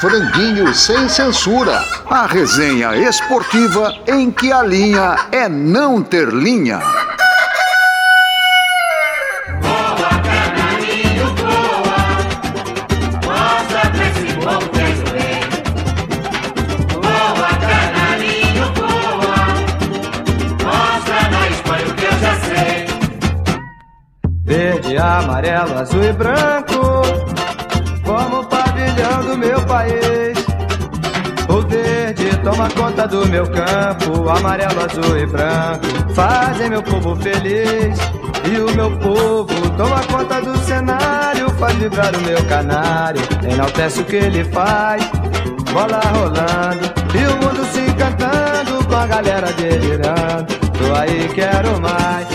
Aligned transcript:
Franguinho 0.00 0.72
sem 0.72 1.10
censura. 1.10 1.84
A 2.08 2.26
resenha 2.26 2.96
esportiva 2.96 3.92
em 4.08 4.30
que 4.30 4.50
a 4.50 4.62
linha 4.62 5.14
é 5.30 5.46
não 5.46 6.02
ter 6.02 6.28
linha. 6.28 6.80
Verde, 24.42 24.96
amarelo, 24.96 25.78
azul 25.78 26.02
e 26.02 26.12
branco, 26.12 27.02
país. 29.70 30.36
O 31.48 31.62
verde 31.62 32.36
toma 32.42 32.68
conta 32.70 33.06
do 33.06 33.26
meu 33.26 33.46
campo, 33.46 34.28
amarelo, 34.28 34.84
azul 34.84 35.16
e 35.16 35.26
branco, 35.26 35.86
fazem 36.12 36.70
meu 36.70 36.82
povo 36.82 37.14
feliz. 37.16 37.98
E 38.50 38.58
o 38.58 38.74
meu 38.74 38.90
povo 38.98 39.70
toma 39.76 40.00
conta 40.04 40.40
do 40.40 40.56
cenário, 40.58 41.48
faz 41.50 41.76
vibrar 41.76 42.14
o 42.16 42.20
meu 42.22 42.44
canário, 42.46 43.20
enaltece 43.44 44.00
o 44.00 44.04
que 44.04 44.16
ele 44.16 44.44
faz. 44.44 45.02
Bola 45.72 46.00
rolando 46.12 46.86
e 47.14 47.26
o 47.26 47.36
mundo 47.36 47.64
se 47.72 47.80
encantando 47.80 48.84
com 48.88 48.96
a 48.96 49.06
galera 49.06 49.52
delirando. 49.52 50.46
Tô 50.78 50.94
aí, 50.94 51.28
quero 51.34 51.80
mais, 51.80 52.26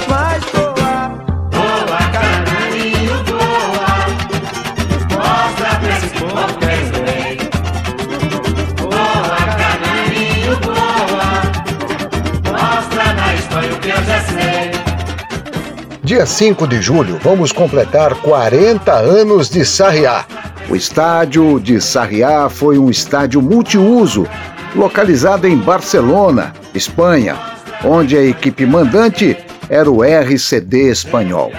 Dia 16.06 16.24
5 16.24 16.68
de 16.68 16.80
julho, 16.84 17.20
vamos 17.24 17.52
completar 17.52 18.14
40 18.22 18.94
anos 18.94 19.50
de 19.50 19.66
Sarriá. 19.66 20.24
O 20.70 20.76
estádio 20.76 21.60
de 21.60 21.82
Sarriá 21.82 22.48
foi 22.48 22.78
um 22.78 22.92
estádio 22.92 23.42
multiuso, 23.42 24.28
localizado 24.76 25.48
em 25.48 25.58
Barcelona, 25.58 26.54
Espanha, 26.76 27.36
onde 27.84 28.16
a 28.16 28.24
equipe 28.24 28.68
mandante 28.68 29.36
era 29.68 29.90
o 29.90 30.04
RCD 30.04 30.92
espanhol. 30.92 31.52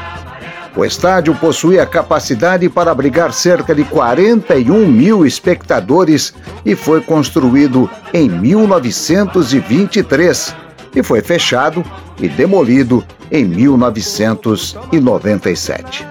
O 0.77 0.85
estádio 0.85 1.35
possuía 1.35 1.85
capacidade 1.85 2.69
para 2.69 2.93
abrigar 2.93 3.33
cerca 3.33 3.75
de 3.75 3.83
41 3.83 4.87
mil 4.87 5.27
espectadores 5.27 6.33
e 6.65 6.77
foi 6.77 7.01
construído 7.01 7.91
em 8.15 8.29
1923 8.29 10.66
e 10.95 11.03
foi 11.03 11.21
fechado 11.21 11.85
e 12.21 12.29
demolido 12.29 13.05
em 13.31 13.45
1997. 13.45 16.07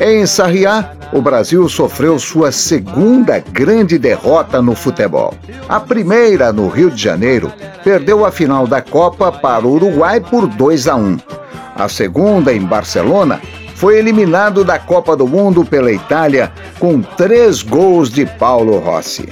Em 0.00 0.24
Sarriá, 0.26 0.92
o 1.12 1.20
Brasil 1.20 1.68
sofreu 1.68 2.18
sua 2.18 2.52
segunda 2.52 3.40
grande 3.40 3.98
derrota 3.98 4.62
no 4.62 4.74
futebol. 4.74 5.34
A 5.68 5.80
primeira, 5.80 6.52
no 6.52 6.68
Rio 6.68 6.90
de 6.90 7.02
Janeiro, 7.02 7.52
perdeu 7.82 8.24
a 8.24 8.30
final 8.30 8.66
da 8.66 8.80
Copa 8.80 9.32
para 9.32 9.66
o 9.66 9.72
Uruguai 9.72 10.20
por 10.20 10.46
2 10.46 10.86
a 10.86 10.94
1. 10.94 11.18
A 11.74 11.88
segunda, 11.88 12.52
em 12.52 12.60
Barcelona, 12.60 13.40
foi 13.74 13.98
eliminado 13.98 14.64
da 14.64 14.78
Copa 14.78 15.16
do 15.16 15.26
Mundo 15.26 15.64
pela 15.64 15.90
Itália 15.90 16.52
com 16.78 17.00
três 17.00 17.62
gols 17.62 18.10
de 18.10 18.26
Paulo 18.26 18.78
Rossi. 18.78 19.28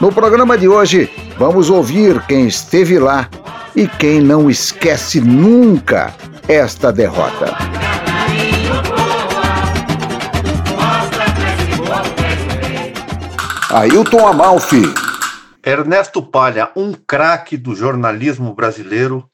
No 0.00 0.10
programa 0.10 0.58
de 0.58 0.66
hoje, 0.66 1.10
vamos 1.38 1.70
ouvir 1.70 2.20
quem 2.26 2.46
esteve 2.46 2.98
lá 2.98 3.28
e 3.74 3.88
quem 3.88 4.20
não 4.20 4.50
esquece 4.50 5.20
nunca 5.20 6.14
esta 6.48 6.92
derrota. 6.92 7.56
Ailton 13.70 14.26
Amalfi. 14.26 14.82
Ernesto 15.64 16.22
Palha, 16.22 16.70
um 16.76 16.92
craque 16.92 17.56
do 17.56 17.74
jornalismo 17.74 18.52
brasileiro 18.52 19.26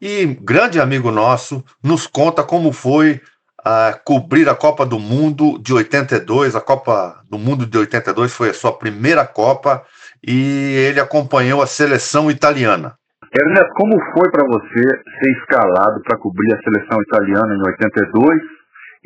e 0.00 0.26
grande 0.26 0.80
amigo 0.80 1.10
nosso, 1.10 1.64
nos 1.82 2.06
conta 2.06 2.42
como 2.42 2.72
foi 2.72 3.20
uh, 3.60 3.98
cobrir 4.04 4.48
a 4.48 4.54
Copa 4.54 4.84
do 4.84 4.98
Mundo 4.98 5.58
de 5.58 5.72
82. 5.72 6.56
A 6.56 6.60
Copa 6.60 7.22
do 7.30 7.38
Mundo 7.38 7.64
de 7.64 7.78
82 7.78 8.32
foi 8.32 8.50
a 8.50 8.54
sua 8.54 8.76
primeira 8.76 9.24
Copa 9.24 9.84
e 10.22 10.74
ele 10.88 11.00
acompanhou 11.00 11.62
a 11.62 11.66
seleção 11.66 12.30
italiana. 12.30 12.98
Ernesto, 13.32 13.72
como 13.80 13.96
foi 14.12 14.30
para 14.30 14.44
você 14.44 14.84
ser 15.16 15.30
escalado 15.40 16.02
para 16.04 16.18
cobrir 16.18 16.52
a 16.52 16.60
seleção 16.60 17.00
italiana 17.00 17.54
em 17.54 17.64
82 17.64 18.42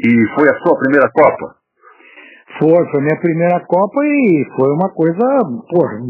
e 0.03 0.10
foi 0.34 0.50
a 0.50 0.59
sua 0.59 0.76
primeira 0.81 1.09
Copa? 1.14 1.54
Foi, 2.59 2.91
foi 2.91 3.00
minha 3.03 3.20
primeira 3.20 3.60
Copa 3.60 4.00
e 4.03 4.44
foi 4.56 4.69
uma 4.75 4.91
coisa 4.91 5.22
porra, 5.70 6.03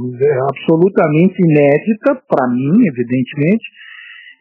absolutamente 0.49 1.37
inédita 1.45 2.17
para 2.27 2.49
mim, 2.49 2.89
evidentemente, 2.89 3.65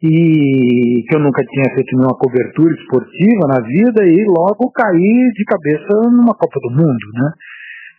e 0.03 1.03
que 1.09 1.15
eu 1.17 1.19
nunca 1.19 1.43
tinha 1.43 1.75
feito 1.75 1.97
nenhuma 1.97 2.15
cobertura 2.17 2.73
esportiva 2.75 3.47
na 3.49 3.59
vida 3.59 4.05
e 4.07 4.23
logo 4.23 4.71
caí 4.71 5.31
de 5.35 5.43
cabeça 5.43 6.09
numa 6.11 6.33
Copa 6.33 6.59
do 6.63 6.71
Mundo, 6.71 7.05
né? 7.13 7.29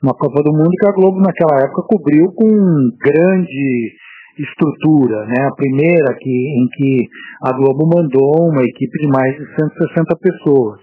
Uma 0.02 0.14
Copa 0.14 0.42
do 0.42 0.56
Mundo 0.56 0.70
que 0.70 0.88
a 0.88 0.92
Globo 0.92 1.20
naquela 1.20 1.60
época 1.60 1.82
cobriu 1.86 2.32
com 2.32 2.48
grande 2.96 3.92
estrutura, 4.38 5.24
né? 5.26 5.46
A 5.46 5.54
primeira 5.54 6.14
que, 6.18 6.30
em 6.30 6.68
que 6.68 7.08
a 7.42 7.52
Globo 7.52 7.86
mandou 7.86 8.50
uma 8.50 8.62
equipe 8.62 8.98
de 8.98 9.08
mais 9.08 9.34
de 9.36 9.44
160 9.54 10.16
pessoas. 10.16 10.80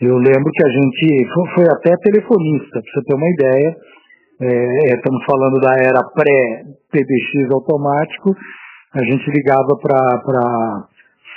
Eu 0.00 0.16
lembro 0.16 0.50
que 0.52 0.66
a 0.66 0.70
gente 0.70 1.28
foi, 1.54 1.64
até 1.70 1.96
telefonista, 1.96 2.80
para 2.80 2.92
você 2.92 3.02
ter 3.06 3.14
uma 3.14 3.30
ideia. 3.30 3.76
É, 4.40 4.94
estamos 4.96 5.24
falando 5.24 5.60
da 5.60 5.72
era 5.74 6.02
pré-PBX 6.02 7.50
automático. 7.52 8.34
A 8.92 9.04
gente 9.04 9.30
ligava 9.30 9.78
para 9.80 10.88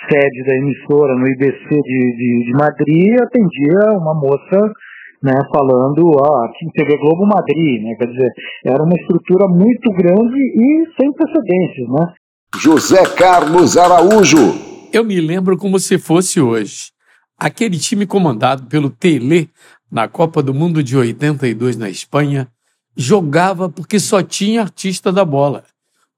sede 0.09 0.44
da 0.44 0.56
emissora 0.56 1.16
no 1.16 1.28
IBC 1.28 1.69
de, 1.69 2.16
de, 2.16 2.46
de 2.46 2.52
Madrid 2.54 3.14
e 3.14 3.24
atendia 3.24 3.98
uma 3.98 4.14
moça 4.14 4.74
né, 5.22 5.33
falando 5.53 6.11
ó, 6.16 6.45
aqui 6.45 6.66
em 6.66 6.69
TV 6.72 6.97
Globo 6.97 7.25
Madrid, 7.25 7.83
né, 7.83 7.95
quer 7.95 8.07
dizer, 8.07 8.31
era 8.66 8.83
uma 8.83 8.95
estrutura 8.95 9.47
muito 9.47 9.91
grande 9.91 10.38
e 10.38 10.85
sem 11.00 11.11
precedentes, 11.13 11.89
né. 11.89 12.13
José 12.55 13.03
Carlos 13.16 13.77
Araújo. 13.77 14.56
Eu 14.91 15.03
me 15.03 15.19
lembro 15.19 15.57
como 15.57 15.79
se 15.79 15.97
fosse 15.97 16.39
hoje. 16.39 16.91
Aquele 17.38 17.77
time 17.77 18.07
comandado 18.07 18.66
pelo 18.67 18.89
Tele 18.89 19.50
na 19.91 20.07
Copa 20.07 20.41
do 20.41 20.53
Mundo 20.53 20.81
de 20.81 20.97
82 20.97 21.77
na 21.77 21.89
Espanha 21.89 22.47
jogava 22.95 23.69
porque 23.69 24.00
só 24.00 24.23
tinha 24.23 24.61
artista 24.61 25.11
da 25.11 25.23
bola. 25.23 25.63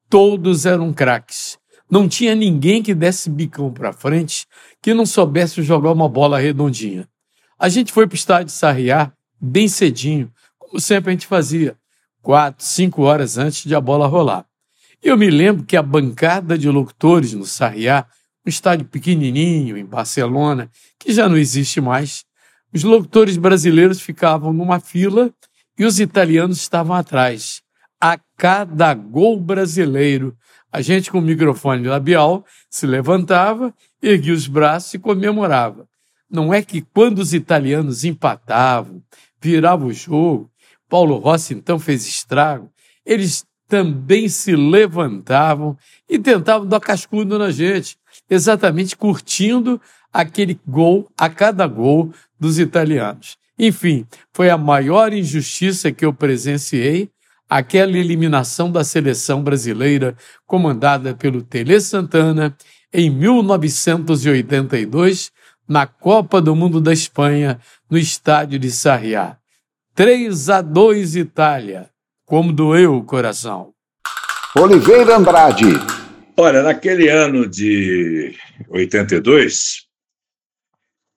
Todos 0.10 0.66
eram 0.66 0.94
craques. 0.94 1.58
Não 1.92 2.08
tinha 2.08 2.36
ninguém 2.36 2.82
que 2.82 2.94
desse 2.94 3.30
bicão 3.30 3.72
para 3.72 3.92
frente 3.92 4.46
que 4.82 4.94
não 4.94 5.06
soubesse 5.06 5.62
jogar 5.62 5.92
uma 5.92 6.08
bola 6.08 6.40
redondinha. 6.40 7.08
A 7.60 7.68
gente 7.68 7.92
foi 7.92 8.08
para 8.08 8.14
o 8.14 8.18
estádio 8.18 8.54
Sarriá 8.54 9.12
bem 9.40 9.68
cedinho, 9.68 10.32
como 10.58 10.80
sempre 10.80 11.10
a 11.10 11.14
gente 11.14 11.28
fazia, 11.28 11.76
quatro, 12.22 12.64
cinco 12.66 13.02
horas 13.02 13.38
antes 13.38 13.66
de 13.66 13.76
a 13.76 13.82
bola 13.82 14.08
rolar. 14.08 14.46
Eu 15.04 15.18
me 15.18 15.30
lembro 15.30 15.66
que 15.66 15.76
a 15.76 15.84
bancada 15.84 16.58
de 16.58 16.70
locutores 16.70 17.34
no 17.34 17.46
Sarriá, 17.46 18.06
um 18.46 18.50
estádio 18.50 18.86
pequenininho 18.86 19.78
em 19.78 19.86
Barcelona, 19.86 20.72
que 20.98 21.12
já 21.12 21.28
não 21.28 21.36
existe 21.36 21.82
mais, 21.82 22.24
os 22.74 22.84
locutores 22.84 23.36
brasileiros 23.36 24.00
ficavam 24.00 24.54
numa 24.54 24.80
fila 24.80 25.30
e 25.78 25.84
os 25.84 26.00
italianos 26.00 26.62
estavam 26.62 26.96
atrás. 26.96 27.62
A 28.00 28.18
cada 28.38 28.94
gol 28.94 29.38
brasileiro, 29.38 30.34
a 30.72 30.82
gente 30.82 31.12
com 31.12 31.20
o 31.20 31.22
microfone 31.22 31.86
labial 31.86 32.46
se 32.70 32.88
levantava, 32.88 33.74
erguia 34.02 34.34
os 34.34 34.48
braços 34.48 34.94
e 34.94 35.00
comemorava. 35.00 35.90
Não 36.30 36.54
é 36.54 36.62
que 36.62 36.82
quando 36.82 37.20
os 37.20 37.34
italianos 37.34 38.04
empatavam, 38.04 39.02
viravam 39.42 39.88
o 39.88 39.94
jogo, 39.94 40.52
Paulo 40.88 41.18
Rossi 41.18 41.54
então 41.54 41.80
fez 41.80 42.08
estrago, 42.08 42.70
eles 43.06 43.46
também 43.68 44.28
se 44.28 44.56
levantavam 44.56 45.78
e 46.10 46.18
tentavam 46.18 46.68
dar 46.68 46.80
cascudo 46.80 47.38
na 47.38 47.52
gente, 47.52 47.98
exatamente 48.30 48.98
curtindo 48.98 49.80
aquele 50.12 50.60
gol 50.68 51.08
a 51.18 51.30
cada 51.30 51.68
gol 51.68 52.12
dos 52.40 52.58
italianos. 52.58 53.38
Enfim, 53.58 54.06
foi 54.34 54.50
a 54.50 54.58
maior 54.58 55.14
injustiça 55.14 55.92
que 55.92 56.06
eu 56.06 56.14
presenciei, 56.14 57.10
aquela 57.48 57.98
eliminação 57.98 58.72
da 58.72 58.84
seleção 58.84 59.44
brasileira 59.44 60.16
comandada 60.46 61.16
pelo 61.16 61.42
Tele 61.42 61.80
Santana 61.82 62.56
em 62.94 63.10
1982, 63.10 65.32
na 65.70 65.86
Copa 65.86 66.42
do 66.42 66.56
Mundo 66.56 66.82
da 66.82 66.92
Espanha, 66.92 67.60
no 67.88 67.96
estádio 67.96 68.58
de 68.58 68.72
Sarriá. 68.72 69.38
3 69.94 70.50
a 70.50 70.62
2 70.62 71.16
Itália. 71.16 71.90
como 72.26 72.52
doeu 72.54 72.96
o 72.96 73.04
coração. 73.04 73.74
Oliveira 74.56 75.18
Andrade. 75.18 75.66
Olha, 76.38 76.62
naquele 76.62 77.10
ano 77.10 77.48
de 77.48 78.36
82, 78.70 79.88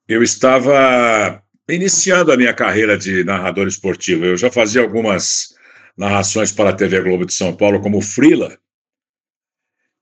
eu 0.09 0.23
estava 0.23 1.43
iniciando 1.69 2.33
a 2.33 2.37
minha 2.37 2.55
carreira 2.55 2.97
de 2.97 3.25
narrador 3.25 3.69
esportivo. 3.69 4.25
Eu 4.25 4.37
já 4.37 4.51
fazia 4.51 4.81
algumas 4.83 5.55
narrações 5.97 6.51
para 6.51 6.71
a 6.71 6.75
TV 6.75 7.01
Globo 7.03 7.27
de 7.27 7.35
São 7.35 7.55
Paulo 7.55 7.81
como 7.81 8.01
frila. 8.01 8.59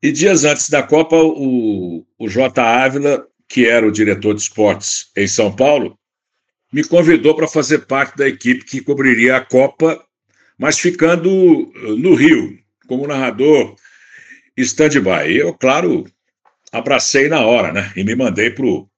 E 0.02 0.10
dias 0.12 0.44
antes 0.44 0.70
da 0.70 0.82
Copa, 0.82 1.16
o, 1.16 2.06
o 2.18 2.28
J. 2.28 2.62
Ávila, 2.62 3.26
que 3.50 3.66
era 3.66 3.84
o 3.84 3.90
diretor 3.90 4.32
de 4.32 4.42
esportes 4.42 5.10
em 5.16 5.26
São 5.26 5.54
Paulo, 5.54 5.98
me 6.72 6.84
convidou 6.84 7.34
para 7.34 7.48
fazer 7.48 7.80
parte 7.80 8.16
da 8.16 8.28
equipe 8.28 8.64
que 8.64 8.80
cobriria 8.80 9.36
a 9.36 9.44
Copa, 9.44 10.00
mas 10.56 10.78
ficando 10.78 11.28
uh, 11.28 11.96
no 11.96 12.14
Rio, 12.14 12.56
como 12.86 13.08
narrador 13.08 13.74
stand-by. 14.56 15.36
Eu, 15.36 15.52
claro, 15.52 16.06
abracei 16.70 17.28
na 17.28 17.40
hora, 17.40 17.72
né? 17.72 17.92
E 17.96 18.04
me 18.04 18.14
mandei 18.14 18.50
para 18.50 18.64
o 18.64 18.88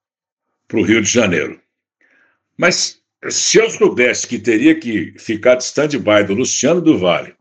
Rio 0.83 1.01
de 1.01 1.09
Janeiro. 1.09 1.59
Mas 2.59 3.01
se 3.31 3.57
eu 3.57 3.71
soubesse 3.71 4.27
que 4.27 4.39
teria 4.39 4.79
que 4.79 5.15
ficar 5.19 5.55
de 5.55 5.65
stand-by 5.65 6.25
do 6.27 6.35
Luciano 6.35 6.83
do 6.83 6.99
Vale, 6.99 7.35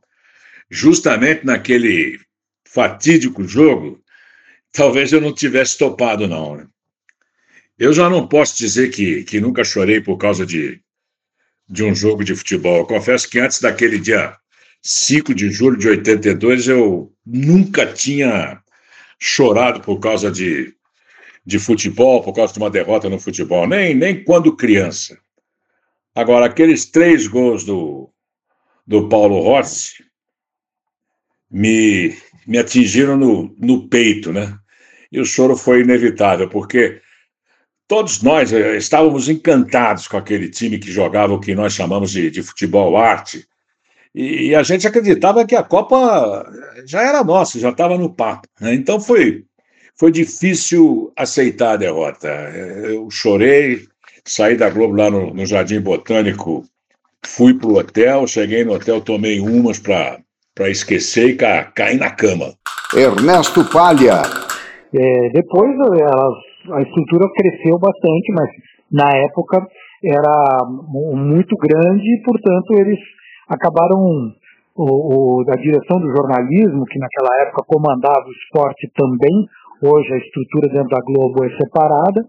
justamente 0.69 1.46
naquele 1.46 2.22
fatídico 2.64 3.44
jogo, 3.44 4.02
talvez 4.72 5.12
eu 5.12 5.19
não 5.19 5.34
tivesse 5.34 5.78
topado, 5.78 6.25
não. 6.25 6.56
Né? 6.56 6.68
Eu 7.81 7.94
já 7.94 8.07
não 8.07 8.28
posso 8.28 8.56
dizer 8.60 8.92
que, 8.92 9.24
que 9.24 9.42
nunca 9.42 9.63
chorei 9.63 10.00
por 10.00 10.16
causa 10.16 10.45
de, 10.45 10.80
de 11.68 11.83
um 11.83 11.95
jogo 11.95 12.24
de 12.24 12.36
futebol. 12.36 12.78
Eu 12.78 12.86
confesso 12.86 13.28
que 13.28 13.39
antes 13.39 13.60
daquele 13.60 13.98
dia 13.98 14.38
5 14.83 15.33
de 15.33 15.50
julho 15.50 15.75
de 15.75 15.89
82, 15.89 16.68
eu 16.68 17.12
nunca 17.25 17.92
tinha 17.92 18.62
chorado 19.18 19.81
por 19.81 20.00
causa 20.00 20.30
de, 20.30 20.75
de 21.44 21.57
futebol, 21.57 22.22
por 22.22 22.33
causa 22.33 22.54
de 22.54 22.60
uma 22.60 22.69
derrota 22.69 23.10
no 23.10 23.19
futebol, 23.19 23.68
nem, 23.68 23.95
nem 23.95 24.24
quando 24.24 24.56
criança. 24.56 25.18
Agora, 26.13 26.45
aqueles 26.45 26.86
três 26.86 27.25
gols 27.25 27.63
do, 27.63 28.13
do 28.86 29.10
Paulo 29.10 29.39
Rossi 29.39 30.06
me, 31.50 32.16
me 32.45 32.60
atingiram 32.60 33.18
no, 33.18 33.56
no 33.57 33.89
peito, 33.89 34.31
né? 34.31 34.56
E 35.12 35.19
o 35.19 35.25
choro 35.25 35.57
foi 35.57 35.81
inevitável, 35.81 36.48
porque 36.48 37.01
todos 37.92 38.24
nós 38.24 38.54
eh, 38.54 38.78
estávamos 38.78 39.28
encantados 39.28 40.08
com 40.08 40.16
aquele 40.16 40.48
time 40.48 40.80
que 40.80 40.90
jogava 40.90 41.34
o 41.34 41.42
que 41.42 41.54
nós 41.54 41.74
chamamos 41.74 42.12
de, 42.12 42.32
de 42.32 42.42
futebol 42.42 42.96
arte. 42.96 43.46
E, 44.16 44.48
e, 44.48 44.56
a 44.56 44.64
gente 44.64 44.88
acreditava 44.88 45.46
que 45.46 45.58
a 45.58 45.62
Copa 45.62 46.50
já 46.86 47.02
era 47.02 47.22
nossa, 47.22 47.60
já 47.60 47.68
estava 47.68 47.98
no 47.98 48.10
papo. 48.10 48.48
Né? 48.62 48.76
Então 48.76 48.98
foi, 48.98 49.44
foi 50.00 50.10
difícil 50.10 51.12
aceitar 51.18 51.74
a 51.74 51.76
derrota. 51.76 52.30
Eu 52.30 53.10
chorei, 53.12 53.86
saí 54.26 54.56
da 54.56 54.70
Globo 54.70 54.96
lá 54.96 55.12
no, 55.12 55.34
no 55.34 55.46
Jardim 55.46 55.82
Botânico, 55.82 56.64
fui 57.26 57.54
para 57.54 57.68
o 57.68 57.78
hotel, 57.78 58.26
cheguei 58.26 58.64
no 58.64 58.76
hotel, 58.76 59.02
tomei 59.02 59.42
umas 59.42 59.80
para 59.80 60.70
esquecer 60.70 61.32
e 61.32 61.36
ca, 61.36 61.66
cair 61.66 62.00
na 62.00 62.10
cama. 62.10 62.54
Ernesto 62.96 63.66
Palha. 63.66 64.22
É, 64.94 65.30
depois 65.34 65.74
elas 65.74 66.50
a 66.73 66.81
estrutura 66.81 67.27
cresceu 67.35 67.77
bastante, 67.79 68.33
mas 68.33 68.50
na 68.91 69.09
época 69.23 69.68
era 70.03 70.65
muito 70.68 71.56
grande 71.57 72.03
e, 72.03 72.21
portanto, 72.23 72.73
eles 72.79 73.00
acabaram. 73.50 74.39
O, 74.73 74.88
o, 74.88 75.44
a 75.51 75.56
direção 75.57 76.00
do 76.00 76.07
jornalismo, 76.15 76.85
que 76.85 76.97
naquela 76.97 77.44
época 77.45 77.65
comandava 77.68 78.23
o 78.25 78.31
esporte 78.31 78.89
também, 78.95 79.45
hoje 79.83 80.13
a 80.13 80.18
estrutura 80.18 80.69
dentro 80.69 80.88
da 80.88 81.03
Globo 81.03 81.44
é 81.44 81.50
separada, 81.57 82.23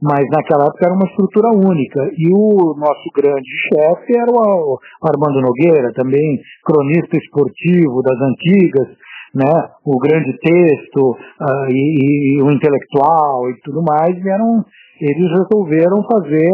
mas 0.00 0.24
naquela 0.30 0.64
época 0.64 0.86
era 0.86 0.94
uma 0.94 1.08
estrutura 1.10 1.50
única. 1.50 2.00
E 2.16 2.30
o 2.30 2.74
nosso 2.78 3.10
grande 3.14 3.50
chefe 3.66 4.16
era 4.16 4.30
o 4.30 4.78
Armando 5.02 5.42
Nogueira, 5.42 5.92
também 5.92 6.40
cronista 6.64 7.18
esportivo 7.18 8.00
das 8.02 8.20
antigas, 8.30 8.88
né, 9.34 9.70
o 9.84 9.98
grande 9.98 10.38
texto 10.38 11.10
uh, 11.10 11.66
e, 11.70 12.36
e, 12.36 12.42
o 12.42 12.50
intelectual 12.50 13.48
e 13.50 13.60
tudo 13.62 13.82
mais, 13.82 14.14
eram, 14.24 14.64
eles 15.00 15.30
resolveram 15.30 16.04
fazer 16.10 16.50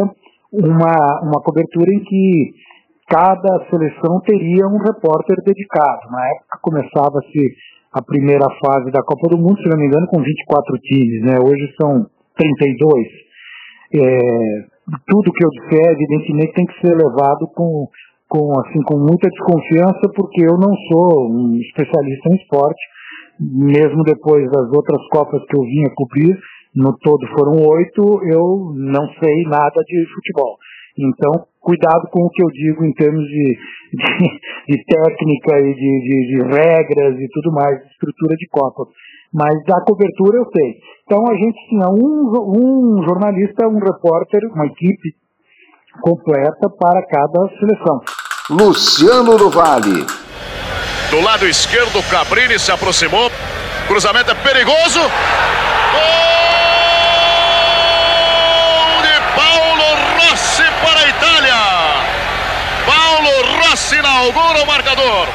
uma, 0.51 1.21
uma 1.23 1.41
cobertura 1.43 1.93
em 1.93 1.99
que 1.99 2.53
cada 3.07 3.65
seleção 3.69 4.21
teria 4.25 4.65
um 4.67 4.77
repórter 4.77 5.35
dedicado. 5.43 6.11
Na 6.11 6.25
época 6.29 6.59
começava-se 6.61 7.55
a 7.91 8.01
primeira 8.01 8.45
fase 8.63 8.91
da 8.91 9.01
Copa 9.03 9.29
do 9.29 9.37
Mundo, 9.37 9.57
se 9.61 9.69
não 9.69 9.77
me 9.77 9.87
engano, 9.87 10.07
com 10.07 10.21
24 10.21 10.77
times, 10.79 11.21
né? 11.23 11.37
hoje 11.41 11.73
são 11.81 12.05
32. 12.37 13.07
É, 13.91 13.99
tudo 15.07 15.33
que 15.33 15.43
eu 15.43 15.49
disser, 15.49 15.93
evidentemente, 15.93 16.53
tem 16.53 16.65
que 16.65 16.79
ser 16.79 16.95
levado 16.95 17.47
com 17.55 17.87
com, 18.29 18.53
assim, 18.59 18.81
com 18.83 18.97
muita 18.99 19.27
desconfiança, 19.27 20.07
porque 20.15 20.45
eu 20.45 20.55
não 20.55 20.71
sou 20.87 21.31
um 21.31 21.55
especialista 21.57 22.29
em 22.29 22.35
esporte, 22.35 22.81
mesmo 23.39 24.03
depois 24.03 24.45
das 24.51 24.69
outras 24.71 25.01
Copas 25.09 25.41
que 25.49 25.57
eu 25.57 25.63
vinha 25.63 25.89
cobrir, 25.95 26.37
no 26.75 26.95
todo 26.99 27.25
foram 27.35 27.53
oito, 27.57 28.21
eu 28.29 28.73
não 28.75 29.07
sei 29.19 29.43
nada 29.43 29.81
de 29.83 30.05
futebol. 30.13 30.57
Então, 30.95 31.45
cuidado 31.59 32.07
com 32.11 32.25
o 32.25 32.29
que 32.29 32.43
eu 32.43 32.47
digo 32.49 32.85
em 32.85 32.93
termos 32.93 33.23
de, 33.25 33.57
de, 33.93 34.75
de 34.75 34.83
técnica 34.85 35.59
e 35.59 35.73
de, 35.73 36.01
de, 36.01 36.27
de, 36.27 36.41
regras 36.43 37.19
e 37.19 37.27
tudo 37.31 37.51
mais, 37.51 37.81
estrutura 37.89 38.35
de 38.35 38.47
Copa. 38.49 38.85
Mas 39.33 39.63
da 39.65 39.81
cobertura 39.85 40.37
eu 40.37 40.45
sei. 40.55 40.77
Então 41.05 41.23
a 41.25 41.35
gente 41.35 41.57
tinha 41.69 41.87
um, 41.89 42.29
um 42.47 43.03
jornalista, 43.07 43.67
um 43.67 43.79
repórter, 43.79 44.41
uma 44.53 44.65
equipe 44.65 45.15
completa 46.01 46.69
para 46.79 47.05
cada 47.07 47.47
seleção. 47.59 48.01
Luciano 48.49 49.37
do 49.37 49.49
Vale. 49.49 50.05
Do 51.09 51.21
lado 51.21 51.47
esquerdo, 51.47 52.03
Cabrini 52.09 52.59
se 52.59 52.71
aproximou. 52.71 53.31
Cruzamento 53.87 54.31
é 54.31 54.35
perigoso. 54.35 54.99
Gol 54.99 55.09
de 59.01 59.19
Paulo 59.35 59.85
Rossi 60.19 60.63
para 60.83 60.99
a 60.99 61.07
Itália. 61.09 61.55
Paulo 62.85 63.31
Rossi 63.61 63.95
inaugura 63.95 64.63
o 64.63 64.67
marcador. 64.67 65.27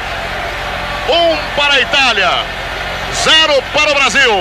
Um 1.07 1.37
para 1.55 1.75
a 1.75 1.81
Itália, 1.81 2.31
zero 3.13 3.61
para 3.73 3.91
o 3.91 3.95
Brasil. 3.95 4.31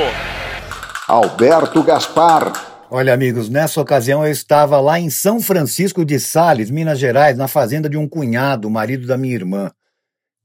Alberto 1.09 1.83
Gaspar. 1.83 2.74
Olha, 2.97 3.13
amigos, 3.13 3.49
nessa 3.49 3.81
ocasião 3.81 4.25
eu 4.25 4.31
estava 4.31 4.79
lá 4.79 5.01
em 5.01 5.11
São 5.11 5.41
Francisco 5.41 6.05
de 6.05 6.21
Sales, 6.21 6.71
Minas 6.71 6.97
Gerais, 6.97 7.37
na 7.37 7.49
fazenda 7.49 7.89
de 7.89 7.97
um 7.97 8.07
cunhado, 8.07 8.71
marido 8.71 9.05
da 9.05 9.19
minha 9.19 9.35
irmã, 9.35 9.69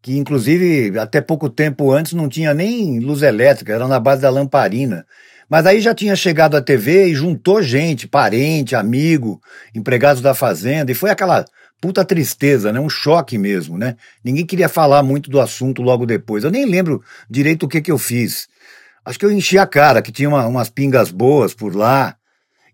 que 0.01 0.17
inclusive 0.17 0.97
até 0.97 1.21
pouco 1.21 1.47
tempo 1.47 1.91
antes 1.91 2.13
não 2.13 2.27
tinha 2.27 2.51
nem 2.51 2.99
luz 2.99 3.21
elétrica, 3.21 3.71
era 3.71 3.87
na 3.87 3.99
base 3.99 4.23
da 4.23 4.31
lamparina. 4.31 5.05
Mas 5.47 5.67
aí 5.67 5.79
já 5.79 5.93
tinha 5.93 6.15
chegado 6.15 6.57
a 6.57 6.61
TV 6.61 7.09
e 7.09 7.13
juntou 7.13 7.61
gente, 7.61 8.07
parente, 8.07 8.75
amigo, 8.75 9.39
empregados 9.75 10.19
da 10.19 10.33
fazenda, 10.33 10.91
e 10.91 10.95
foi 10.95 11.11
aquela 11.11 11.45
puta 11.79 12.03
tristeza, 12.03 12.73
né? 12.73 12.79
Um 12.79 12.89
choque 12.89 13.37
mesmo, 13.37 13.77
né? 13.77 13.95
Ninguém 14.25 14.43
queria 14.43 14.67
falar 14.67 15.03
muito 15.03 15.29
do 15.29 15.39
assunto 15.39 15.83
logo 15.83 16.03
depois. 16.03 16.43
Eu 16.43 16.49
nem 16.49 16.65
lembro 16.65 17.03
direito 17.29 17.67
o 17.67 17.69
que 17.69 17.79
que 17.79 17.91
eu 17.91 17.99
fiz. 17.99 18.47
Acho 19.05 19.19
que 19.19 19.25
eu 19.25 19.31
enchi 19.31 19.59
a 19.59 19.67
cara, 19.67 20.01
que 20.01 20.11
tinha 20.11 20.29
uma, 20.29 20.47
umas 20.47 20.67
pingas 20.67 21.11
boas 21.11 21.53
por 21.53 21.75
lá. 21.75 22.15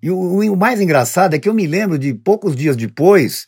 E 0.05 0.11
o, 0.11 0.53
o 0.53 0.55
mais 0.55 0.79
engraçado 0.79 1.33
é 1.33 1.39
que 1.39 1.49
eu 1.49 1.53
me 1.53 1.65
lembro 1.65 1.97
de 1.97 2.13
poucos 2.13 2.55
dias 2.55 2.75
depois 2.75 3.47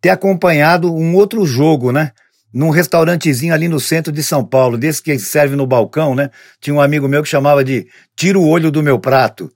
ter 0.00 0.08
acompanhado 0.08 0.90
um 0.90 1.14
outro 1.14 1.44
jogo, 1.44 1.92
né? 1.92 2.12
Num 2.50 2.70
restaurantezinho 2.70 3.52
ali 3.52 3.68
no 3.68 3.78
centro 3.78 4.10
de 4.10 4.22
São 4.22 4.42
Paulo, 4.42 4.78
desse 4.78 5.02
que 5.02 5.18
serve 5.18 5.54
no 5.54 5.66
balcão, 5.66 6.14
né? 6.14 6.30
Tinha 6.62 6.72
um 6.72 6.80
amigo 6.80 7.06
meu 7.06 7.22
que 7.22 7.28
chamava 7.28 7.62
de 7.62 7.86
Tira 8.16 8.38
o 8.38 8.48
olho 8.48 8.70
do 8.70 8.82
meu 8.82 8.98
prato. 8.98 9.52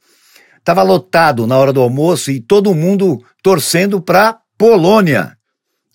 Tava 0.62 0.82
lotado 0.82 1.46
na 1.46 1.56
hora 1.56 1.72
do 1.72 1.80
almoço 1.80 2.30
e 2.30 2.38
todo 2.38 2.74
mundo 2.74 3.24
torcendo 3.42 3.98
pra 3.98 4.36
Polônia. 4.58 5.38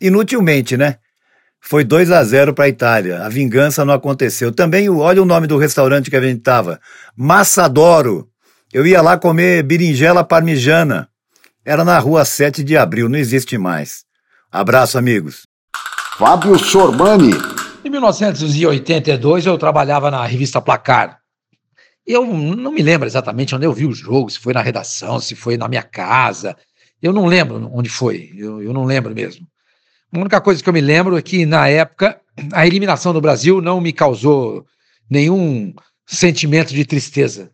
Inutilmente, 0.02 0.76
né? 0.76 0.96
Foi 1.62 1.84
2 1.84 2.10
a 2.10 2.24
0 2.24 2.56
para 2.56 2.66
a 2.66 2.70
Itália. 2.70 3.22
A 3.22 3.30
vingança 3.30 3.86
não 3.86 3.94
aconteceu. 3.94 4.52
Também, 4.52 4.90
olha 4.90 5.22
o 5.22 5.26
nome 5.26 5.46
do 5.46 5.56
restaurante 5.56 6.10
que 6.10 6.16
a 6.16 6.22
gente 6.22 6.42
tava. 6.42 6.80
Massadoro. 7.16 8.28
Eu 8.78 8.86
ia 8.86 9.02
lá 9.02 9.18
comer 9.18 9.64
berinjela 9.64 10.24
parmijana. 10.24 11.10
Era 11.66 11.84
na 11.84 11.98
rua 11.98 12.24
7 12.24 12.64
de 12.64 12.78
abril, 12.78 13.10
não 13.10 13.18
existe 13.18 13.58
mais. 13.58 14.06
Abraço, 14.52 15.00
amigos. 15.00 15.48
Fábio 16.16 16.60
Sormani. 16.60 17.32
Em 17.84 17.90
1982 17.90 19.48
eu 19.48 19.58
trabalhava 19.58 20.12
na 20.12 20.24
revista 20.28 20.62
Placar. 20.62 21.18
Eu 22.06 22.24
não 22.28 22.72
me 22.72 22.84
lembro 22.84 23.08
exatamente 23.08 23.56
onde 23.56 23.66
eu 23.66 23.74
vi 23.74 23.88
o 23.88 23.92
jogo, 23.92 24.30
se 24.30 24.38
foi 24.38 24.54
na 24.54 24.62
redação, 24.62 25.20
se 25.20 25.34
foi 25.34 25.58
na 25.58 25.68
minha 25.68 25.82
casa. 25.82 26.56
Eu 27.02 27.12
não 27.12 27.26
lembro 27.26 27.72
onde 27.74 27.90
foi, 27.90 28.32
eu, 28.38 28.62
eu 28.62 28.74
não 28.74 28.86
lembro 28.86 29.12
mesmo. 29.12 29.48
A 30.14 30.20
única 30.20 30.40
coisa 30.40 30.62
que 30.62 30.70
eu 30.70 30.74
me 30.74 30.82
lembro 30.82 31.18
é 31.18 31.22
que, 31.24 31.48
na 31.48 31.68
época, 31.68 32.22
a 32.54 32.68
eliminação 32.68 33.12
do 33.12 33.22
Brasil 33.22 33.60
não 33.60 33.82
me 33.82 33.92
causou 33.92 34.68
nenhum 35.10 35.74
sentimento 36.06 36.76
de 36.76 36.86
tristeza, 36.86 37.52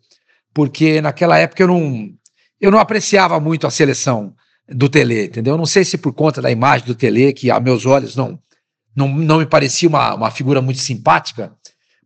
porque 0.54 1.00
naquela 1.00 1.36
época 1.36 1.62
eu 1.64 1.66
não, 1.66 2.08
eu 2.60 2.70
não 2.70 2.78
apreciava 2.78 3.38
muito 3.40 3.66
a 3.66 3.70
seleção 3.70 4.32
do 4.68 4.88
Tele, 4.88 5.24
entendeu? 5.26 5.58
Não 5.58 5.66
sei 5.66 5.84
se 5.84 5.98
por 5.98 6.12
conta 6.12 6.40
da 6.40 6.50
imagem 6.50 6.86
do 6.86 6.94
Tele, 6.94 7.32
que 7.32 7.50
a 7.50 7.58
meus 7.58 7.84
olhos 7.84 8.14
não, 8.16 8.38
não, 8.94 9.08
não 9.08 9.38
me 9.38 9.46
parecia 9.46 9.88
uma, 9.88 10.14
uma 10.14 10.30
figura 10.30 10.62
muito 10.62 10.80
simpática, 10.80 11.52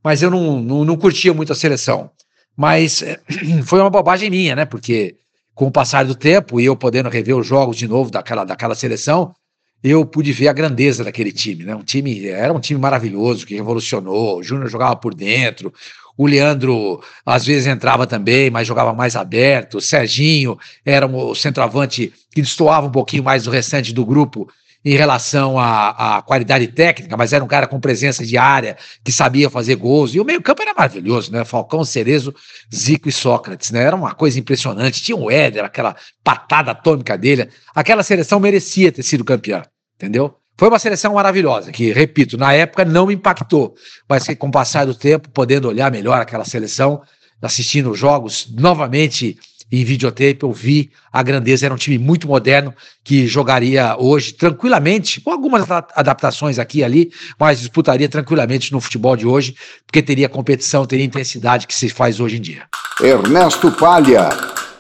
mas 0.03 0.23
eu 0.23 0.31
não, 0.31 0.61
não, 0.61 0.85
não 0.85 0.97
curtia 0.97 1.35
muito 1.35 1.53
a 1.53 1.57
seleção. 1.57 2.11
Mas 2.57 3.05
foi 3.67 3.81
uma 3.81 3.91
bobagem 3.91 4.31
minha, 4.31 4.57
né? 4.57 4.65
Porque 4.65 5.17
com 5.55 5.67
o 5.67 5.73
passar 5.73 6.05
do 6.05 6.15
tempo 6.15 6.61
e 6.61 6.65
eu 6.65 6.77
podendo 6.77 7.09
rever 7.09 7.37
os 7.37 7.47
jogos 7.47 7.77
de 7.77 7.87
novo 7.87 8.11
daquela, 8.11 8.45
daquela 8.45 8.75
seleção, 8.75 9.35
eu 9.83 10.05
pude 10.07 10.33
ver 10.33 10.49
a 10.49 10.53
grandeza 10.53 11.05
daquele 11.05 11.31
time, 11.31 11.65
né? 11.65 11.75
Um 11.75 11.83
time 11.83 12.27
era 12.29 12.53
um 12.53 12.61
time 12.61 12.81
maravilhoso 12.81 13.47
que 13.47 13.55
revolucionou. 13.55 14.39
O 14.39 14.43
Júnior 14.43 14.69
jogava 14.69 14.97
por 14.97 15.15
dentro, 15.15 15.73
o 16.19 16.27
Leandro 16.27 17.01
às 17.25 17.47
vezes 17.47 17.69
entrava 17.69 18.05
também, 18.05 18.51
mas 18.51 18.67
jogava 18.67 18.93
mais 18.93 19.15
aberto. 19.15 19.79
O 19.79 19.81
Serginho 19.81 20.59
era 20.85 21.07
o 21.07 21.33
centroavante 21.33 22.13
que 22.33 22.43
destoava 22.43 22.89
um 22.89 22.91
pouquinho 22.91 23.23
mais 23.23 23.45
do 23.45 23.51
restante 23.51 23.95
do 23.95 24.05
grupo 24.05 24.49
em 24.85 24.97
relação 24.97 25.59
à, 25.59 26.17
à, 26.19 26.23
qualidade 26.23 26.67
técnica, 26.69 27.17
mas 27.17 27.33
era 27.33 27.45
um 27.45 27.49
cara 27.49 27.67
com 27.67 27.79
presença 27.79 28.25
de 28.25 28.37
área, 28.37 28.77
que 29.05 29.13
sabia 29.13 29.49
fazer 29.49 29.77
gols. 29.77 30.15
E 30.15 30.21
o 30.21 30.25
meio-campo 30.25 30.63
era 30.63 30.75
maravilhoso, 30.75 31.33
né? 31.33 31.45
Falcão, 31.45 31.85
Cerezo, 31.85 32.35
Zico 32.75 33.09
e 33.09 33.13
Sócrates, 33.13 33.71
né? 33.71 33.83
Era 33.83 33.95
uma 33.95 34.15
coisa 34.15 34.41
impressionante. 34.41 35.03
Tinha 35.03 35.17
o 35.17 35.31
Éder, 35.31 35.65
aquela 35.65 35.97
patada 36.25 36.73
atômica 36.73 37.17
dele. 37.17 37.49
Aquela 37.75 38.03
seleção 38.03 38.41
merecia 38.41 38.91
ter 38.91 39.03
sido 39.03 39.25
campeã, 39.25 39.63
entendeu? 39.97 40.35
Foi 40.59 40.69
uma 40.69 40.79
seleção 40.81 41.15
maravilhosa, 41.15 41.71
que, 41.71 41.93
repito, 41.93 42.37
na 42.37 42.53
época 42.53 42.85
não 42.85 43.07
me 43.07 43.15
impactou, 43.15 43.77
mas 44.09 44.27
que 44.27 44.35
com 44.35 44.49
o 44.49 44.51
passar 44.51 44.85
do 44.85 44.93
tempo, 44.93 45.31
podendo 45.31 45.69
olhar 45.69 45.89
melhor 45.89 46.21
aquela 46.21 46.45
seleção, 46.45 47.01
assistindo 47.41 47.93
os 47.93 47.99
jogos 47.99 48.53
novamente 48.59 49.39
em 49.71 49.85
videotape, 49.85 50.43
eu 50.43 50.51
vi 50.51 50.91
a 51.13 51.23
grandeza. 51.23 51.65
Era 51.65 51.75
um 51.75 51.77
time 51.79 51.97
muito 51.97 52.27
moderno 52.27 52.75
que 53.05 53.29
jogaria 53.29 53.95
hoje 53.97 54.33
tranquilamente, 54.33 55.21
com 55.21 55.31
algumas 55.31 55.71
adaptações 55.71 56.59
aqui 56.59 56.79
e 56.79 56.85
ali, 56.85 57.11
mas 57.39 57.61
disputaria 57.61 58.09
tranquilamente 58.09 58.73
no 58.73 58.81
futebol 58.81 59.15
de 59.15 59.29
hoje, 59.29 59.55
porque 59.87 60.03
teria 60.03 60.29
competição, 60.29 60.85
teria 60.85 61.05
intensidade 61.05 61.69
que 61.69 61.75
se 61.75 61.89
faz 61.89 62.19
hoje 62.19 62.39
em 62.39 62.41
dia. 62.41 62.63
Ernesto 63.01 63.71
Palha. 63.71 64.31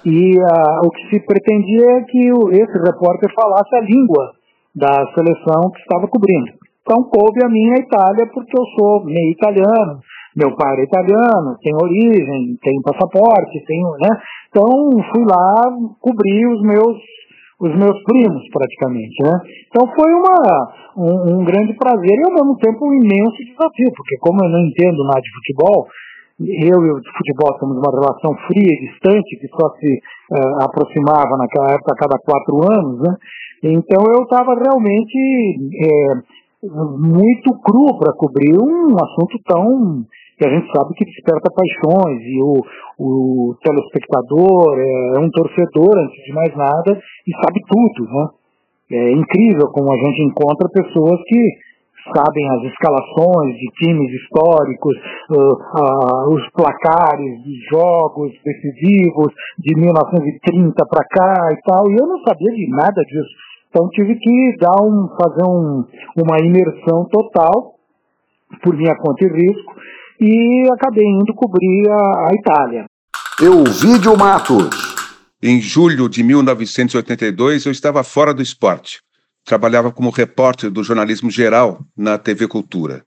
E 0.05 0.39
uh, 0.39 0.87
o 0.87 0.91
que 0.91 1.09
se 1.11 1.21
pretendia 1.25 1.85
é 1.85 2.01
que 2.03 2.29
esse 2.57 2.79
repórter 2.85 3.31
falasse 3.33 3.77
a 3.77 3.81
língua 3.83 4.38
da 4.79 5.13
seleção 5.15 5.71
que 5.75 5.81
estava 5.81 6.07
cobrindo. 6.09 6.53
Então 6.83 7.05
coube 7.05 7.45
a 7.45 7.49
minha 7.49 7.77
Itália 7.77 8.27
porque 8.33 8.59
eu 8.59 8.65
sou 8.79 9.05
meio 9.05 9.33
italiano, 9.33 10.01
meu 10.35 10.57
pai 10.57 10.73
era 10.73 10.85
italiano, 10.85 11.59
tem 11.61 11.75
origem, 11.75 12.57
tem 12.63 12.81
passaporte, 12.81 13.65
tenho, 13.67 13.91
né? 14.01 14.17
Então 14.49 14.65
fui 15.13 15.25
lá 15.29 15.69
cobrir 16.01 16.47
os 16.47 16.63
meus 16.63 16.97
os 17.61 17.75
meus 17.75 17.99
primos 18.05 18.43
praticamente, 18.55 19.19
né? 19.21 19.35
Então 19.67 19.83
foi 19.93 20.11
uma 20.15 20.71
um, 20.97 21.41
um, 21.41 21.45
grande 21.45 21.75
prazer 21.75 22.17
e 22.17 22.31
ao 22.31 22.35
mesmo 22.35 22.57
tempo 22.57 22.87
um 22.87 22.95
imenso 22.95 23.37
desafio, 23.37 23.91
porque 23.97 24.17
como 24.21 24.39
eu 24.45 24.49
não 24.49 24.61
entendo 24.61 25.03
nada 25.05 25.21
de 25.21 25.35
futebol, 25.35 25.89
eu 26.39 26.79
e 26.87 26.91
o 26.95 27.03
futebol 27.19 27.59
temos 27.59 27.77
uma 27.77 27.91
relação 27.91 28.31
fria 28.47 28.63
e 28.63 28.87
distante 28.87 29.37
que 29.43 29.49
só 29.49 29.75
se 29.75 29.91
uh, 29.91 30.63
aproximava 30.63 31.37
naquela 31.37 31.75
época 31.75 31.93
a 31.93 31.99
cada 31.99 32.17
quatro 32.23 32.63
anos, 32.63 33.03
né? 33.03 33.17
Então 33.63 34.03
eu 34.15 34.23
estava 34.23 34.55
realmente 34.55 35.19
é, 35.83 36.15
muito 36.67 37.53
cru 37.61 37.99
para 37.99 38.15
cobrir 38.15 38.57
um 38.57 38.95
assunto 38.95 39.39
tão 39.47 40.05
que 40.39 40.47
a 40.47 40.51
gente 40.51 40.71
sabe 40.71 40.95
que 40.95 41.05
desperta 41.05 41.51
paixões 41.51 42.23
e 42.23 42.41
o, 42.41 42.63
o 42.99 43.57
telespectador 43.61 44.79
é 44.79 45.19
um 45.19 45.29
torcedor 45.31 45.99
antes 45.99 46.25
de 46.25 46.33
mais 46.33 46.55
nada 46.55 46.97
e 47.27 47.33
sabe 47.43 47.61
tudo, 47.67 48.09
né? 48.09 48.29
É 48.91 49.13
incrível 49.13 49.69
como 49.73 49.93
a 49.93 49.97
gente 49.97 50.23
encontra 50.23 50.69
pessoas 50.71 51.21
que 51.27 51.43
sabem 52.15 52.49
as 52.51 52.63
escalações 52.73 53.55
de 53.57 53.67
times 53.85 54.11
históricos, 54.15 54.97
uh, 55.31 55.37
uh, 55.37 56.35
os 56.35 56.49
placares 56.53 57.43
de 57.43 57.53
jogos 57.71 58.33
decisivos 58.43 59.35
de 59.59 59.75
1930 59.77 60.87
para 60.89 61.05
cá 61.05 61.49
e 61.53 61.61
tal, 61.67 61.91
e 61.91 61.97
eu 62.01 62.07
não 62.07 62.19
sabia 62.21 62.51
de 62.53 62.69
nada 62.71 63.03
disso. 63.03 63.48
Então 63.69 63.89
tive 63.91 64.15
que 64.17 64.57
dar 64.59 64.83
um, 64.83 65.09
fazer 65.21 65.45
um, 65.45 65.85
uma 66.17 66.39
imersão 66.41 67.07
total 67.11 67.75
por 68.63 68.77
minha 68.77 68.97
conta 68.97 69.25
e 69.25 69.29
risco 69.29 69.75
e 70.21 70.69
acabei 70.73 71.05
indo 71.05 71.35
cobrir 71.35 71.89
a, 71.91 72.29
a 72.29 72.35
Itália. 72.35 72.87
Euvídio 73.41 74.17
Matos. 74.17 74.97
Em 75.41 75.61
julho 75.61 76.09
de 76.09 76.23
1982 76.23 77.67
eu 77.67 77.73
estava 77.73 78.03
fora 78.03 78.35
do 78.35 78.43
esporte. 78.43 79.01
Trabalhava 79.45 79.93
como 79.93 80.11
repórter 80.11 80.71
do 80.71 80.83
jornalismo 80.83 81.31
geral 81.31 81.81
na 81.97 82.19
TV 82.19 82.49
Cultura. 82.49 83.05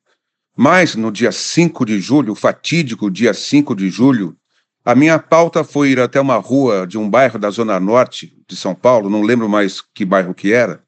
Mas 0.57 0.95
no 0.95 1.11
dia 1.11 1.31
5 1.31 1.85
de 1.85 1.99
julho, 1.99 2.35
fatídico 2.35 3.09
dia 3.09 3.33
5 3.33 3.75
de 3.75 3.89
julho, 3.89 4.35
a 4.83 4.95
minha 4.95 5.19
pauta 5.19 5.63
foi 5.63 5.89
ir 5.89 5.99
até 5.99 6.19
uma 6.19 6.37
rua 6.37 6.87
de 6.87 6.97
um 6.97 7.09
bairro 7.09 7.37
da 7.37 7.49
Zona 7.49 7.79
Norte 7.79 8.35
de 8.47 8.55
São 8.55 8.73
Paulo, 8.73 9.09
não 9.09 9.21
lembro 9.21 9.47
mais 9.47 9.81
que 9.93 10.03
bairro 10.03 10.33
que 10.33 10.51
era, 10.51 10.81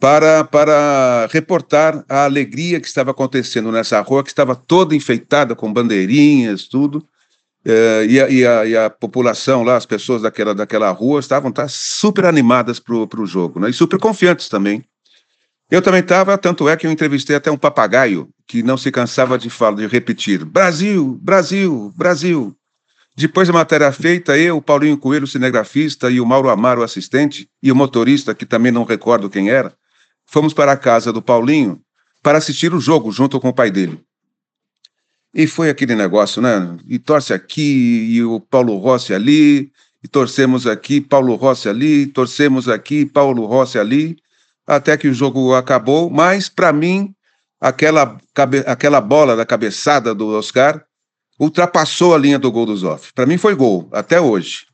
para, 0.00 0.44
para 0.44 1.28
reportar 1.30 2.04
a 2.08 2.24
alegria 2.24 2.80
que 2.80 2.86
estava 2.86 3.12
acontecendo 3.12 3.70
nessa 3.72 4.00
rua, 4.00 4.22
que 4.22 4.28
estava 4.28 4.54
toda 4.54 4.94
enfeitada 4.94 5.54
com 5.54 5.72
bandeirinhas, 5.72 6.64
tudo. 6.64 7.06
É, 7.64 8.04
e, 8.06 8.20
a, 8.20 8.28
e, 8.28 8.46
a, 8.46 8.66
e, 8.66 8.76
a, 8.76 8.90
população 8.90 9.62
lá, 9.62 9.76
as 9.76 9.86
pessoas 9.86 10.20
daquela, 10.20 10.54
daquela 10.54 10.90
rua, 10.90 11.20
estavam 11.20 11.50
tá, 11.50 11.66
super 11.66 12.26
animadas 12.26 12.78
para 12.78 12.94
o 12.94 13.26
jogo, 13.26 13.58
né? 13.58 13.70
e 13.70 13.72
super 13.72 13.98
confiantes 13.98 14.50
também. 14.50 14.84
Eu 15.70 15.80
também 15.80 16.00
estava, 16.00 16.36
tanto 16.36 16.68
é 16.68 16.76
que 16.76 16.86
eu 16.86 16.90
entrevistei 16.90 17.34
até 17.34 17.50
um 17.50 17.56
papagaio 17.56 18.28
que 18.46 18.62
não 18.62 18.76
se 18.76 18.92
cansava 18.92 19.38
de 19.38 19.48
falar, 19.48 19.76
de 19.76 19.86
repetir: 19.86 20.44
Brasil, 20.44 21.18
Brasil, 21.22 21.90
Brasil. 21.96 22.54
Depois 23.16 23.46
da 23.46 23.54
matéria 23.54 23.92
feita, 23.92 24.36
eu, 24.36 24.60
Paulinho 24.60 24.98
Coelho, 24.98 25.26
cinegrafista, 25.26 26.10
e 26.10 26.20
o 26.20 26.26
Mauro 26.26 26.50
Amaro, 26.50 26.82
assistente, 26.82 27.48
e 27.62 27.70
o 27.70 27.76
motorista, 27.76 28.34
que 28.34 28.44
também 28.44 28.72
não 28.72 28.82
recordo 28.82 29.30
quem 29.30 29.50
era, 29.50 29.72
fomos 30.26 30.52
para 30.52 30.72
a 30.72 30.76
casa 30.76 31.12
do 31.12 31.22
Paulinho 31.22 31.80
para 32.20 32.38
assistir 32.38 32.74
o 32.74 32.80
jogo 32.80 33.12
junto 33.12 33.38
com 33.38 33.50
o 33.50 33.54
pai 33.54 33.70
dele. 33.70 34.00
E 35.32 35.46
foi 35.46 35.70
aquele 35.70 35.94
negócio, 35.94 36.42
né? 36.42 36.76
E 36.88 36.98
torce 36.98 37.32
aqui, 37.32 38.08
e 38.10 38.24
o 38.24 38.40
Paulo 38.40 38.76
Rossi 38.78 39.14
ali, 39.14 39.70
e 40.02 40.08
torcemos 40.08 40.66
aqui, 40.66 41.00
Paulo 41.00 41.34
Rossi 41.36 41.68
ali, 41.68 42.06
torcemos 42.06 42.68
aqui, 42.68 43.06
Paulo 43.06 43.46
Rossi 43.46 43.78
ali, 43.78 44.16
até 44.66 44.96
que 44.96 45.06
o 45.06 45.14
jogo 45.14 45.54
acabou. 45.54 46.10
Mas, 46.10 46.48
para 46.48 46.72
mim, 46.72 47.14
aquela, 47.60 48.18
aquela 48.66 49.00
bola 49.00 49.36
da 49.36 49.46
cabeçada 49.46 50.14
do 50.14 50.28
Oscar 50.28 50.84
ultrapassou 51.38 52.14
a 52.14 52.18
linha 52.18 52.38
do 52.38 52.50
gol 52.50 52.66
do 52.66 52.76
Zoff. 52.76 53.12
Para 53.12 53.26
mim 53.26 53.38
foi 53.38 53.54
gol, 53.54 53.88
até 53.92 54.20
hoje. 54.20 54.66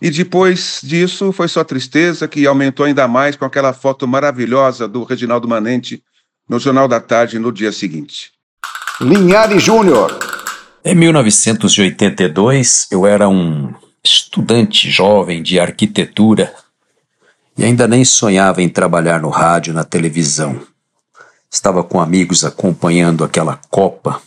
E 0.00 0.10
depois 0.10 0.80
disso 0.82 1.30
foi 1.32 1.46
só 1.46 1.62
tristeza, 1.62 2.26
que 2.26 2.46
aumentou 2.46 2.86
ainda 2.86 3.06
mais 3.06 3.36
com 3.36 3.44
aquela 3.44 3.72
foto 3.72 4.08
maravilhosa 4.08 4.88
do 4.88 5.04
Reginaldo 5.04 5.46
Manente 5.46 6.02
no 6.48 6.58
Jornal 6.58 6.88
da 6.88 6.98
Tarde 7.00 7.38
no 7.38 7.52
dia 7.52 7.70
seguinte. 7.70 8.32
Linhares 9.00 9.62
Júnior. 9.62 10.18
Em 10.84 10.94
1982, 10.96 12.88
eu 12.90 13.06
era 13.06 13.28
um 13.28 13.72
estudante 14.02 14.90
jovem 14.90 15.40
de 15.40 15.60
arquitetura 15.60 16.52
e 17.56 17.64
ainda 17.64 17.86
nem 17.86 18.04
sonhava 18.04 18.60
em 18.60 18.68
trabalhar 18.68 19.20
no 19.20 19.28
rádio, 19.28 19.72
na 19.72 19.84
televisão. 19.84 20.60
Estava 21.48 21.84
com 21.84 22.00
amigos 22.00 22.44
acompanhando 22.44 23.22
aquela 23.22 23.60
Copa 23.70 24.20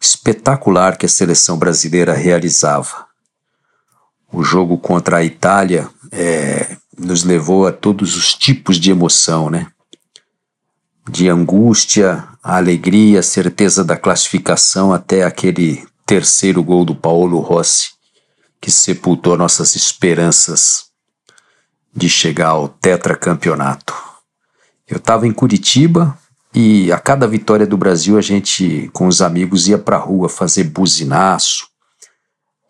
espetacular 0.00 0.96
que 0.96 1.06
a 1.06 1.08
seleção 1.08 1.58
brasileira 1.58 2.12
realizava. 2.12 3.06
O 4.32 4.42
jogo 4.42 4.78
contra 4.78 5.18
a 5.18 5.24
Itália 5.24 5.88
é, 6.12 6.76
nos 6.96 7.24
levou 7.24 7.66
a 7.66 7.72
todos 7.72 8.16
os 8.16 8.34
tipos 8.34 8.78
de 8.78 8.90
emoção, 8.90 9.50
né? 9.50 9.66
De 11.08 11.28
angústia, 11.28 12.28
a 12.42 12.56
alegria, 12.56 13.20
a 13.20 13.22
certeza 13.22 13.82
da 13.82 13.96
classificação 13.96 14.92
até 14.92 15.24
aquele 15.24 15.86
terceiro 16.04 16.62
gol 16.62 16.84
do 16.84 16.94
Paulo 16.94 17.40
Rossi, 17.40 17.92
que 18.60 18.70
sepultou 18.70 19.36
nossas 19.36 19.74
esperanças 19.74 20.86
de 21.94 22.08
chegar 22.08 22.48
ao 22.48 22.68
tetracampeonato. 22.68 23.94
Eu 24.86 24.98
estava 24.98 25.26
em 25.26 25.32
Curitiba, 25.32 26.18
e 26.54 26.90
a 26.90 26.98
cada 26.98 27.26
vitória 27.26 27.66
do 27.66 27.76
Brasil, 27.76 28.16
a 28.16 28.22
gente, 28.22 28.88
com 28.92 29.06
os 29.06 29.20
amigos, 29.20 29.68
ia 29.68 29.78
para 29.78 29.96
a 29.96 30.00
rua 30.00 30.28
fazer 30.28 30.64
buzinaço 30.64 31.68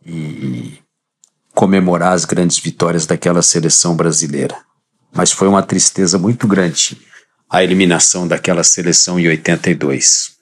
e 0.04 0.78
comemorar 1.54 2.12
as 2.12 2.25
grandes 2.25 2.58
vitórias 2.58 3.06
daquela 3.06 3.42
seleção 3.42 3.94
brasileira. 3.94 4.56
Mas 5.12 5.32
foi 5.32 5.49
uma 5.49 5.62
tristeza 5.62 6.18
muito 6.18 6.47
grande 6.47 6.99
a 7.50 7.64
eliminação 7.64 8.28
daquela 8.28 8.62
seleção 8.62 9.18
em 9.18 9.26
82. 9.26 10.32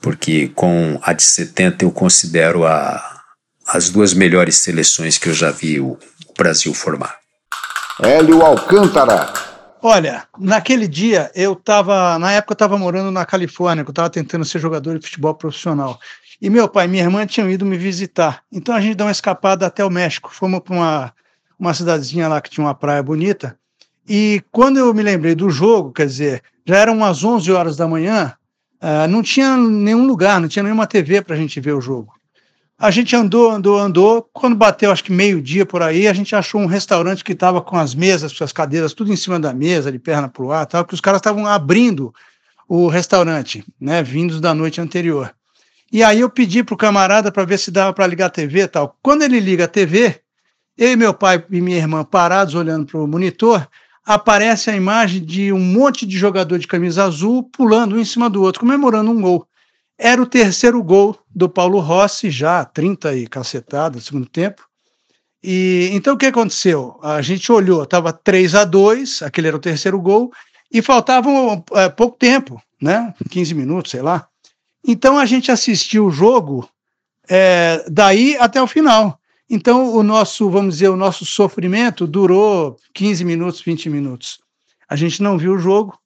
Porque 0.00 0.48
com 0.48 1.00
a 1.02 1.12
de 1.12 1.22
70 1.22 1.84
eu 1.84 1.90
considero 1.90 2.66
a, 2.66 3.22
as 3.66 3.88
duas 3.90 4.12
melhores 4.12 4.58
seleções 4.58 5.18
que 5.18 5.28
eu 5.28 5.34
já 5.34 5.50
vi 5.50 5.80
o, 5.80 5.98
o 6.28 6.34
Brasil 6.36 6.74
formar. 6.74 7.16
Hélio 8.00 8.42
Alcântara. 8.42 9.32
Olha, 9.82 10.26
naquele 10.38 10.88
dia 10.88 11.30
eu 11.34 11.52
estava, 11.52 12.18
na 12.18 12.32
época 12.32 12.52
eu 12.52 12.54
estava 12.54 12.76
morando 12.76 13.10
na 13.12 13.24
Califórnia, 13.24 13.82
eu 13.82 13.88
estava 13.88 14.10
tentando 14.10 14.44
ser 14.44 14.58
jogador 14.58 14.98
de 14.98 15.06
futebol 15.06 15.34
profissional. 15.34 16.00
E 16.40 16.50
meu 16.50 16.68
pai 16.68 16.86
e 16.86 16.88
minha 16.88 17.04
irmã 17.04 17.26
tinham 17.26 17.50
ido 17.50 17.64
me 17.64 17.76
visitar. 17.76 18.42
Então 18.50 18.74
a 18.74 18.80
gente 18.80 18.96
deu 18.96 19.06
uma 19.06 19.12
escapada 19.12 19.66
até 19.66 19.84
o 19.84 19.90
México. 19.90 20.32
Fomos 20.32 20.60
para 20.60 20.74
uma, 20.74 21.14
uma 21.58 21.74
cidadezinha 21.74 22.28
lá 22.28 22.40
que 22.40 22.50
tinha 22.50 22.64
uma 22.64 22.74
praia 22.74 23.02
bonita. 23.02 23.58
E 24.08 24.42
quando 24.50 24.78
eu 24.78 24.92
me 24.92 25.02
lembrei 25.02 25.34
do 25.34 25.50
jogo, 25.50 25.92
quer 25.92 26.06
dizer, 26.06 26.42
já 26.64 26.76
eram 26.76 26.94
umas 26.94 27.22
11 27.22 27.50
horas 27.52 27.76
da 27.76 27.86
manhã, 27.86 28.34
uh, 28.82 29.06
não 29.08 29.22
tinha 29.22 29.56
nenhum 29.56 30.06
lugar, 30.06 30.40
não 30.40 30.48
tinha 30.48 30.62
nenhuma 30.62 30.86
TV 30.86 31.22
para 31.22 31.36
a 31.36 31.38
gente 31.38 31.60
ver 31.60 31.74
o 31.74 31.80
jogo. 31.80 32.17
A 32.80 32.92
gente 32.92 33.16
andou, 33.16 33.50
andou, 33.50 33.76
andou. 33.76 34.30
Quando 34.32 34.54
bateu, 34.54 34.92
acho 34.92 35.02
que 35.02 35.10
meio-dia 35.10 35.66
por 35.66 35.82
aí, 35.82 36.06
a 36.06 36.12
gente 36.12 36.36
achou 36.36 36.60
um 36.60 36.66
restaurante 36.66 37.24
que 37.24 37.32
estava 37.32 37.60
com 37.60 37.76
as 37.76 37.92
mesas, 37.92 38.32
com 38.32 38.44
as 38.44 38.52
cadeiras, 38.52 38.92
tudo 38.92 39.12
em 39.12 39.16
cima 39.16 39.40
da 39.40 39.52
mesa, 39.52 39.90
de 39.90 39.98
perna 39.98 40.28
para 40.28 40.44
o 40.44 40.52
ar, 40.52 40.64
tal, 40.64 40.84
que 40.84 40.94
os 40.94 41.00
caras 41.00 41.18
estavam 41.18 41.44
abrindo 41.44 42.14
o 42.68 42.86
restaurante, 42.86 43.64
né, 43.80 44.00
vindos 44.00 44.40
da 44.40 44.54
noite 44.54 44.80
anterior. 44.80 45.34
E 45.90 46.04
aí 46.04 46.20
eu 46.20 46.30
pedi 46.30 46.62
para 46.62 46.74
o 46.74 46.76
camarada 46.76 47.32
para 47.32 47.44
ver 47.44 47.58
se 47.58 47.72
dava 47.72 47.92
para 47.92 48.06
ligar 48.06 48.26
a 48.26 48.30
TV 48.30 48.68
tal. 48.68 48.96
Quando 49.02 49.22
ele 49.22 49.40
liga 49.40 49.64
a 49.64 49.68
TV, 49.68 50.20
eu 50.76 50.92
e 50.92 50.96
meu 50.96 51.12
pai 51.12 51.44
e 51.50 51.60
minha 51.60 51.78
irmã 51.78 52.04
parados 52.04 52.54
olhando 52.54 52.86
para 52.86 53.00
o 53.00 53.08
monitor, 53.08 53.66
aparece 54.06 54.70
a 54.70 54.76
imagem 54.76 55.24
de 55.24 55.52
um 55.52 55.58
monte 55.58 56.06
de 56.06 56.16
jogador 56.16 56.58
de 56.58 56.66
camisa 56.68 57.02
azul 57.02 57.42
pulando 57.42 57.96
um 57.96 57.98
em 57.98 58.04
cima 58.04 58.30
do 58.30 58.40
outro, 58.40 58.60
comemorando 58.60 59.10
um 59.10 59.20
gol. 59.20 59.48
Era 59.98 60.22
o 60.22 60.26
terceiro 60.26 60.80
gol 60.82 61.18
do 61.34 61.48
Paulo 61.48 61.80
Rossi, 61.80 62.30
já 62.30 62.64
30 62.64 63.16
e 63.16 63.26
cacetada 63.26 63.96
no 63.96 64.00
segundo 64.00 64.26
tempo. 64.26 64.62
E 65.42 65.90
então 65.92 66.14
o 66.14 66.16
que 66.16 66.26
aconteceu? 66.26 66.98
A 67.02 67.20
gente 67.20 67.50
olhou, 67.50 67.82
estava 67.82 68.12
3 68.12 68.54
a 68.54 68.64
2 68.64 69.22
aquele 69.22 69.48
era 69.48 69.56
o 69.56 69.60
terceiro 69.60 70.00
gol, 70.00 70.32
e 70.70 70.80
faltavam 70.82 71.64
é, 71.72 71.88
pouco 71.88 72.16
tempo, 72.16 72.62
né? 72.80 73.12
15 73.30 73.54
minutos, 73.54 73.90
sei 73.90 74.02
lá. 74.02 74.28
Então 74.86 75.18
a 75.18 75.26
gente 75.26 75.50
assistiu 75.50 76.06
o 76.06 76.10
jogo 76.10 76.68
é, 77.28 77.84
daí 77.90 78.36
até 78.38 78.62
o 78.62 78.66
final. 78.66 79.18
Então 79.50 79.94
o 79.94 80.02
nosso, 80.02 80.48
vamos 80.50 80.74
dizer, 80.74 80.88
o 80.88 80.96
nosso 80.96 81.24
sofrimento 81.24 82.06
durou 82.06 82.76
15 82.94 83.24
minutos, 83.24 83.60
20 83.60 83.90
minutos. 83.90 84.38
A 84.88 84.94
gente 84.94 85.22
não 85.22 85.38
viu 85.38 85.54
o 85.54 85.58
jogo, 85.58 85.98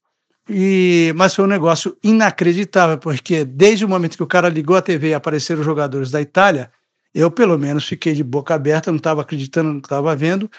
e, 0.48 1.12
mas 1.16 1.34
foi 1.34 1.44
um 1.44 1.48
negócio 1.48 1.96
inacreditável, 2.02 2.98
porque 2.98 3.44
desde 3.44 3.84
o 3.84 3.88
momento 3.88 4.16
que 4.16 4.22
o 4.22 4.26
cara 4.26 4.48
ligou 4.48 4.76
a 4.76 4.82
TV 4.82 5.10
e 5.10 5.14
apareceram 5.14 5.60
os 5.60 5.66
jogadores 5.66 6.10
da 6.10 6.20
Itália, 6.20 6.70
eu 7.14 7.30
pelo 7.30 7.58
menos 7.58 7.86
fiquei 7.86 8.12
de 8.12 8.24
boca 8.24 8.54
aberta, 8.54 8.90
não 8.90 8.96
estava 8.96 9.22
acreditando 9.22 9.72
no 9.72 9.80
que 9.80 9.86
estava 9.86 10.14
vendo. 10.16 10.50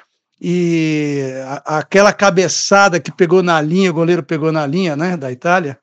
E 0.42 1.22
a, 1.66 1.80
aquela 1.80 2.14
cabeçada 2.14 3.00
que 3.00 3.12
pegou 3.12 3.44
na 3.44 3.60
linha, 3.62 3.92
o 3.92 3.94
goleiro 3.94 4.24
pegou 4.24 4.52
na 4.52 4.66
linha 4.66 4.96
né, 4.96 5.18
da 5.18 5.32
Itália, 5.32 5.78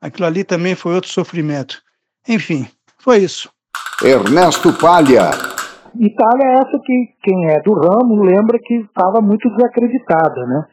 aquilo 0.00 0.26
ali 0.26 0.44
também 0.44 0.74
foi 0.74 0.94
outro 0.94 1.10
sofrimento. 1.10 1.82
Enfim, 2.28 2.66
foi 2.98 3.18
isso. 3.18 3.50
Ernesto 4.02 4.72
Palha. 4.72 5.30
Itália 5.98 6.44
é 6.44 6.54
essa 6.54 6.78
que 6.84 7.08
quem 7.22 7.50
é 7.50 7.60
do 7.60 7.74
ramo 7.74 8.22
lembra 8.22 8.58
que 8.58 8.74
estava 8.74 9.20
muito 9.20 9.48
desacreditada, 9.50 10.46
né? 10.46 10.64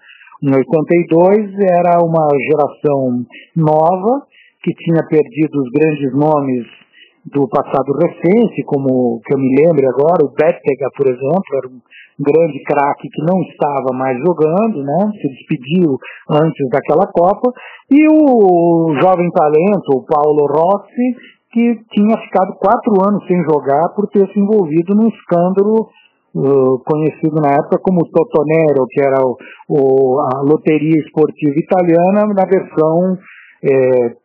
Em 0.42 0.56
82 0.56 1.52
era 1.68 2.00
uma 2.00 2.28
geração 2.48 3.26
nova 3.56 4.24
que 4.64 4.74
tinha 4.74 5.06
perdido 5.08 5.60
os 5.60 5.70
grandes 5.72 6.14
nomes 6.14 6.66
do 7.26 7.48
passado 7.50 7.92
recente, 7.92 8.64
como 8.64 9.20
que 9.26 9.34
eu 9.34 9.38
me 9.38 9.54
lembro 9.54 9.86
agora, 9.90 10.24
o 10.24 10.32
Bettega, 10.32 10.88
por 10.96 11.08
exemplo, 11.08 11.44
era 11.56 11.68
um 11.68 11.82
grande 12.18 12.64
craque 12.64 13.10
que 13.10 13.22
não 13.22 13.42
estava 13.42 13.92
mais 13.94 14.18
jogando, 14.20 14.82
né? 14.82 15.12
Se 15.22 15.28
despediu 15.28 15.98
antes 16.30 16.70
daquela 16.70 17.08
Copa, 17.08 17.52
e 17.92 18.08
o 18.08 18.96
jovem 19.02 19.30
talento, 19.32 19.92
o 19.92 20.06
Paulo 20.06 20.48
Rossi, 20.48 21.16
que 21.52 21.80
tinha 21.92 22.18
ficado 22.18 22.56
quatro 22.60 22.94
anos 23.08 23.26
sem 23.28 23.44
jogar 23.44 23.90
por 23.96 24.08
ter 24.08 24.26
se 24.32 24.40
envolvido 24.40 24.96
num 24.96 25.10
escândalo 25.10 25.90
uh, 26.36 26.80
conhecido 26.86 27.36
na 27.42 27.52
época 27.52 27.80
como 27.82 28.10
Totonero, 28.10 28.86
que 28.90 29.02
era 29.02 29.22
o, 29.26 29.38
o, 29.68 30.20
a 30.20 30.42
loteria 30.42 31.00
esportiva 31.02 31.56
italiana 31.58 32.26
na 32.28 32.46
versão 32.46 33.18
é, 33.64 34.16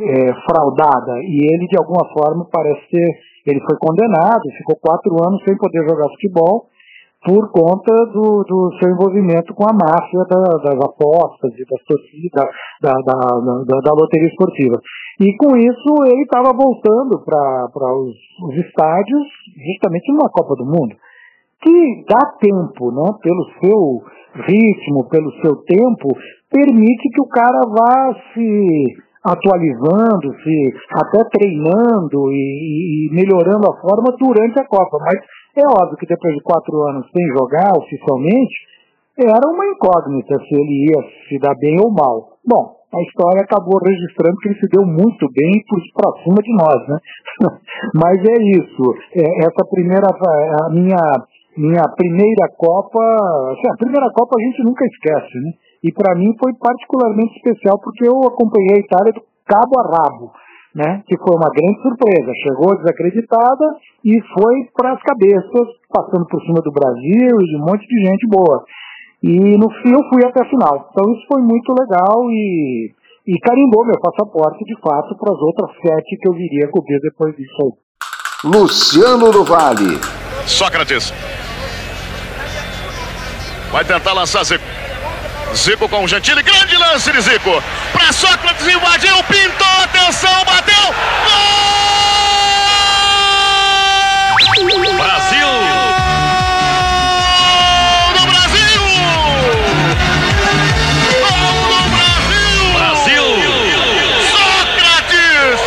é, 0.00 0.34
fraudada. 0.48 1.18
E 1.22 1.52
ele, 1.52 1.66
de 1.66 1.78
alguma 1.78 2.08
forma, 2.12 2.46
parece 2.50 2.88
ter. 2.90 3.30
Ele 3.46 3.60
foi 3.60 3.76
condenado, 3.78 4.42
ficou 4.58 4.76
quatro 4.76 5.16
anos 5.26 5.42
sem 5.44 5.56
poder 5.56 5.88
jogar 5.88 6.08
futebol 6.10 6.66
por 7.24 7.50
conta 7.52 7.92
do, 8.12 8.44
do 8.44 8.78
seu 8.78 8.90
envolvimento 8.90 9.52
com 9.54 9.64
a 9.64 9.72
máfia 9.72 10.24
da, 10.24 10.40
das 10.64 10.80
apostas 10.80 11.52
e 11.52 11.64
das 11.68 11.82
torcidas, 11.84 12.44
da, 12.80 12.92
da, 12.92 13.18
da, 13.64 13.80
da, 13.80 13.92
loteria 13.92 14.28
esportiva. 14.28 14.80
E 15.20 15.36
com 15.36 15.56
isso 15.56 16.04
ele 16.06 16.22
estava 16.22 16.56
voltando 16.56 17.22
para 17.22 17.94
os, 17.94 18.16
os 18.48 18.56
estádios 18.64 19.26
justamente 19.54 20.12
numa 20.12 20.30
Copa 20.30 20.54
do 20.56 20.64
Mundo, 20.64 20.96
que 21.62 22.04
dá 22.08 22.32
tempo, 22.40 22.90
né, 22.92 23.10
pelo 23.22 23.44
seu 23.60 24.02
ritmo, 24.46 25.08
pelo 25.08 25.30
seu 25.42 25.56
tempo, 25.64 26.08
permite 26.50 27.08
que 27.10 27.20
o 27.20 27.28
cara 27.28 27.60
vá 27.68 28.14
se 28.32 28.96
atualizando, 29.24 30.32
se 30.42 30.74
até 30.92 31.24
treinando 31.28 32.32
e, 32.32 33.08
e, 33.08 33.14
melhorando 33.14 33.70
a 33.70 33.76
forma 33.80 34.16
durante 34.18 34.58
a 34.58 34.66
Copa. 34.66 34.98
Mas 35.00 35.20
é 35.56 35.66
óbvio 35.66 35.98
que 35.98 36.06
depois 36.06 36.34
de 36.34 36.42
quatro 36.42 36.80
anos 36.88 37.06
sem 37.12 37.26
jogar 37.28 37.76
oficialmente, 37.76 38.70
era 39.18 39.46
uma 39.52 39.66
incógnita 39.66 40.38
se 40.38 40.54
ele 40.54 40.88
ia 40.88 41.02
se 41.28 41.38
dar 41.38 41.54
bem 41.56 41.76
ou 41.78 41.90
mal. 41.92 42.38
Bom, 42.46 42.80
a 42.90 43.02
história 43.02 43.42
acabou 43.42 43.78
registrando 43.84 44.36
que 44.38 44.48
ele 44.48 44.58
se 44.58 44.68
deu 44.68 44.86
muito 44.86 45.28
bem 45.30 45.52
por 45.68 45.78
cima 46.24 46.40
de 46.42 46.52
nós, 46.56 46.88
né? 46.88 46.98
Mas 47.94 48.18
é 48.18 48.42
isso. 48.42 48.82
É, 49.14 49.44
essa 49.44 49.64
primeira, 49.70 50.06
a 50.08 50.70
minha, 50.70 50.98
minha 51.56 51.82
primeira 51.96 52.48
Copa, 52.56 53.02
assim, 53.52 53.68
a 53.68 53.76
primeira 53.76 54.10
Copa 54.12 54.36
a 54.38 54.42
gente 54.42 54.62
nunca 54.64 54.84
esquece, 54.86 55.38
né? 55.40 55.52
E 55.82 55.92
para 55.92 56.14
mim 56.14 56.34
foi 56.38 56.52
particularmente 56.54 57.36
especial 57.36 57.78
porque 57.80 58.06
eu 58.06 58.16
acompanhei 58.28 58.76
a 58.76 58.80
Itália 58.80 59.12
do 59.12 59.22
cabo 59.46 59.80
a 59.80 59.82
rabo 59.82 60.32
né, 60.74 61.02
que 61.06 61.16
foi 61.18 61.36
uma 61.36 61.50
grande 61.50 61.82
surpresa. 61.82 62.32
Chegou 62.42 62.76
desacreditada 62.76 63.64
e 64.04 64.20
foi 64.20 64.54
para 64.76 64.92
as 64.94 65.02
cabeças, 65.02 65.66
passando 65.88 66.26
por 66.26 66.40
cima 66.42 66.60
do 66.62 66.72
Brasil 66.72 67.28
e 67.40 67.44
de 67.44 67.56
um 67.56 67.66
monte 67.66 67.86
de 67.86 68.06
gente 68.06 68.26
boa. 68.28 68.64
E 69.22 69.58
no 69.58 69.68
fim 69.82 69.92
eu 69.92 70.08
fui 70.08 70.24
até 70.24 70.42
a 70.42 70.48
final. 70.48 70.88
Então 70.90 71.12
isso 71.12 71.26
foi 71.30 71.42
muito 71.42 71.74
legal 71.78 72.30
e, 72.30 72.90
e 73.26 73.38
carimbou 73.40 73.84
meu 73.84 74.00
passaporte 74.00 74.64
de 74.64 74.74
fato 74.80 75.16
para 75.18 75.34
as 75.34 75.40
outras 75.40 75.70
sete 75.82 76.16
que 76.16 76.28
eu 76.28 76.32
viria 76.32 76.70
cobrir 76.70 77.00
depois 77.00 77.34
disso 77.36 77.56
aí. 77.62 77.72
Luciano 78.44 79.30
do 79.30 79.44
Vale. 79.44 79.98
Sócrates. 80.46 81.12
Vai 83.70 83.84
tentar 83.84 84.12
lançar 84.12 84.42
Zico. 84.44 84.64
Zico 85.54 85.88
com 85.88 86.04
o 86.04 86.08
Gentili, 86.08 86.42
grande 86.42 86.76
lance 86.76 87.12
de 87.12 87.20
Zico. 87.20 87.62
Para 87.92 88.12
Sócrates, 88.12 88.66
invadiu, 88.66 89.22
pintou, 89.24 89.82
atenção, 89.84 90.44
bateu. 90.44 90.94
Gol! 91.24 91.70
Brasil! 94.96 95.46
Do 98.14 98.26
Brasil! 98.26 98.82
Gol 101.20 101.62
do 101.68 101.82
Brasil! 101.94 102.58
Brasil! 102.74 103.26
Sócrates! 104.30 105.60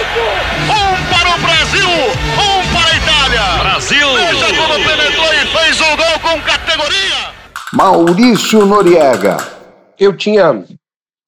Um 0.70 0.96
para 1.14 1.30
o 1.30 1.38
Brasil, 1.40 1.90
um 2.38 2.74
para 2.74 2.90
a 2.90 2.96
Itália. 2.96 3.46
Brasil! 3.64 4.08
Veja 4.14 4.48
como 4.56 4.74
penetrou 4.76 5.34
e 5.34 5.46
fez 5.58 5.80
o 5.80 5.96
gol 5.98 6.20
com 6.22 6.42
categoria. 6.42 7.43
Maurício 7.84 8.66
Noriega. 8.66 9.36
Eu 10.00 10.16
tinha 10.16 10.66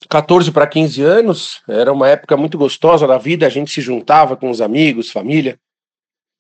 14 0.10 0.54
para 0.54 0.66
15 0.66 1.02
anos, 1.02 1.62
era 1.68 1.92
uma 1.92 2.08
época 2.08 2.38
muito 2.38 2.58
gostosa 2.58 3.06
da 3.06 3.18
vida, 3.18 3.46
a 3.46 3.50
gente 3.50 3.70
se 3.70 3.82
juntava 3.82 4.38
com 4.38 4.50
os 4.50 4.62
amigos, 4.62 5.12
família, 5.12 5.60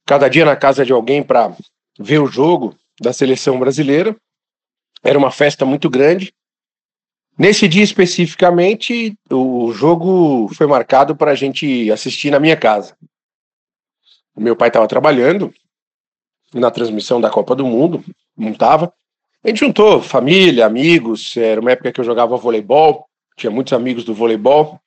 cada 0.06 0.30
dia 0.30 0.45
na 0.45 0.56
casa 0.56 0.86
de 0.86 0.93
alguém 0.93 1.21
para 1.21 1.54
ver 1.99 2.19
o 2.19 2.28
jogo 2.28 2.73
da 2.97 3.12
seleção 3.12 3.60
brasileira. 3.60 4.15
Era 5.04 5.19
uma 5.19 5.32
festa 5.32 5.65
muito 5.65 5.89
grande. 5.89 6.34
Nesse 7.38 7.67
dia 7.67 7.84
especificamente, 7.84 9.13
o 9.30 9.73
jogo 9.73 10.47
foi 10.56 10.65
marcado 10.65 11.13
para 11.13 11.32
a 11.32 11.36
gente 11.36 11.91
assistir 11.91 12.32
na 12.32 12.39
minha 12.39 12.56
casa. 12.56 12.95
O 14.34 14.39
meu 14.39 14.56
pai 14.56 14.69
estava 14.69 14.88
trabalhando 14.88 15.54
na 16.54 16.71
transmissão 16.71 17.19
da 17.19 17.30
Copa 17.30 17.54
do 17.54 17.65
Mundo, 17.65 18.01
não 18.38 18.51
estava. 18.51 18.93
A 19.45 19.49
gente 19.49 19.60
juntou 19.60 20.01
família, 20.01 20.65
amigos, 20.65 21.38
era 21.38 21.62
uma 21.62 21.71
época 21.71 21.91
que 21.91 21.99
eu 21.99 22.03
jogava 22.03 22.36
voleibol, 22.36 23.05
tinha 23.38 23.51
muitos 23.51 23.73
amigos 23.73 24.03
do 24.03 24.12
voleibol. 24.12 24.81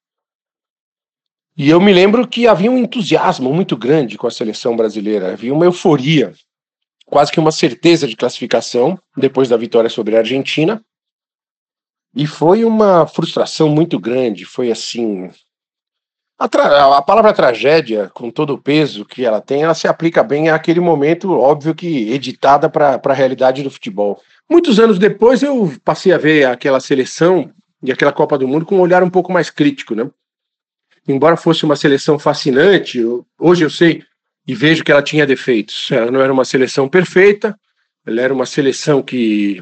E 1.57 1.71
eu 1.71 1.81
me 1.81 1.93
lembro 1.93 2.27
que 2.27 2.49
havia 2.49 2.69
um 2.69 2.77
entusiasmo 2.77 3.55
muito 3.55 3.77
grande 3.77 4.19
com 4.19 4.27
a 4.27 4.33
seleção 4.33 4.75
brasileira, 4.75 5.33
havia 5.33 5.55
uma 5.55 5.65
euforia, 5.65 6.35
quase 7.07 7.31
que 7.31 7.39
uma 7.39 7.53
certeza 7.53 8.05
de 8.09 8.17
classificação 8.17 8.99
depois 9.17 9.49
da 9.49 9.57
vitória 9.57 9.89
sobre 9.89 10.17
a 10.17 10.21
Argentina. 10.21 10.85
E 12.13 12.27
foi 12.27 12.65
uma 12.65 13.07
frustração 13.07 13.69
muito 13.69 13.97
grande, 13.97 14.45
foi 14.45 14.73
assim. 14.73 15.31
A, 16.37 16.47
a, 16.97 17.03
palavra 17.03 17.33
tragédia, 17.33 18.11
com 18.13 18.29
todo 18.29 18.55
o 18.55 18.59
peso 18.61 19.05
que 19.05 19.25
ela 19.25 19.41
tem, 19.41 19.63
ela 19.63 19.75
se 19.75 19.87
aplica 19.87 20.25
bem 20.25 20.51
àquele 20.51 20.81
momento, 20.81 21.33
óbvio 21.33 21.77
que 21.77 22.11
editada 22.13 22.69
para 22.69 23.01
a 23.03 23.13
realidade 23.13 23.63
do 23.63 23.71
futebol. 23.71 24.21
Muitos 24.51 24.81
anos 24.81 24.99
depois 24.99 25.43
eu 25.43 25.73
passei 25.85 26.13
a 26.13 26.19
ver 26.19 26.47
aquela 26.47 26.81
seleção 26.81 27.53
e 27.83 27.93
aquela 27.93 28.13
Copa 28.13 28.39
do 28.39 28.49
Mundo 28.49 28.65
com 28.65 28.77
um 28.77 28.81
olhar 28.81 29.03
um 29.03 29.11
pouco 29.11 29.33
mais 29.33 29.51
crítico, 29.51 29.95
né? 29.95 30.11
Embora 31.07 31.37
fosse 31.37 31.65
uma 31.65 31.77
seleção 31.77 32.19
fascinante, 32.19 33.01
hoje 33.39 33.65
eu 33.65 33.71
sei 33.71 34.03
e 34.47 34.55
vejo 34.55 34.83
que 34.83 34.91
ela 34.91 35.03
tinha 35.03 35.27
defeitos. 35.27 35.91
Ela 35.91 36.11
não 36.11 36.21
era 36.21 36.33
uma 36.33 36.45
seleção 36.45 36.89
perfeita, 36.89 37.59
ela 38.07 38.21
era 38.21 38.33
uma 38.33 38.47
seleção 38.47 39.03
que 39.03 39.61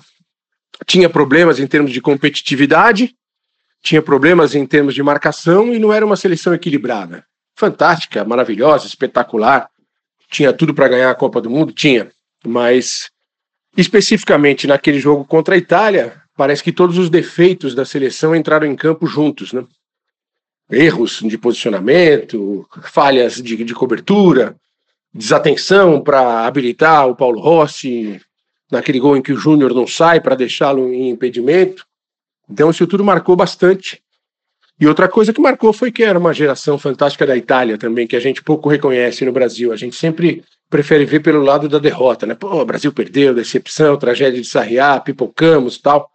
tinha 0.86 1.10
problemas 1.10 1.58
em 1.58 1.66
termos 1.66 1.92
de 1.92 2.00
competitividade, 2.00 3.14
tinha 3.82 4.02
problemas 4.02 4.54
em 4.54 4.66
termos 4.66 4.94
de 4.94 5.02
marcação 5.02 5.72
e 5.72 5.78
não 5.78 5.92
era 5.92 6.04
uma 6.04 6.16
seleção 6.16 6.54
equilibrada. 6.54 7.24
Fantástica, 7.56 8.24
maravilhosa, 8.24 8.86
espetacular. 8.86 9.68
Tinha 10.30 10.52
tudo 10.52 10.74
para 10.74 10.88
ganhar 10.88 11.10
a 11.10 11.14
Copa 11.14 11.40
do 11.40 11.48
Mundo? 11.48 11.72
Tinha. 11.72 12.10
Mas, 12.44 13.10
especificamente 13.76 14.66
naquele 14.66 14.98
jogo 14.98 15.24
contra 15.24 15.54
a 15.54 15.58
Itália, 15.58 16.20
parece 16.36 16.62
que 16.62 16.72
todos 16.72 16.98
os 16.98 17.10
defeitos 17.10 17.74
da 17.74 17.84
seleção 17.84 18.34
entraram 18.34 18.66
em 18.66 18.76
campo 18.76 19.06
juntos, 19.06 19.52
né? 19.52 19.64
Erros 20.70 21.20
de 21.22 21.38
posicionamento, 21.38 22.66
falhas 22.82 23.40
de, 23.40 23.62
de 23.64 23.74
cobertura, 23.74 24.56
desatenção 25.14 26.02
para 26.02 26.44
habilitar 26.44 27.08
o 27.08 27.14
Paulo 27.14 27.40
Rossi, 27.40 28.20
naquele 28.70 28.98
gol 28.98 29.16
em 29.16 29.22
que 29.22 29.32
o 29.32 29.36
Júnior 29.36 29.72
não 29.72 29.86
sai 29.86 30.20
para 30.20 30.34
deixá-lo 30.34 30.92
em 30.92 31.10
impedimento. 31.10 31.84
Então 32.50 32.70
isso 32.70 32.86
tudo 32.86 33.04
marcou 33.04 33.36
bastante. 33.36 34.02
E 34.78 34.86
outra 34.86 35.08
coisa 35.08 35.32
que 35.32 35.40
marcou 35.40 35.72
foi 35.72 35.90
que 35.90 36.02
era 36.02 36.18
uma 36.18 36.34
geração 36.34 36.78
fantástica 36.78 37.26
da 37.26 37.36
Itália 37.36 37.78
também, 37.78 38.06
que 38.06 38.16
a 38.16 38.20
gente 38.20 38.42
pouco 38.42 38.68
reconhece 38.68 39.24
no 39.24 39.32
Brasil. 39.32 39.72
A 39.72 39.76
gente 39.76 39.96
sempre 39.96 40.44
prefere 40.68 41.04
ver 41.04 41.20
pelo 41.20 41.42
lado 41.42 41.68
da 41.68 41.78
derrota, 41.78 42.26
né? 42.26 42.34
Pô, 42.34 42.60
o 42.60 42.64
Brasil 42.64 42.92
perdeu, 42.92 43.34
decepção, 43.34 43.96
tragédia 43.96 44.40
de 44.40 44.48
Sarriá, 44.48 45.00
pipocamos 45.00 45.78
tal. 45.78 46.10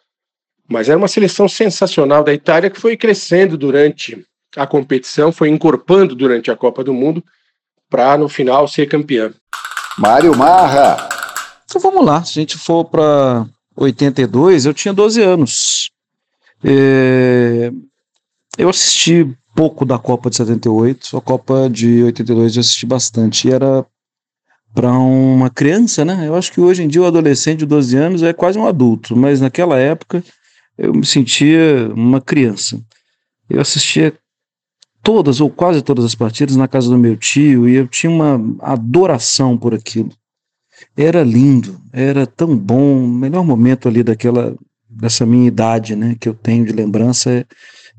Mas 0.67 0.89
era 0.89 0.97
uma 0.97 1.07
seleção 1.07 1.47
sensacional 1.47 2.23
da 2.23 2.33
Itália 2.33 2.69
que 2.69 2.79
foi 2.79 2.95
crescendo 2.95 3.57
durante 3.57 4.25
a 4.55 4.67
competição, 4.67 5.31
foi 5.31 5.49
encorpando 5.49 6.15
durante 6.15 6.51
a 6.51 6.55
Copa 6.55 6.83
do 6.83 6.93
Mundo 6.93 7.23
para 7.89 8.17
no 8.17 8.29
final 8.29 8.67
ser 8.67 8.87
campeã. 8.87 9.33
Mário 9.97 10.35
Marra, 10.35 11.09
então 11.65 11.81
vamos 11.81 12.05
lá, 12.05 12.21
se 12.23 12.37
a 12.37 12.41
gente 12.41 12.57
for 12.57 12.83
para 12.83 13.45
82, 13.77 14.65
eu 14.65 14.73
tinha 14.73 14.93
12 14.93 15.21
anos. 15.21 15.89
É, 16.63 17.71
eu 18.57 18.69
assisti 18.69 19.25
pouco 19.55 19.85
da 19.85 19.97
Copa 19.97 20.29
de 20.29 20.35
78, 20.35 21.17
a 21.17 21.21
Copa 21.21 21.69
de 21.69 22.03
82 22.03 22.57
eu 22.57 22.59
assisti 22.59 22.85
bastante. 22.85 23.47
E 23.47 23.53
era 23.53 23.85
para 24.73 24.91
uma 24.91 25.49
criança, 25.49 26.05
né? 26.05 26.27
Eu 26.27 26.35
acho 26.35 26.51
que 26.51 26.61
hoje 26.61 26.83
em 26.83 26.87
dia 26.87 27.01
o 27.01 27.05
adolescente 27.05 27.59
de 27.59 27.65
12 27.65 27.97
anos 27.97 28.23
é 28.23 28.33
quase 28.33 28.57
um 28.57 28.65
adulto, 28.65 29.15
mas 29.15 29.41
naquela 29.41 29.77
época 29.77 30.23
eu 30.77 30.93
me 30.93 31.05
sentia 31.05 31.91
uma 31.93 32.21
criança. 32.21 32.81
Eu 33.49 33.59
assistia 33.59 34.13
todas 35.03 35.41
ou 35.41 35.49
quase 35.49 35.81
todas 35.81 36.05
as 36.05 36.15
partidas 36.15 36.55
na 36.55 36.67
casa 36.67 36.89
do 36.89 36.97
meu 36.97 37.17
tio 37.17 37.67
e 37.67 37.75
eu 37.75 37.87
tinha 37.87 38.11
uma 38.11 38.39
adoração 38.61 39.57
por 39.57 39.73
aquilo. 39.73 40.11
Era 40.95 41.23
lindo, 41.23 41.79
era 41.91 42.25
tão 42.25 42.57
bom, 42.57 43.03
o 43.03 43.07
melhor 43.07 43.43
momento 43.43 43.87
ali 43.87 44.03
daquela 44.03 44.55
dessa 44.89 45.25
minha 45.25 45.47
idade, 45.47 45.95
né, 45.95 46.17
que 46.19 46.27
eu 46.27 46.33
tenho 46.33 46.65
de 46.65 46.73
lembrança 46.73 47.31
é 47.31 47.45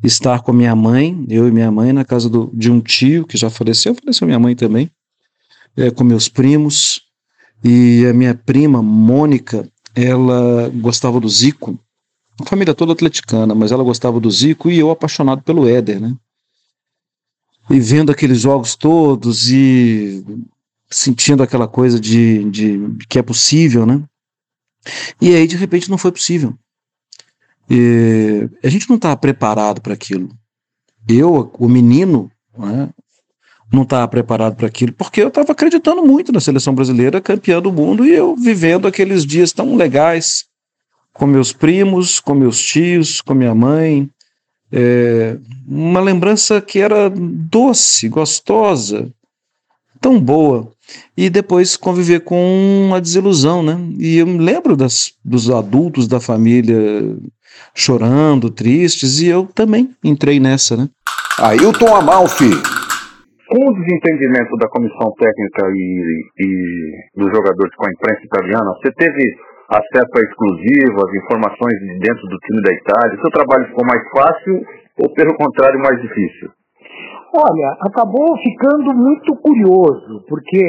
estar 0.05 0.43
com 0.43 0.53
minha 0.53 0.77
mãe, 0.77 1.25
eu 1.29 1.49
e 1.49 1.51
minha 1.51 1.71
mãe 1.71 1.93
na 1.93 2.05
casa 2.05 2.29
do, 2.29 2.51
de 2.53 2.71
um 2.71 2.81
tio 2.81 3.27
que 3.27 3.39
já 3.39 3.49
faleceu, 3.49 3.95
faleceu 3.95 4.27
minha 4.27 4.39
mãe 4.39 4.55
também, 4.55 4.91
é, 5.77 5.91
com 5.91 6.05
meus 6.05 6.29
primos 6.29 7.01
e 7.65 8.07
a 8.07 8.13
minha 8.13 8.35
prima 8.35 8.83
Mônica, 8.83 9.69
ela 9.95 10.69
gostava 10.71 11.21
do 11.21 11.29
Zico, 11.29 11.79
a 12.41 12.47
família 12.47 12.75
toda 12.75 12.93
atleticana, 12.93 13.55
mas 13.55 13.71
ela 13.73 13.85
gostava 13.85 14.19
do 14.19 14.31
Zico 14.31 14.71
e 14.71 14.79
eu 14.79 14.91
apaixonado 14.91 15.43
pelo 15.43 15.69
Éder, 15.69 16.01
né? 16.01 16.15
E 17.71 17.79
vendo 17.79 18.11
aqueles 18.11 18.41
jogos 18.41 18.75
todos 18.75 19.49
e 19.51 20.25
sentindo 20.91 21.43
aquela 21.43 21.69
coisa 21.69 22.01
de, 22.01 22.51
de, 22.51 22.89
de 22.89 23.07
que 23.07 23.19
é 23.19 23.23
possível, 23.23 23.87
né? 23.87 24.03
E 25.21 25.35
aí, 25.35 25.47
de 25.47 25.57
repente, 25.57 25.91
não 25.91 25.97
foi 25.97 26.11
possível. 26.11 26.55
E 27.71 28.49
a 28.63 28.69
gente 28.69 28.89
não 28.89 28.97
estava 28.97 29.17
preparado 29.17 29.81
para 29.81 29.95
aquilo. 29.95 30.29
Eu, 31.09 31.53
o 31.59 31.69
menino, 31.69 32.31
né, 32.57 32.91
não 33.73 33.83
estava 33.83 34.07
preparado 34.07 34.55
para 34.55 34.67
aquilo, 34.67 34.93
porque 34.93 35.23
eu 35.23 35.29
estava 35.29 35.53
acreditando 35.53 36.03
muito 36.03 36.31
na 36.31 36.41
seleção 36.41 36.75
brasileira, 36.75 37.21
campeã 37.21 37.61
do 37.61 37.73
mundo, 37.73 38.05
e 38.05 38.15
eu 38.15 38.37
vivendo 38.37 38.87
aqueles 38.87 39.25
dias 39.25 39.51
tão 39.51 39.75
legais 39.75 40.45
com 41.15 41.27
meus 41.27 41.53
primos, 41.53 42.21
com 42.21 42.35
meus 42.35 42.61
tios, 42.61 43.21
com 43.21 43.35
minha 43.35 43.55
mãe. 43.55 44.09
É, 44.71 45.37
uma 45.67 46.01
lembrança 46.01 46.61
que 46.61 46.79
era 46.79 47.11
doce, 47.11 48.09
gostosa, 48.09 49.11
tão 50.01 50.19
boa 50.21 50.71
e 51.17 51.31
depois 51.31 51.77
conviver 51.77 52.21
com 52.21 52.91
a 52.95 53.01
desilusão, 53.01 53.63
né? 53.63 53.79
E 53.99 54.19
eu 54.19 54.27
me 54.27 54.39
lembro 54.39 54.77
das, 54.77 55.13
dos 55.25 55.49
adultos 55.51 56.09
da 56.09 56.21
família 56.21 57.17
chorando, 57.75 58.51
tristes, 58.51 59.21
e 59.21 59.27
eu 59.27 59.49
também 59.55 59.91
entrei 60.03 60.41
nessa, 60.41 60.77
né? 60.77 60.89
Ailton 61.39 61.95
Amalfi. 61.95 62.51
Com 63.53 63.69
o 63.69 63.75
desentendimento 63.77 64.57
da 64.57 64.67
comissão 64.73 65.13
técnica 65.21 65.69
e, 65.69 65.85
e 66.41 66.49
dos 67.21 67.29
jogadores 67.37 67.69
com 67.77 67.85
a 67.85 67.93
imprensa 67.93 68.25
italiana, 68.25 68.73
você 68.81 68.89
teve 68.97 69.21
acesso 69.69 70.09
a 70.17 70.25
exclusivas, 70.25 71.13
informações 71.21 71.77
de 71.85 72.01
dentro 72.01 72.25
do 72.33 72.39
time 72.49 72.63
da 72.65 72.73
Itália? 72.73 73.21
Seu 73.21 73.31
trabalho 73.31 73.69
ficou 73.69 73.85
mais 73.85 74.01
fácil 74.09 74.57
ou, 75.05 75.13
pelo 75.13 75.37
contrário, 75.37 75.79
mais 75.85 76.01
difícil? 76.01 76.49
Olha, 77.37 77.77
acabou 77.85 78.37
ficando 78.41 78.95
muito 78.97 79.37
curioso, 79.37 80.25
porque 80.29 80.65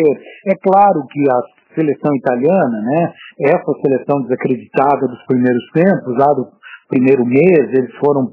é 0.47 0.55
claro 0.59 1.07
que 1.07 1.23
a 1.23 1.39
seleção 1.79 2.11
italiana, 2.15 2.81
né, 2.83 3.13
essa 3.47 3.71
seleção 3.79 4.21
desacreditada 4.23 5.07
dos 5.07 5.23
primeiros 5.25 5.63
tempos, 5.71 6.17
lá 6.19 6.35
do 6.35 6.51
primeiro 6.89 7.25
mês, 7.25 7.79
eles 7.79 7.95
foram 7.95 8.27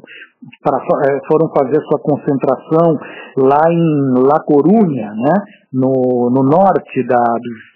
para, 0.62 0.78
eh, 0.78 1.20
foram 1.30 1.50
fazer 1.52 1.80
sua 1.82 2.00
concentração 2.00 2.98
lá 3.36 3.70
em 3.70 4.14
La 4.26 4.40
Coruña, 4.44 5.12
né, 5.12 5.34
no, 5.72 6.30
no 6.30 6.42
norte 6.42 7.06
da, 7.06 7.22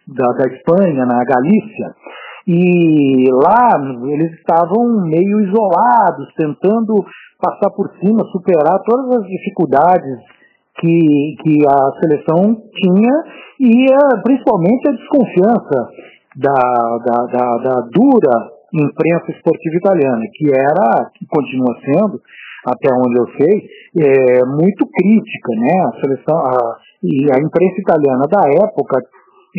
da, 0.08 0.32
da 0.32 0.52
Espanha, 0.52 1.04
na 1.04 1.22
Galícia, 1.24 1.94
e 2.46 3.24
lá 3.32 3.70
eles 4.12 4.32
estavam 4.34 5.06
meio 5.06 5.40
isolados, 5.40 6.32
tentando 6.36 7.04
passar 7.40 7.70
por 7.70 7.90
cima, 8.00 8.24
superar 8.32 8.80
todas 8.84 9.18
as 9.20 9.26
dificuldades 9.26 10.18
que, 10.78 11.36
que 11.42 11.58
a 11.66 12.00
seleção 12.00 12.56
tinha 12.74 13.12
e 13.60 13.86
a, 13.92 14.20
principalmente 14.22 14.88
a 14.88 14.92
desconfiança 14.92 15.88
da, 16.36 16.98
da, 17.04 17.26
da, 17.26 17.56
da 17.58 17.80
dura 17.92 18.54
imprensa 18.74 19.30
esportiva 19.30 19.76
italiana, 19.76 20.22
que 20.34 20.50
era, 20.50 21.10
que 21.14 21.24
continua 21.26 21.74
sendo, 21.84 22.20
até 22.66 22.92
onde 22.94 23.18
eu 23.18 23.26
sei, 23.36 23.68
é, 23.98 24.44
muito 24.44 24.86
crítica, 24.86 25.52
né? 25.56 25.84
A 25.86 26.00
seleção, 26.00 26.36
a, 26.38 26.76
e 27.02 27.26
a 27.32 27.38
imprensa 27.38 27.80
italiana 27.80 28.24
da 28.30 28.66
época 28.66 29.00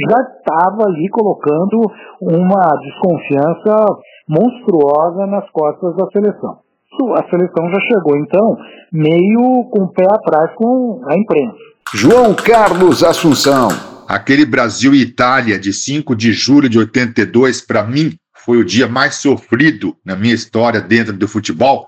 já 0.09 0.21
estava 0.21 0.87
ali 0.87 1.07
colocando 1.09 1.79
uma 2.21 2.67
desconfiança 2.81 3.85
monstruosa 4.27 5.25
nas 5.27 5.49
costas 5.51 5.95
da 5.95 6.07
seleção 6.11 6.65
a 7.13 7.29
seleção 7.29 7.69
já 7.69 7.79
chegou, 7.91 8.17
então, 8.17 8.57
meio 8.91 9.65
com 9.71 9.83
o 9.83 9.87
pé 9.89 10.05
atrás 10.09 10.51
com 10.55 11.01
a 11.05 11.17
imprensa. 11.17 11.57
João 11.93 12.33
Carlos 12.33 13.03
Assunção. 13.03 13.69
Aquele 14.07 14.45
Brasil 14.45 14.93
e 14.93 15.01
Itália 15.01 15.59
de 15.59 15.73
5 15.73 16.15
de 16.15 16.31
julho 16.31 16.69
de 16.69 16.77
82, 16.77 17.61
para 17.61 17.83
mim, 17.83 18.13
foi 18.45 18.57
o 18.57 18.65
dia 18.65 18.87
mais 18.87 19.15
sofrido 19.15 19.95
na 20.05 20.15
minha 20.15 20.33
história 20.33 20.79
dentro 20.79 21.13
do 21.13 21.27
futebol. 21.27 21.87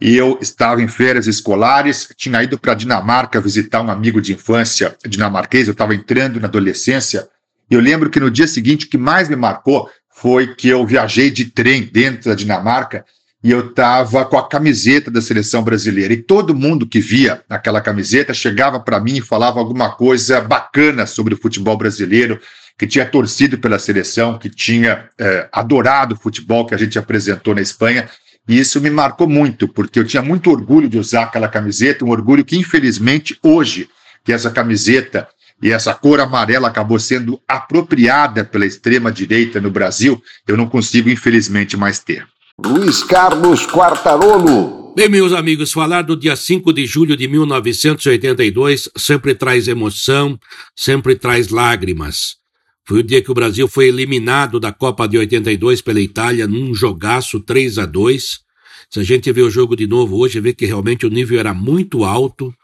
E 0.00 0.14
eu 0.14 0.38
estava 0.42 0.82
em 0.82 0.88
férias 0.88 1.26
escolares, 1.26 2.08
tinha 2.16 2.42
ido 2.42 2.58
para 2.58 2.72
a 2.72 2.74
Dinamarca 2.74 3.40
visitar 3.40 3.80
um 3.80 3.90
amigo 3.90 4.20
de 4.20 4.34
infância 4.34 4.94
dinamarquês, 5.06 5.66
eu 5.66 5.72
estava 5.72 5.94
entrando 5.94 6.38
na 6.38 6.48
adolescência. 6.48 7.26
E 7.70 7.74
eu 7.74 7.80
lembro 7.80 8.10
que 8.10 8.20
no 8.20 8.30
dia 8.30 8.46
seguinte, 8.46 8.86
o 8.86 8.88
que 8.88 8.98
mais 8.98 9.28
me 9.28 9.36
marcou 9.36 9.88
foi 10.14 10.54
que 10.54 10.68
eu 10.68 10.86
viajei 10.86 11.30
de 11.30 11.46
trem 11.46 11.82
dentro 11.82 12.30
da 12.30 12.34
Dinamarca 12.34 13.04
e 13.42 13.50
eu 13.50 13.68
estava 13.68 14.24
com 14.24 14.36
a 14.36 14.48
camiseta 14.48 15.10
da 15.10 15.22
seleção 15.22 15.62
brasileira. 15.62 16.12
E 16.12 16.22
todo 16.22 16.54
mundo 16.54 16.86
que 16.86 17.00
via 17.00 17.42
aquela 17.48 17.80
camiseta 17.80 18.34
chegava 18.34 18.80
para 18.80 18.98
mim 18.98 19.16
e 19.16 19.22
falava 19.22 19.58
alguma 19.58 19.90
coisa 19.90 20.40
bacana 20.40 21.06
sobre 21.06 21.34
o 21.34 21.36
futebol 21.40 21.76
brasileiro, 21.76 22.40
que 22.78 22.86
tinha 22.86 23.06
torcido 23.06 23.56
pela 23.58 23.78
seleção, 23.78 24.38
que 24.38 24.50
tinha 24.50 25.08
é, 25.18 25.48
adorado 25.52 26.14
o 26.14 26.18
futebol 26.18 26.66
que 26.66 26.74
a 26.74 26.78
gente 26.78 26.98
apresentou 26.98 27.54
na 27.54 27.62
Espanha. 27.62 28.08
E 28.48 28.58
isso 28.58 28.80
me 28.80 28.90
marcou 28.90 29.28
muito, 29.28 29.66
porque 29.66 29.98
eu 29.98 30.04
tinha 30.04 30.22
muito 30.22 30.50
orgulho 30.50 30.88
de 30.88 30.98
usar 30.98 31.24
aquela 31.24 31.48
camiseta, 31.48 32.04
um 32.04 32.10
orgulho 32.10 32.44
que, 32.44 32.56
infelizmente, 32.56 33.38
hoje, 33.42 33.88
que 34.24 34.32
essa 34.32 34.50
camiseta 34.50 35.28
e 35.62 35.72
essa 35.72 35.94
cor 35.94 36.20
amarela 36.20 36.68
acabou 36.68 36.98
sendo 36.98 37.40
apropriada 37.48 38.44
pela 38.44 38.66
extrema-direita 38.66 39.60
no 39.60 39.70
Brasil, 39.70 40.22
eu 40.46 40.56
não 40.56 40.68
consigo, 40.68 41.08
infelizmente, 41.08 41.76
mais 41.76 41.98
ter. 41.98 42.26
Luiz 42.58 43.02
Carlos 43.02 43.66
Quartarolo. 43.66 44.94
Bem, 44.96 45.08
meus 45.08 45.32
amigos, 45.32 45.72
falar 45.72 46.02
do 46.02 46.16
dia 46.16 46.34
5 46.34 46.72
de 46.72 46.86
julho 46.86 47.16
de 47.16 47.28
1982 47.28 48.88
sempre 48.96 49.34
traz 49.34 49.68
emoção, 49.68 50.38
sempre 50.74 51.14
traz 51.16 51.48
lágrimas. 51.48 52.36
Foi 52.86 53.00
o 53.00 53.02
dia 53.02 53.20
que 53.20 53.30
o 53.32 53.34
Brasil 53.34 53.66
foi 53.66 53.88
eliminado 53.88 54.60
da 54.60 54.72
Copa 54.72 55.08
de 55.08 55.18
82 55.18 55.80
pela 55.80 56.00
Itália 56.00 56.46
num 56.46 56.72
jogaço 56.72 57.40
3 57.40 57.78
a 57.78 57.84
2. 57.84 58.40
Se 58.88 59.00
a 59.00 59.02
gente 59.02 59.32
vê 59.32 59.42
o 59.42 59.50
jogo 59.50 59.74
de 59.74 59.88
novo 59.88 60.16
hoje, 60.16 60.38
vê 60.38 60.52
que 60.52 60.64
realmente 60.64 61.04
o 61.04 61.10
nível 61.10 61.40
era 61.40 61.52
muito 61.52 62.04
alto. 62.04 62.54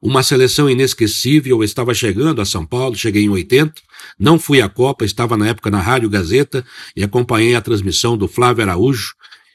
Uma 0.00 0.22
seleção 0.22 0.70
inesquecível. 0.70 1.64
Estava 1.64 1.92
chegando 1.94 2.40
a 2.40 2.44
São 2.44 2.64
Paulo, 2.64 2.94
cheguei 2.94 3.24
em 3.24 3.28
80. 3.28 3.74
Não 4.16 4.38
fui 4.38 4.60
à 4.60 4.68
Copa, 4.68 5.04
estava 5.04 5.36
na 5.36 5.48
época 5.48 5.68
na 5.68 5.80
Rádio 5.80 6.08
Gazeta 6.08 6.64
e 6.94 7.02
acompanhei 7.02 7.56
a 7.56 7.60
transmissão 7.60 8.16
do 8.16 8.28
Flávio 8.28 8.62
Araújo 8.62 9.14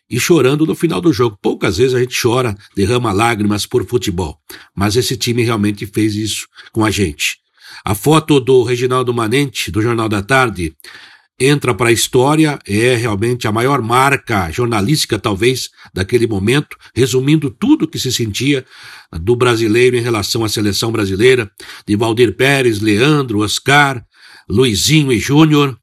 e 0.10 0.20
chorando 0.20 0.66
no 0.66 0.76
final 0.76 1.00
do 1.00 1.14
jogo. 1.14 1.40
Poucas 1.42 1.78
vezes 1.78 1.96
a 1.96 2.00
gente 2.02 2.22
chora, 2.22 2.54
derrama 2.76 3.14
lágrimas 3.14 3.66
por 3.66 3.86
futebol, 3.86 4.38
mas 4.76 4.98
esse 4.98 5.16
time 5.16 5.42
realmente 5.42 5.86
fez 5.86 6.16
isso 6.16 6.50
com 6.74 6.84
a 6.84 6.92
gente. 6.92 7.38
A 7.84 7.96
foto 7.96 8.40
do 8.40 8.64
Reginaldo 8.64 9.14
Manente, 9.14 9.72
do 9.72 9.82
Jornal 9.82 10.10
da 10.10 10.22
Tarde, 10.22 10.76
entra 11.40 11.74
para 11.74 11.90
a 11.90 11.92
história, 11.92 12.58
é 12.68 12.96
realmente 12.96 13.48
a 13.48 13.52
maior 13.52 13.82
marca 13.82 14.52
jornalística, 14.52 15.20
talvez, 15.20 15.70
daquele 15.94 16.26
momento, 16.26 16.76
resumindo 16.96 17.50
tudo 17.52 17.88
que 17.88 18.00
se 18.00 18.12
sentia 18.12 18.66
do 19.12 19.36
brasileiro 19.36 19.96
em 19.96 20.02
relação 20.02 20.44
à 20.44 20.50
seleção 20.50 20.92
brasileira, 20.92 21.50
de 21.88 21.96
Valdir 21.96 22.36
Pérez, 22.36 22.82
Leandro, 22.82 23.42
Oscar, 23.42 24.04
Luizinho 24.50 25.12
e 25.12 25.20
Júnior, 25.20 25.78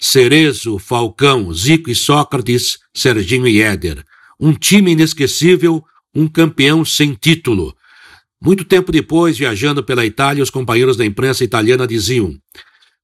Cerezo, 0.00 0.78
Falcão, 0.78 1.52
Zico 1.52 1.90
e 1.90 1.94
Sócrates, 1.94 2.78
Serginho 2.94 3.46
e 3.46 3.60
Éder. 3.60 4.04
Um 4.40 4.52
time 4.52 4.92
inesquecível, 4.92 5.82
um 6.14 6.26
campeão 6.26 6.84
sem 6.84 7.14
título. 7.14 7.74
Muito 8.44 8.64
tempo 8.64 8.92
depois, 8.92 9.38
viajando 9.38 9.82
pela 9.82 10.04
Itália, 10.04 10.42
os 10.42 10.50
companheiros 10.50 10.98
da 10.98 11.04
imprensa 11.04 11.42
italiana 11.42 11.86
diziam: 11.86 12.38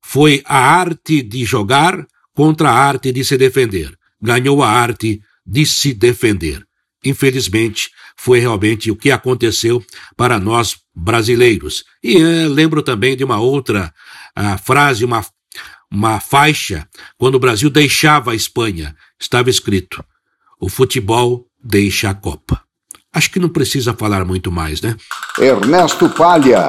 foi 0.03 0.43
a 0.45 0.59
arte 0.59 1.23
de 1.23 1.45
jogar 1.45 2.07
contra 2.35 2.71
a 2.71 2.75
arte 2.75 3.11
de 3.11 3.25
se 3.25 3.39
defender. 3.39 3.97
Ganhou 4.21 4.63
a 4.63 4.69
arte 4.69 5.23
de 5.47 5.65
se 5.65 5.95
defender. 5.95 6.67
Infelizmente, 7.05 7.89
foi 8.17 8.39
realmente 8.39 8.91
o 8.91 8.97
que 8.97 9.11
aconteceu 9.11 9.83
para 10.17 10.39
nós 10.39 10.77
brasileiros. 10.95 11.85
E 12.03 12.17
eh, 12.17 12.47
lembro 12.47 12.83
também 12.83 13.17
de 13.17 13.25
uma 13.25 13.41
outra 13.41 13.95
ah, 14.37 14.59
frase, 14.59 15.07
uma, 15.07 15.25
uma 15.91 16.21
faixa, 16.21 16.87
quando 17.17 17.37
o 17.37 17.41
Brasil 17.41 17.71
deixava 17.71 18.33
a 18.33 18.35
Espanha. 18.35 18.95
Estava 19.19 19.49
escrito: 19.49 20.05
o 20.61 20.69
futebol 20.69 21.47
deixa 21.63 22.11
a 22.11 22.15
Copa. 22.15 22.63
Acho 23.15 23.33
que 23.33 23.41
não 23.41 23.49
precisa 23.49 23.93
falar 23.93 24.25
muito 24.25 24.53
mais, 24.53 24.81
né? 24.81 24.95
Ernesto 25.39 26.09
Palha. 26.17 26.67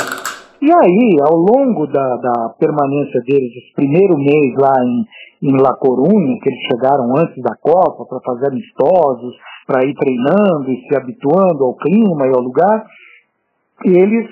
E 0.62 0.72
aí, 0.72 1.18
ao 1.22 1.38
longo 1.38 1.86
da, 1.88 2.18
da 2.18 2.50
permanência 2.58 3.22
deles, 3.22 3.52
esse 3.56 3.74
primeiro 3.76 4.18
mês 4.18 4.54
lá 4.58 4.74
em, 4.84 5.50
em 5.50 5.62
La 5.62 5.74
Coruña, 5.76 6.38
que 6.42 6.50
eles 6.50 6.62
chegaram 6.72 7.16
antes 7.16 7.42
da 7.44 7.56
Copa 7.62 8.06
para 8.06 8.20
fazer 8.22 8.48
amistosos, 8.48 9.36
para 9.68 9.86
ir 9.86 9.94
treinando 9.94 10.72
e 10.72 10.82
se 10.88 10.96
habituando 10.98 11.64
ao 11.64 11.76
clima 11.76 12.26
e 12.26 12.30
ao 12.30 12.42
lugar, 12.42 12.86
eles 13.86 14.28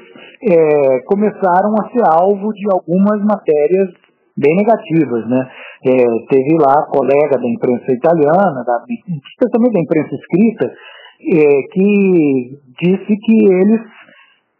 é, 0.49 0.99
começaram 1.05 1.73
a 1.79 1.89
ser 1.89 2.03
alvo 2.05 2.53
de 2.53 2.65
algumas 2.71 3.23
matérias 3.23 3.89
bem 4.35 4.55
negativas, 4.55 5.27
né? 5.27 5.49
É, 5.85 5.91
teve 6.29 6.57
lá 6.59 6.85
colega 6.87 7.37
da 7.37 7.47
imprensa 7.47 7.91
italiana, 7.91 8.63
da, 8.65 8.83
especialmente 8.87 9.73
da 9.73 9.81
imprensa 9.81 10.15
escrita, 10.15 10.73
é, 11.21 11.61
que 11.71 12.59
disse 12.81 13.17
que 13.17 13.45
eles 13.45 13.81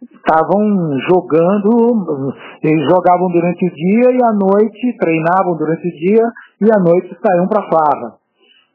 estavam 0.02 0.98
jogando, 1.10 2.34
eles 2.64 2.84
jogavam 2.90 3.30
durante 3.32 3.66
o 3.66 3.74
dia 3.74 4.12
e 4.12 4.20
à 4.24 4.34
noite, 4.34 4.98
treinavam 4.98 5.58
durante 5.58 5.88
o 5.88 5.92
dia 5.92 6.24
e 6.62 6.68
à 6.72 6.80
noite 6.80 7.18
saíam 7.26 7.48
para 7.48 7.64
a 7.64 7.70
farra. 7.70 8.20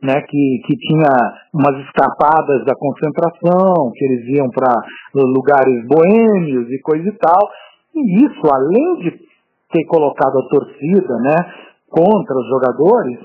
Né, 0.02 0.20
que, 0.20 0.60
que 0.66 0.76
tinha 0.76 1.08
umas 1.54 1.80
escapadas 1.86 2.62
da 2.66 2.74
concentração, 2.76 3.90
que 3.94 4.04
eles 4.04 4.36
iam 4.36 4.50
para 4.50 4.82
lugares 5.14 5.86
boêmios 5.86 6.70
e 6.70 6.78
coisa 6.82 7.08
e 7.08 7.12
tal. 7.12 7.48
E 7.94 8.16
isso, 8.22 8.42
além 8.52 8.96
de 8.98 9.18
ter 9.72 9.86
colocado 9.86 10.38
a 10.38 10.48
torcida 10.50 11.16
né, 11.20 11.36
contra 11.88 12.36
os 12.36 12.46
jogadores, 12.48 13.18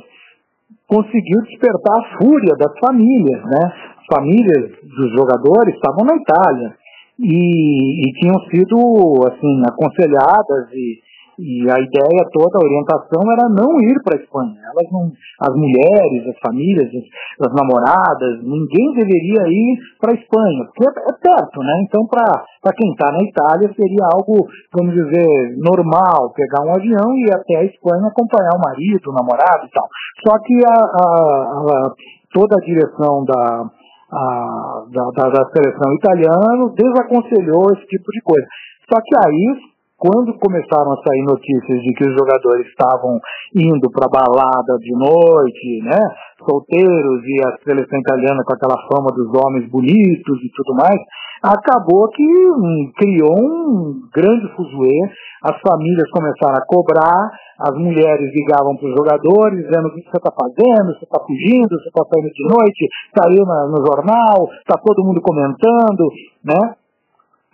conseguiu 0.87 1.41
despertar 1.41 1.99
a 1.99 2.17
fúria 2.17 2.55
das 2.57 2.71
famílias, 2.79 3.43
né? 3.43 3.73
Famílias 4.11 4.71
dos 4.81 5.11
jogadores 5.11 5.75
estavam 5.75 6.05
na 6.05 6.15
Itália 6.15 6.75
e, 7.19 8.07
e 8.07 8.13
tinham 8.13 8.39
sido 8.49 9.27
assim 9.27 9.61
aconselhadas 9.67 10.71
e, 10.73 10.99
e 11.39 11.63
a 11.71 11.79
ideia 11.79 12.23
toda, 12.31 12.59
a 12.59 12.65
orientação 12.67 13.23
era 13.31 13.47
não 13.47 13.79
ir 13.79 13.95
para 14.03 14.19
a 14.19 14.21
Espanha. 14.21 14.59
Elas 14.59 14.91
não, 14.91 15.07
as 15.39 15.55
mulheres, 15.55 16.27
as 16.27 16.39
famílias, 16.39 16.91
as, 16.91 17.47
as 17.47 17.53
namoradas, 17.55 18.43
ninguém 18.43 18.91
deveria 18.91 19.47
ir 19.47 19.79
para 19.99 20.11
a 20.11 20.15
Espanha, 20.19 20.67
porque 20.67 20.83
é, 20.83 20.91
é, 20.91 21.13
perto, 21.15 21.59
né? 21.63 21.73
Então, 21.87 22.07
para 22.07 22.73
quem 22.75 22.91
está 22.91 23.11
na 23.11 23.23
Itália, 23.23 23.71
seria 23.71 24.03
algo, 24.11 24.47
vamos 24.75 24.93
dizer, 24.93 25.55
normal, 25.63 26.33
pegar 26.35 26.63
um 26.63 26.75
avião 26.75 27.15
e 27.15 27.23
ir 27.23 27.33
até 27.33 27.55
a 27.55 27.65
Espanha 27.65 28.07
acompanhar 28.07 28.55
o 28.55 28.63
marido, 28.63 29.09
o 29.09 29.15
namorado 29.15 29.65
e 29.65 29.71
tal. 29.71 29.87
Só 30.27 30.35
que 30.43 30.55
a, 30.59 30.75
a, 30.75 31.87
a 31.87 31.93
toda 32.33 32.55
a 32.57 32.65
direção 32.65 33.23
da, 33.23 33.63
a, 34.11 34.85
da, 34.89 35.03
da, 35.11 35.29
da, 35.29 35.49
seleção 35.51 35.93
italiana 35.93 36.73
desaconselhou 36.75 37.71
esse 37.73 37.85
tipo 37.87 38.11
de 38.11 38.21
coisa. 38.21 38.47
Só 38.91 38.99
que 39.01 39.15
aí, 39.25 39.55
quando 39.97 40.33
começaram 40.39 40.91
a 40.93 41.01
sair 41.05 41.23
notícias 41.23 41.81
de 41.81 41.93
que 41.93 42.09
os 42.09 42.15
jogadores 42.17 42.65
estavam 42.67 43.19
indo 43.55 43.89
para 43.91 44.09
balada 44.09 44.77
de 44.79 44.91
noite, 44.91 45.83
né, 45.83 45.99
solteiros 46.47 47.21
e 47.23 47.37
a 47.45 47.57
seleção 47.63 47.99
italiana 47.99 48.43
com 48.43 48.53
aquela 48.53 48.81
fama 48.87 49.11
dos 49.13 49.29
homens 49.29 49.69
bonitos 49.69 50.37
e 50.41 50.49
tudo 50.55 50.73
mais, 50.73 50.99
acabou 51.41 52.09
que 52.09 52.23
hum, 52.23 52.91
criou 52.97 53.35
um 53.39 54.01
grande 54.13 54.47
fuzuê, 54.55 54.99
as 55.43 55.59
famílias 55.61 56.09
começaram 56.11 56.55
a 56.55 56.65
cobrar, 56.65 57.31
as 57.59 57.75
mulheres 57.75 58.31
ligavam 58.33 58.75
para 58.75 58.89
os 58.89 58.95
jogadores, 58.95 59.65
dizendo 59.65 59.87
o 59.87 59.93
que 59.93 60.03
você 60.03 60.17
está 60.17 60.31
fazendo, 60.31 60.93
você 60.93 61.05
está 61.05 61.19
fugindo, 61.23 61.69
você 61.69 61.87
está 61.87 62.03
saindo 62.11 62.29
de 62.29 62.43
noite, 62.47 62.87
saiu 63.17 63.45
na, 63.45 63.67
no 63.67 63.85
jornal, 63.85 64.49
está 64.59 64.79
todo 64.83 65.05
mundo 65.05 65.21
comentando, 65.21 66.07
né? 66.43 66.75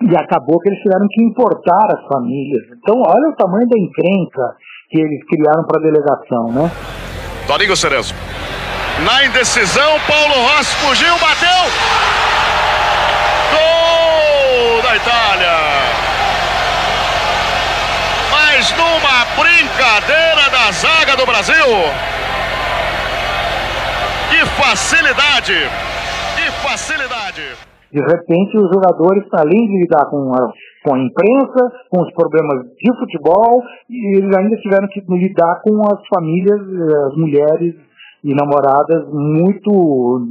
E 0.02 0.16
acabou 0.18 0.60
que 0.60 0.70
eles 0.70 0.82
tiveram 0.82 1.08
que 1.10 1.24
importar 1.24 1.96
as 1.96 2.06
famílias. 2.08 2.66
Então, 2.78 3.02
olha 3.02 3.30
o 3.30 3.36
tamanho 3.36 3.68
da 3.68 3.80
encrenca 3.80 4.56
que 4.90 5.00
eles 5.00 5.24
criaram 5.26 5.64
para 5.66 5.80
a 5.80 5.84
delegação, 5.84 6.52
né? 6.52 6.70
Doringo 7.48 7.76
Cerezo. 7.76 8.14
Na 9.06 9.26
indecisão, 9.26 10.00
Paulo 10.08 10.36
Rossi 10.48 10.76
fugiu, 10.78 11.14
bateu! 11.20 12.35
Itália. 14.96 15.56
Mas 18.32 18.72
numa 18.78 19.26
brincadeira 19.36 20.50
da 20.50 20.72
zaga 20.72 21.18
do 21.18 21.26
Brasil. 21.26 21.68
Que 24.30 24.46
facilidade! 24.56 25.68
Que 26.38 26.52
facilidade! 26.64 27.44
De 27.92 28.02
repente, 28.02 28.58
os 28.58 28.70
jogadores, 28.74 29.24
além 29.34 29.68
de 29.68 29.84
lidar 29.84 30.06
com 30.10 30.32
a, 30.34 30.52
com 30.84 30.96
a 30.96 31.00
imprensa, 31.00 31.72
com 31.90 32.02
os 32.02 32.14
problemas 32.14 32.66
de 32.78 32.98
futebol, 32.98 33.64
eles 33.90 34.38
ainda 34.38 34.56
tiveram 34.58 34.88
que 34.88 35.02
lidar 35.10 35.62
com 35.62 35.82
as 35.92 36.02
famílias, 36.08 36.60
as 37.08 37.18
mulheres 37.18 37.76
e 38.24 38.34
namoradas 38.34 39.08
muito 39.12 40.26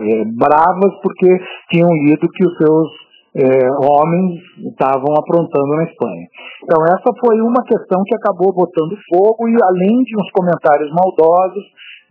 é, 0.00 0.24
bravas 0.24 0.94
porque 1.02 1.28
tinham 1.70 1.90
lido 2.06 2.28
que 2.28 2.46
os 2.46 2.56
seus 2.56 3.03
é, 3.36 3.66
homens 3.82 4.40
estavam 4.70 5.12
aprontando 5.18 5.74
na 5.76 5.84
Espanha. 5.84 6.26
Então 6.62 6.84
essa 6.84 7.10
foi 7.18 7.40
uma 7.40 7.62
questão 7.64 8.02
que 8.04 8.14
acabou 8.14 8.52
botando 8.54 8.96
fogo 9.10 9.48
e 9.48 9.56
além 9.62 10.02
de 10.02 10.16
uns 10.16 10.30
comentários 10.30 10.90
maldosos, 10.92 11.64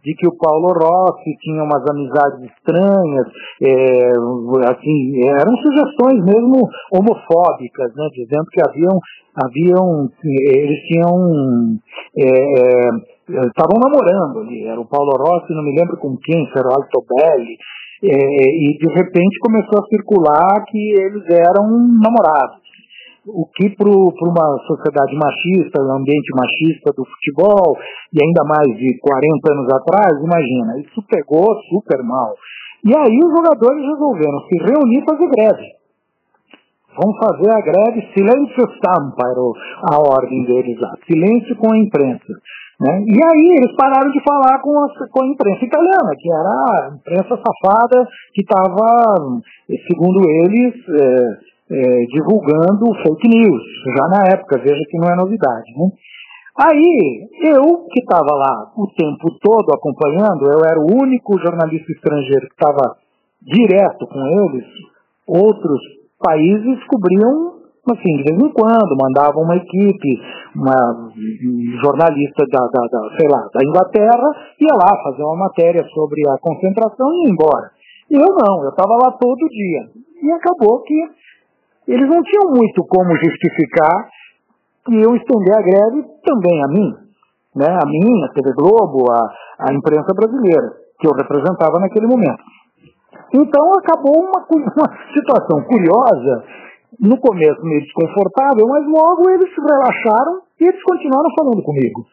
de 0.04 0.14
que 0.16 0.28
o 0.28 0.36
Paulo 0.38 0.74
Rossi 0.74 1.32
tinha 1.40 1.64
umas 1.64 1.82
amizades 1.90 2.52
estranhas, 2.52 3.28
é, 3.64 4.12
assim, 4.68 5.24
eram 5.40 5.56
sugestões 5.56 6.20
mesmo 6.26 6.60
homofóbicas, 6.92 7.96
né, 7.96 8.10
dizendo 8.14 8.46
que 8.52 8.62
haviam, 8.62 9.00
haviam 9.34 10.10
eles 10.26 10.80
tinham 10.88 11.80
é, 12.20 12.28
é, 12.28 13.48
estavam 13.48 13.80
namorando 13.80 14.42
ali, 14.42 14.68
era 14.68 14.80
o 14.80 14.86
Paulo 14.86 15.12
Rossi, 15.18 15.54
não 15.54 15.64
me 15.64 15.74
lembro 15.74 15.96
com 15.98 16.18
quem, 16.18 16.46
se 16.48 16.60
era 16.60 16.68
o 16.68 16.74
Alto 16.74 17.06
Belli, 17.08 17.56
e 18.06 18.78
de 18.78 18.88
repente 18.94 19.40
começou 19.40 19.80
a 19.80 19.88
circular 19.88 20.66
que 20.68 20.92
eles 20.92 21.24
eram 21.30 21.70
namorados 22.02 22.64
o 23.26 23.48
que 23.56 23.70
para 23.76 23.88
uma 23.88 24.60
sociedade 24.68 25.16
machista, 25.16 25.82
um 25.82 25.96
ambiente 25.96 26.30
machista 26.36 26.92
do 26.92 27.06
futebol, 27.06 27.78
e 28.12 28.20
ainda 28.22 28.44
mais 28.44 28.78
de 28.78 29.00
40 29.00 29.54
anos 29.54 29.68
atrás, 29.74 30.20
imagina, 30.22 30.80
isso 30.80 31.02
pegou 31.08 31.46
super 31.70 32.04
mal. 32.04 32.36
E 32.84 32.92
aí 32.92 33.18
os 33.24 33.32
jogadores 33.32 33.82
resolveram 33.82 34.40
se 34.42 34.58
reunir 34.60 35.00
e 35.00 35.06
fazer 35.06 35.28
greve. 35.30 35.84
Vamos 37.00 37.18
fazer 37.18 37.50
a 37.50 37.62
greve, 37.62 38.08
silêncio 38.14 38.70
stampa 38.76 39.26
era 39.26 39.40
a 39.94 40.00
ordem 40.00 40.44
deles 40.46 40.80
lá, 40.80 40.94
silêncio 41.08 41.56
com 41.56 41.74
a 41.74 41.78
imprensa. 41.78 42.34
Né? 42.84 43.00
E 43.08 43.16
aí 43.16 43.56
eles 43.56 43.74
pararam 43.78 44.12
de 44.12 44.22
falar 44.28 44.60
com 44.60 44.78
a, 44.78 45.08
com 45.10 45.24
a 45.24 45.28
imprensa 45.28 45.64
italiana, 45.64 46.12
que 46.20 46.30
era 46.30 46.50
a 46.50 46.92
imprensa 46.94 47.40
safada 47.40 48.06
que 48.34 48.42
estava, 48.42 49.40
segundo 49.88 50.20
eles, 50.28 50.76
é, 50.90 51.54
é, 51.72 52.06
divulgando 52.12 52.94
fake 53.02 53.30
news, 53.30 53.64
já 53.96 54.08
na 54.10 54.24
época, 54.36 54.60
veja 54.60 54.84
que 54.90 54.98
não 54.98 55.08
é 55.08 55.16
novidade. 55.16 55.72
Né? 55.78 55.92
Aí, 56.60 57.30
eu 57.56 57.88
que 57.90 58.02
estava 58.02 58.36
lá 58.36 58.74
o 58.76 58.86
tempo 58.88 59.32
todo 59.42 59.74
acompanhando, 59.74 60.52
eu 60.52 60.60
era 60.70 60.78
o 60.78 61.04
único 61.04 61.40
jornalista 61.40 61.90
estrangeiro 61.90 62.48
que 62.48 62.54
estava 62.54 62.98
direto 63.42 64.06
com 64.08 64.20
eles, 64.28 64.66
outros 65.26 65.80
países 66.20 66.84
cobriam 66.88 67.63
assim, 67.92 68.16
de 68.18 68.24
vez 68.24 68.40
em 68.40 68.54
quando, 68.54 68.96
mandavam 68.96 69.44
uma 69.44 69.58
equipe, 69.58 70.22
uma 70.56 71.12
jornalista 71.84 72.46
da, 72.48 72.66
da, 72.68 72.88
da, 72.88 73.18
sei 73.20 73.28
lá, 73.28 73.50
da 73.54 73.60
Inglaterra, 73.66 74.28
ia 74.60 74.74
lá 74.74 75.04
fazer 75.04 75.24
uma 75.24 75.46
matéria 75.48 75.84
sobre 75.94 76.22
a 76.30 76.38
concentração 76.40 77.14
e 77.14 77.26
ia 77.26 77.32
embora. 77.32 77.72
Eu 78.10 78.26
não, 78.26 78.64
eu 78.64 78.70
estava 78.70 78.94
lá 79.04 79.12
todo 79.12 79.50
dia. 79.50 79.90
E 80.22 80.32
acabou 80.32 80.82
que 80.84 80.96
eles 81.88 82.08
não 82.08 82.22
tinham 82.24 82.52
muito 82.56 82.86
como 82.86 83.18
justificar 83.18 84.10
que 84.86 84.96
iam 84.96 85.16
estender 85.16 85.58
a 85.58 85.62
greve 85.62 86.04
também 86.24 86.64
a 86.64 86.68
mim, 86.68 86.94
né? 87.56 87.68
a 87.68 87.86
mim, 87.86 88.24
a 88.24 88.34
TV 88.34 88.54
Globo, 88.54 89.12
a, 89.12 89.70
a 89.70 89.74
imprensa 89.74 90.14
brasileira, 90.14 90.74
que 91.00 91.08
eu 91.08 91.12
representava 91.12 91.80
naquele 91.80 92.08
momento. 92.08 92.44
Então 93.34 93.72
acabou 93.80 94.22
uma, 94.22 94.46
uma 94.52 94.90
situação 95.14 95.64
curiosa, 95.64 96.44
no 97.00 97.18
começo 97.18 97.62
meio 97.64 97.82
desconfortável, 97.82 98.68
mas 98.68 98.86
logo 98.88 99.30
eles 99.30 99.54
se 99.54 99.62
relaxaram 99.62 100.42
e 100.60 100.66
eles 100.66 100.84
continuaram 100.84 101.30
falando 101.38 101.62
comigo 101.64 102.06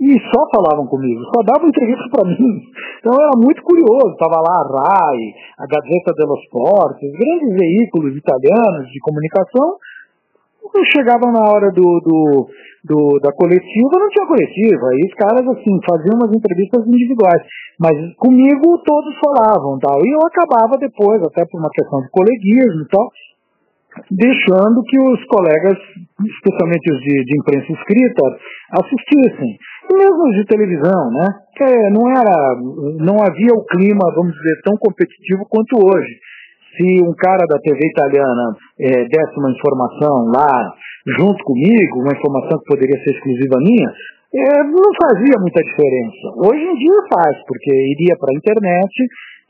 e 0.00 0.14
só 0.30 0.46
falavam 0.54 0.86
comigo, 0.86 1.20
só 1.34 1.42
davam 1.42 1.68
entrevista 1.68 2.04
para 2.10 2.28
mim. 2.30 2.62
Então 3.00 3.14
era 3.18 3.34
muito 3.36 3.62
curioso, 3.62 4.12
estava 4.12 4.38
lá 4.40 4.62
a 4.62 4.68
RAI, 4.70 5.18
a 5.58 5.66
Gazeta 5.66 6.14
dello 6.14 6.38
Sport, 6.46 6.98
grandes 7.02 7.58
veículos 7.58 8.16
italianos 8.16 8.86
de 8.92 9.00
comunicação. 9.00 9.74
Quando 10.62 10.92
chegava 10.92 11.32
na 11.32 11.50
hora 11.50 11.72
do, 11.72 11.82
do, 12.04 12.46
do, 12.84 13.18
da 13.20 13.32
coletiva, 13.32 13.98
não 13.98 14.08
tinha 14.10 14.26
coletiva. 14.26 14.88
Aí 14.90 15.00
os 15.02 15.14
caras 15.14 15.48
assim 15.48 15.80
faziam 15.88 16.14
umas 16.14 16.30
entrevistas 16.36 16.86
individuais. 16.86 17.42
Mas 17.80 17.94
comigo 18.18 18.78
todos 18.84 19.18
falavam 19.18 19.78
tal. 19.78 19.98
E 20.04 20.10
eu 20.12 20.20
acabava 20.26 20.76
depois, 20.78 21.22
até 21.22 21.44
por 21.46 21.58
uma 21.58 21.70
questão 21.70 22.00
de 22.02 22.10
coleguismo 22.10 22.82
e 22.82 22.88
tal, 22.88 23.08
deixando 24.10 24.82
que 24.84 24.98
os 24.98 25.24
colegas, 25.26 25.78
especialmente 26.24 26.92
os 26.92 27.00
de, 27.00 27.24
de 27.24 27.38
imprensa 27.38 27.72
escrita, 27.72 28.22
assistissem 28.80 29.58
mesmo 29.92 30.30
de 30.32 30.44
televisão, 30.44 31.10
né? 31.10 31.26
Que 31.56 31.64
não 31.90 32.08
era, 32.10 32.56
não 33.00 33.16
havia 33.24 33.54
o 33.54 33.64
clima, 33.64 34.12
vamos 34.14 34.34
dizer, 34.34 34.60
tão 34.64 34.76
competitivo 34.76 35.46
quanto 35.48 35.76
hoje. 35.76 36.20
Se 36.76 37.02
um 37.02 37.14
cara 37.14 37.44
da 37.48 37.58
TV 37.58 37.78
italiana 37.88 38.54
é, 38.78 39.04
desse 39.08 39.38
uma 39.38 39.50
informação 39.50 40.30
lá 40.30 40.74
junto 41.18 41.42
comigo, 41.42 42.00
uma 42.00 42.14
informação 42.14 42.58
que 42.60 42.66
poderia 42.66 43.02
ser 43.02 43.10
exclusiva 43.16 43.56
minha, 43.58 43.90
é, 44.34 44.62
não 44.64 44.92
fazia 45.00 45.40
muita 45.40 45.62
diferença. 45.64 46.26
Hoje 46.36 46.62
em 46.62 46.74
dia 46.74 47.08
faz, 47.10 47.36
porque 47.48 47.72
iria 47.72 48.14
para 48.20 48.30
a 48.30 48.36
internet 48.36 48.92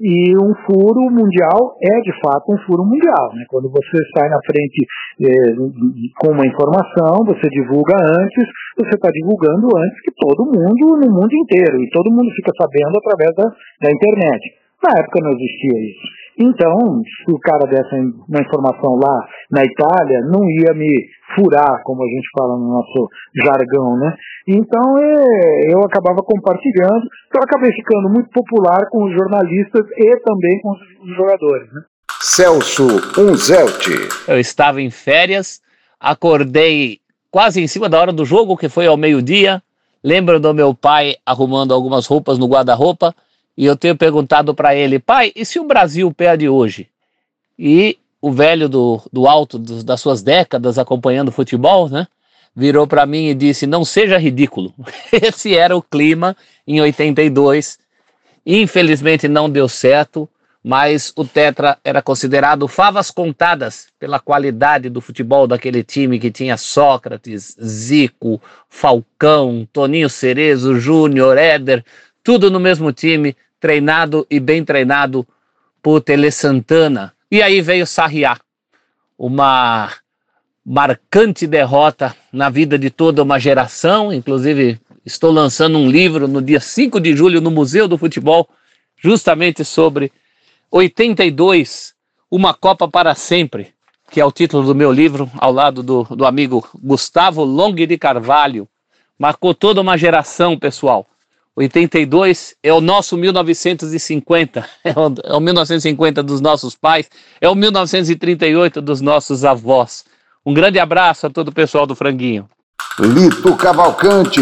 e 0.00 0.36
um 0.38 0.54
furo 0.64 1.10
mundial 1.10 1.76
é 1.82 2.00
de 2.00 2.12
fato 2.22 2.54
um 2.54 2.58
furo 2.66 2.84
mundial. 2.84 3.34
Né? 3.34 3.44
Quando 3.48 3.68
você 3.68 3.98
sai 4.16 4.28
na 4.30 4.38
frente 4.46 4.86
é, 5.20 5.54
com 6.22 6.32
uma 6.32 6.46
informação, 6.46 7.26
você 7.26 7.48
divulga 7.50 7.94
antes, 7.98 8.44
você 8.78 8.94
está 8.94 9.10
divulgando 9.10 9.66
antes 9.66 10.00
que 10.02 10.12
todo 10.16 10.46
mundo 10.46 10.96
no 11.02 11.10
mundo 11.10 11.34
inteiro, 11.34 11.82
e 11.82 11.90
todo 11.90 12.12
mundo 12.12 12.30
fica 12.36 12.52
sabendo 12.56 12.98
através 12.98 13.34
da, 13.34 13.44
da 13.82 13.90
internet. 13.90 14.54
Na 14.82 15.00
época 15.00 15.18
não 15.22 15.32
existia 15.32 15.74
isso. 15.90 16.06
Então, 16.38 17.02
se 17.02 17.32
o 17.32 17.38
cara 17.40 17.66
desse 17.66 17.96
uma 17.96 18.40
informação 18.40 18.94
lá 18.94 19.26
na 19.50 19.64
Itália, 19.64 20.20
não 20.20 20.48
ia 20.48 20.72
me 20.72 21.08
furar, 21.34 21.82
como 21.82 22.04
a 22.04 22.06
gente 22.06 22.28
fala 22.38 22.56
no 22.56 22.68
nosso 22.68 23.08
jargão, 23.34 23.96
né? 23.98 24.14
Então, 24.46 24.96
é, 24.98 25.72
eu 25.72 25.80
acabava 25.80 26.22
compartilhando, 26.22 27.08
então 27.26 27.40
eu 27.40 27.44
acabei 27.44 27.72
ficando 27.72 28.08
muito 28.08 28.30
popular 28.30 28.88
com 28.88 29.04
os 29.04 29.12
jornalistas 29.12 29.84
e 29.96 30.16
também 30.20 30.60
com 30.60 30.70
os 30.70 31.16
jogadores, 31.16 31.72
né? 31.72 31.82
Celso 32.20 32.86
Unzelt. 33.18 33.88
Eu 34.28 34.38
estava 34.38 34.80
em 34.80 34.90
férias, 34.90 35.60
acordei 35.98 37.00
quase 37.32 37.60
em 37.60 37.66
cima 37.66 37.88
da 37.88 38.00
hora 38.00 38.12
do 38.12 38.24
jogo, 38.24 38.56
que 38.56 38.68
foi 38.68 38.86
ao 38.86 38.96
meio-dia. 38.96 39.60
Lembro 40.04 40.38
do 40.38 40.54
meu 40.54 40.72
pai 40.72 41.16
arrumando 41.26 41.74
algumas 41.74 42.06
roupas 42.06 42.38
no 42.38 42.46
guarda-roupa 42.46 43.12
e 43.58 43.66
eu 43.66 43.74
tenho 43.74 43.96
perguntado 43.96 44.54
para 44.54 44.76
ele, 44.76 45.00
pai, 45.00 45.32
e 45.34 45.44
se 45.44 45.58
o 45.58 45.64
Brasil 45.64 46.14
perde 46.14 46.48
hoje? 46.48 46.88
E 47.58 47.98
o 48.22 48.30
velho 48.30 48.68
do, 48.68 49.02
do 49.12 49.26
alto 49.26 49.58
do, 49.58 49.82
das 49.82 50.00
suas 50.00 50.22
décadas 50.22 50.78
acompanhando 50.78 51.32
futebol, 51.32 51.88
né? 51.88 52.06
Virou 52.54 52.86
para 52.86 53.04
mim 53.04 53.26
e 53.26 53.34
disse: 53.34 53.66
Não 53.66 53.84
seja 53.84 54.16
ridículo. 54.16 54.72
Esse 55.10 55.56
era 55.56 55.76
o 55.76 55.82
clima 55.82 56.36
em 56.64 56.80
82. 56.80 57.80
Infelizmente 58.46 59.26
não 59.26 59.50
deu 59.50 59.68
certo, 59.68 60.28
mas 60.62 61.12
o 61.16 61.24
Tetra 61.24 61.78
era 61.82 62.00
considerado 62.00 62.68
favas 62.68 63.10
contadas 63.10 63.88
pela 63.98 64.20
qualidade 64.20 64.88
do 64.88 65.00
futebol 65.00 65.48
daquele 65.48 65.82
time 65.82 66.20
que 66.20 66.30
tinha 66.30 66.56
Sócrates, 66.56 67.56
Zico, 67.60 68.40
Falcão, 68.68 69.68
Toninho 69.72 70.08
Cerezo, 70.08 70.78
Júnior, 70.78 71.36
Éder, 71.36 71.84
tudo 72.22 72.50
no 72.50 72.60
mesmo 72.60 72.92
time 72.92 73.34
treinado 73.60 74.26
e 74.30 74.38
bem 74.40 74.64
treinado 74.64 75.26
por 75.82 76.00
Tele 76.00 76.30
Santana. 76.30 77.12
E 77.30 77.42
aí 77.42 77.60
veio 77.60 77.86
Sarriá, 77.86 78.38
uma 79.18 79.92
marcante 80.64 81.46
derrota 81.46 82.14
na 82.32 82.50
vida 82.50 82.78
de 82.78 82.90
toda 82.90 83.22
uma 83.22 83.38
geração. 83.38 84.12
Inclusive, 84.12 84.78
estou 85.04 85.30
lançando 85.30 85.78
um 85.78 85.90
livro 85.90 86.28
no 86.28 86.42
dia 86.42 86.60
5 86.60 87.00
de 87.00 87.16
julho 87.16 87.40
no 87.40 87.50
Museu 87.50 87.88
do 87.88 87.98
Futebol, 87.98 88.48
justamente 88.96 89.64
sobre 89.64 90.12
82, 90.70 91.94
Uma 92.30 92.52
Copa 92.52 92.86
para 92.86 93.14
Sempre, 93.14 93.72
que 94.10 94.20
é 94.20 94.24
o 94.24 94.32
título 94.32 94.66
do 94.66 94.74
meu 94.74 94.92
livro, 94.92 95.30
ao 95.38 95.52
lado 95.52 95.82
do, 95.82 96.04
do 96.04 96.26
amigo 96.26 96.68
Gustavo 96.82 97.44
Long 97.44 97.74
de 97.74 97.96
Carvalho. 97.96 98.68
Marcou 99.18 99.54
toda 99.54 99.80
uma 99.80 99.96
geração, 99.96 100.58
pessoal. 100.58 101.06
82 101.58 102.54
é 102.62 102.72
o 102.72 102.80
nosso 102.80 103.16
1950, 103.16 104.68
é 104.84 104.90
o, 104.90 105.14
é 105.24 105.34
o 105.34 105.40
1950 105.40 106.22
dos 106.22 106.40
nossos 106.40 106.76
pais, 106.76 107.10
é 107.40 107.48
o 107.48 107.54
1938 107.54 108.80
dos 108.80 109.00
nossos 109.00 109.44
avós. 109.44 110.04
Um 110.46 110.54
grande 110.54 110.78
abraço 110.78 111.26
a 111.26 111.30
todo 111.30 111.48
o 111.48 111.52
pessoal 111.52 111.84
do 111.84 111.96
Franguinho. 111.96 112.48
Lito 113.00 113.56
Cavalcante. 113.56 114.40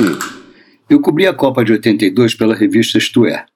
Eu 0.89 1.01
cobri 1.01 1.27
a 1.27 1.33
Copa 1.33 1.65
de 1.65 1.73
82 1.73 2.35
pela 2.35 2.55
revista 2.55 2.99
Isto 2.99 3.27
É. 3.27 3.47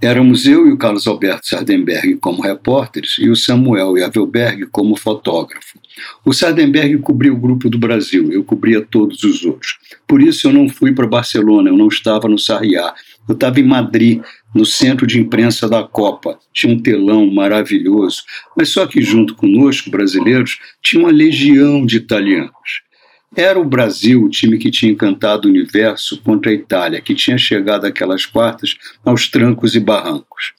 Éramos 0.00 0.46
eu 0.46 0.64
e 0.68 0.70
o 0.70 0.76
Carlos 0.76 1.08
Alberto 1.08 1.48
Sardenberg 1.48 2.18
como 2.18 2.40
repórteres 2.40 3.16
e 3.18 3.28
o 3.28 3.34
Samuel 3.34 3.98
Yavelberg 3.98 4.66
como 4.66 4.94
fotógrafo. 4.94 5.76
O 6.24 6.32
Sardenberg 6.32 6.98
cobriu 6.98 7.34
o 7.34 7.40
grupo 7.40 7.68
do 7.68 7.78
Brasil, 7.78 8.30
eu 8.30 8.44
cobria 8.44 8.80
todos 8.80 9.24
os 9.24 9.44
outros. 9.44 9.76
Por 10.06 10.22
isso 10.22 10.46
eu 10.46 10.52
não 10.52 10.68
fui 10.68 10.92
para 10.92 11.04
Barcelona, 11.04 11.70
eu 11.70 11.76
não 11.76 11.88
estava 11.88 12.28
no 12.28 12.38
Sarriá. 12.38 12.94
Eu 13.28 13.34
estava 13.34 13.58
em 13.58 13.64
Madrid, 13.64 14.22
no 14.54 14.64
centro 14.64 15.04
de 15.04 15.20
imprensa 15.20 15.68
da 15.68 15.82
Copa. 15.82 16.38
Tinha 16.52 16.72
um 16.72 16.78
telão 16.78 17.26
maravilhoso, 17.26 18.22
mas 18.56 18.68
só 18.68 18.86
que 18.86 19.02
junto 19.02 19.34
conosco, 19.34 19.90
brasileiros, 19.90 20.60
tinha 20.80 21.02
uma 21.02 21.12
legião 21.12 21.84
de 21.84 21.96
italianos. 21.96 22.87
Era 23.36 23.60
o 23.60 23.64
Brasil 23.64 24.24
o 24.24 24.30
time 24.30 24.58
que 24.58 24.70
tinha 24.70 24.90
encantado 24.90 25.46
o 25.46 25.50
universo 25.50 26.20
contra 26.22 26.50
a 26.50 26.54
Itália, 26.54 27.00
que 27.00 27.14
tinha 27.14 27.36
chegado 27.36 27.84
àquelas 27.84 28.24
quartas 28.24 28.76
aos 29.04 29.28
trancos 29.28 29.74
e 29.74 29.80
barrancos. 29.80 30.54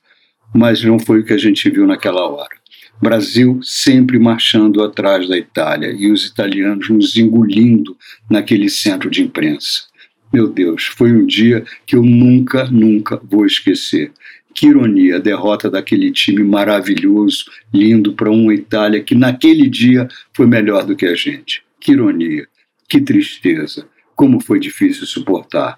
Mas 0.54 0.84
não 0.84 1.00
foi 1.00 1.20
o 1.20 1.26
que 1.26 1.34
a 1.34 1.38
gente 1.38 1.70
viu 1.70 1.88
naquela 1.88 2.28
hora. 2.28 2.60
Brasil 3.02 3.60
sempre 3.64 4.20
marchando 4.20 4.84
atrás 4.84 5.28
da 5.28 5.38
Itália 5.38 5.92
e 5.98 6.12
os 6.12 6.26
italianos 6.26 6.90
nos 6.90 7.16
engolindo 7.16 7.98
naquele 8.30 8.70
centro 8.70 9.10
de 9.10 9.24
imprensa. 9.24 9.84
Meu 10.32 10.48
Deus, 10.48 10.86
foi 10.86 11.12
um 11.12 11.26
dia 11.26 11.64
que 11.88 11.96
eu 11.96 12.04
nunca, 12.04 12.66
nunca 12.66 13.20
vou 13.24 13.46
esquecer. 13.46 14.12
Que 14.54 14.68
ironia, 14.68 15.16
a 15.16 15.20
derrota 15.20 15.70
daquele 15.70 16.12
time 16.12 16.44
maravilhoso, 16.44 17.46
lindo 17.74 18.14
para 18.14 18.30
uma 18.30 18.54
Itália 18.54 19.02
que 19.02 19.16
naquele 19.16 19.70
dia 19.70 20.08
foi 20.34 20.46
melhor 20.46 20.86
do 20.86 20.96
que 20.96 21.06
a 21.06 21.16
gente. 21.16 21.64
Que 21.80 21.94
ironia, 21.94 22.48
que 22.90 23.00
tristeza, 23.00 23.86
como 24.16 24.44
foi 24.44 24.60
difícil 24.60 25.06
suportar. 25.06 25.78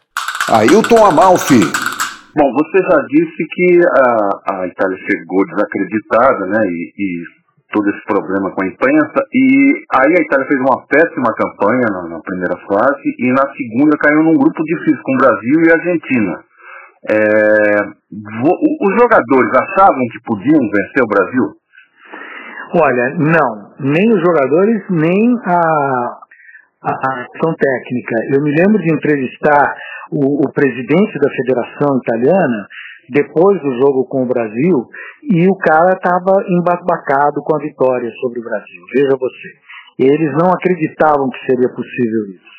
Ailton 0.49 1.05
Amalfi. 1.05 1.59
Bom, 2.33 2.53
você 2.53 2.77
já 2.79 2.97
disse 3.09 3.43
que 3.51 3.81
a, 3.85 4.61
a 4.61 4.67
Itália 4.67 4.97
chegou 5.05 5.45
desacreditada, 5.45 6.45
né, 6.47 6.65
e, 6.65 6.93
e, 6.97 7.23
todo 7.73 7.89
esse 7.89 8.03
problema 8.05 8.51
com 8.51 8.63
a 8.63 8.67
imprensa, 8.67 9.25
e 9.33 9.83
aí 9.95 10.13
a 10.17 10.21
Itália 10.21 10.47
fez 10.47 10.59
uma 10.59 10.85
péssima 10.87 11.33
campanha 11.35 11.87
na, 11.91 12.07
na 12.07 12.19
primeira 12.19 12.57
fase, 12.67 13.15
e 13.19 13.31
na 13.31 13.43
segunda 13.55 13.97
caiu 13.97 14.23
num 14.23 14.37
grupo 14.37 14.63
difícil 14.63 15.01
com 15.03 15.13
o 15.13 15.17
Brasil 15.17 15.55
e 15.65 15.71
a 15.71 15.75
Argentina. 15.75 16.43
É, 17.09 17.81
os 18.11 19.01
jogadores 19.01 19.51
achavam 19.53 20.07
que 20.11 20.23
podiam 20.23 20.59
vencer 20.59 21.03
o 21.03 21.07
Brasil? 21.07 21.61
Olha, 22.73 23.15
não. 23.17 23.71
Nem 23.79 24.09
os 24.09 24.21
jogadores, 24.21 24.83
nem 24.89 25.37
a, 25.45 26.20
a, 26.81 26.91
a 26.91 27.55
técnica. 27.55 28.15
Eu 28.33 28.41
me 28.41 28.51
lembro 28.51 28.81
de 28.81 28.93
entrevistar 28.93 29.75
o, 30.11 30.47
o 30.47 30.51
presidente 30.51 31.19
da 31.19 31.29
Federação 31.29 31.97
Italiana 31.97 32.67
depois 33.09 33.61
do 33.61 33.73
jogo 33.81 34.05
com 34.05 34.23
o 34.23 34.27
Brasil 34.27 34.87
e 35.23 35.47
o 35.47 35.55
cara 35.57 35.93
estava 35.93 36.43
embasbacado 36.49 37.41
com 37.43 37.55
a 37.55 37.59
vitória 37.59 38.09
sobre 38.21 38.39
o 38.39 38.43
Brasil. 38.43 38.81
Veja 38.95 39.17
você. 39.19 39.49
Eles 39.99 40.31
não 40.33 40.49
acreditavam 40.49 41.29
que 41.29 41.45
seria 41.45 41.69
possível 41.69 42.33
isso. 42.33 42.51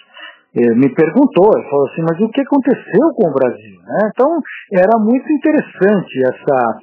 Ele 0.54 0.74
me 0.74 0.94
perguntou, 0.94 1.48
ele 1.56 1.68
falou 1.70 1.86
assim, 1.88 2.02
mas 2.02 2.20
o 2.20 2.28
que 2.28 2.42
aconteceu 2.42 3.08
com 3.16 3.30
o 3.30 3.32
Brasil? 3.32 3.80
Né? 3.80 4.10
Então, 4.12 4.28
era 4.70 4.98
muito 5.00 5.32
interessante 5.32 6.12
essa 6.28 6.78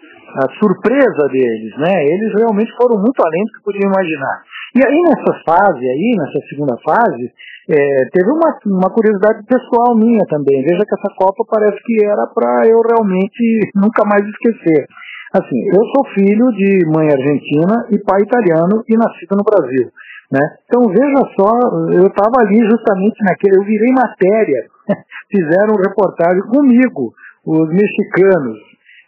surpresa 0.59 1.27
deles, 1.31 1.77
né? 1.77 1.93
Eles 2.03 2.33
realmente 2.35 2.73
foram 2.75 2.97
muito 2.97 3.21
além 3.23 3.45
do 3.45 3.51
que 3.53 3.63
podiam 3.63 3.91
imaginar. 3.91 4.41
E 4.75 4.79
aí 4.85 5.01
nessa 5.01 5.33
fase, 5.45 5.81
aí 5.81 6.11
nessa 6.17 6.39
segunda 6.47 6.77
fase, 6.85 7.31
é, 7.69 7.75
teve 8.13 8.29
uma, 8.29 8.57
uma 8.65 8.89
curiosidade 8.93 9.45
pessoal 9.45 9.95
minha 9.95 10.25
também. 10.29 10.61
Veja 10.61 10.85
que 10.85 10.95
essa 10.95 11.13
Copa 11.17 11.43
parece 11.49 11.77
que 11.83 12.05
era 12.05 12.27
para 12.27 12.67
eu 12.67 12.77
realmente 12.81 13.71
nunca 13.75 14.05
mais 14.05 14.25
esquecer. 14.25 14.85
Assim, 15.33 15.59
eu 15.69 15.81
sou 15.93 16.05
filho 16.13 16.49
de 16.53 16.85
mãe 16.89 17.05
argentina 17.05 17.85
e 17.91 17.99
pai 17.99 18.21
italiano 18.21 18.83
e 18.87 18.97
nascido 18.97 19.37
no 19.37 19.43
Brasil. 19.43 19.89
Né? 20.31 20.41
Então 20.65 20.85
veja 20.89 21.21
só, 21.37 21.49
eu 21.89 22.05
estava 22.05 22.45
ali 22.45 22.61
justamente 22.61 23.17
naquele, 23.25 23.57
eu 23.57 23.65
virei 23.65 23.91
matéria, 23.93 24.65
fizeram 25.29 25.73
reportagem 25.77 26.41
comigo, 26.49 27.13
os 27.45 27.67
mexicanos, 27.69 28.57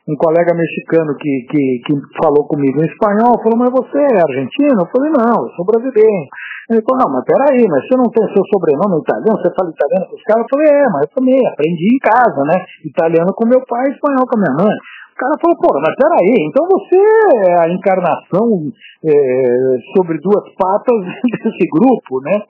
um 0.09 0.15
colega 0.17 0.53
mexicano 0.57 1.13
que, 1.15 1.45
que, 1.49 1.63
que 1.85 1.93
falou 2.17 2.47
comigo 2.47 2.81
em 2.81 2.89
espanhol, 2.89 3.37
falou, 3.37 3.57
mas 3.57 3.69
você 3.69 3.99
é 4.01 4.21
argentino? 4.21 4.81
Eu 4.81 4.89
falei, 4.89 5.11
não, 5.13 5.45
eu 5.45 5.49
sou 5.53 5.65
brasileiro. 5.65 6.25
Ele 6.69 6.81
falou, 6.81 7.05
não, 7.05 7.09
mas 7.13 7.25
peraí, 7.25 7.67
mas 7.69 7.85
você 7.85 7.95
não 7.97 8.09
tem 8.09 8.25
seu 8.33 8.43
sobrenome 8.49 9.01
italiano, 9.01 9.37
você 9.37 9.53
fala 9.53 9.69
italiano 9.69 10.05
com 10.09 10.15
os 10.15 10.23
caras? 10.23 10.41
Eu 10.41 10.49
falei, 10.49 10.67
é, 10.73 10.85
mas 10.89 11.01
eu 11.05 11.11
também 11.13 11.39
aprendi 11.45 11.87
em 11.93 12.01
casa, 12.01 12.41
né? 12.49 12.57
Italiano 12.85 13.33
com 13.33 13.45
meu 13.45 13.61
pai 13.67 13.91
espanhol 13.91 14.25
com 14.25 14.37
a 14.37 14.41
minha 14.41 14.55
mãe. 14.65 14.75
O 15.11 15.17
cara 15.21 15.37
falou, 15.37 15.57
pô, 15.61 15.69
mas 15.77 15.93
peraí, 15.93 16.49
então 16.49 16.65
você 16.65 16.97
é 16.97 17.61
a 17.61 17.69
encarnação 17.69 18.73
é, 19.05 19.77
sobre 19.93 20.17
duas 20.17 20.49
patas 20.57 20.97
desse 21.45 21.65
grupo, 21.69 22.21
né? 22.25 22.41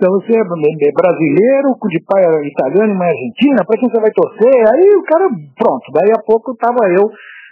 Então 0.00 0.16
você 0.16 0.32
é 0.32 0.44
brasileiro, 0.96 1.76
de 1.92 2.00
pai 2.08 2.24
italiano 2.48 2.88
e 2.88 2.96
mãe 2.96 3.12
argentina, 3.12 3.60
para 3.68 3.76
quem 3.76 3.90
você 3.90 4.00
vai 4.00 4.10
torcer? 4.10 4.56
Aí 4.72 4.88
o 4.96 5.04
cara, 5.04 5.28
pronto, 5.28 5.92
daí 5.92 6.08
a 6.16 6.24
pouco 6.24 6.52
estava 6.52 6.88
eu 6.88 7.04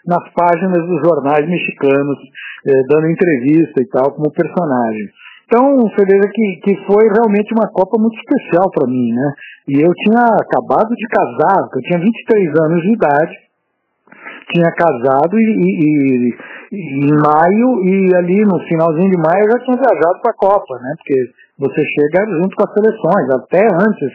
nas 0.08 0.24
páginas 0.32 0.80
dos 0.88 0.96
jornais 1.04 1.44
mexicanos, 1.44 2.16
eh, 2.64 2.82
dando 2.88 3.12
entrevista 3.12 3.82
e 3.82 3.88
tal, 3.92 4.16
como 4.16 4.32
personagem. 4.32 5.12
Então, 5.44 5.76
veja 6.08 6.24
que, 6.32 6.60
que 6.64 6.86
foi 6.88 7.04
realmente 7.12 7.52
uma 7.52 7.68
Copa 7.68 8.00
muito 8.00 8.16
especial 8.16 8.70
para 8.72 8.88
mim, 8.88 9.12
né? 9.12 9.28
E 9.68 9.84
eu 9.84 9.92
tinha 9.92 10.24
acabado 10.24 10.88
de 10.88 11.06
casar, 11.06 11.68
eu 11.68 11.82
tinha 11.82 12.00
23 12.00 12.60
anos 12.64 12.80
de 12.80 12.92
idade, 12.94 13.36
tinha 14.56 14.72
casado 14.72 15.38
e, 15.38 15.44
e, 15.44 16.32
e, 16.72 17.04
em 17.04 17.12
maio, 17.12 17.84
e 17.84 18.16
ali 18.16 18.40
no 18.40 18.58
finalzinho 18.64 19.10
de 19.10 19.18
maio 19.20 19.44
eu 19.44 19.52
já 19.52 19.64
tinha 19.64 19.76
viajado 19.76 20.20
para 20.22 20.32
a 20.32 20.40
Copa, 20.40 20.74
né? 20.80 20.94
Porque 20.96 21.28
você 21.58 21.82
chega 21.84 22.24
junto 22.40 22.56
com 22.56 22.64
as 22.64 22.72
seleções, 22.72 23.30
até 23.30 23.66
antes 23.66 24.12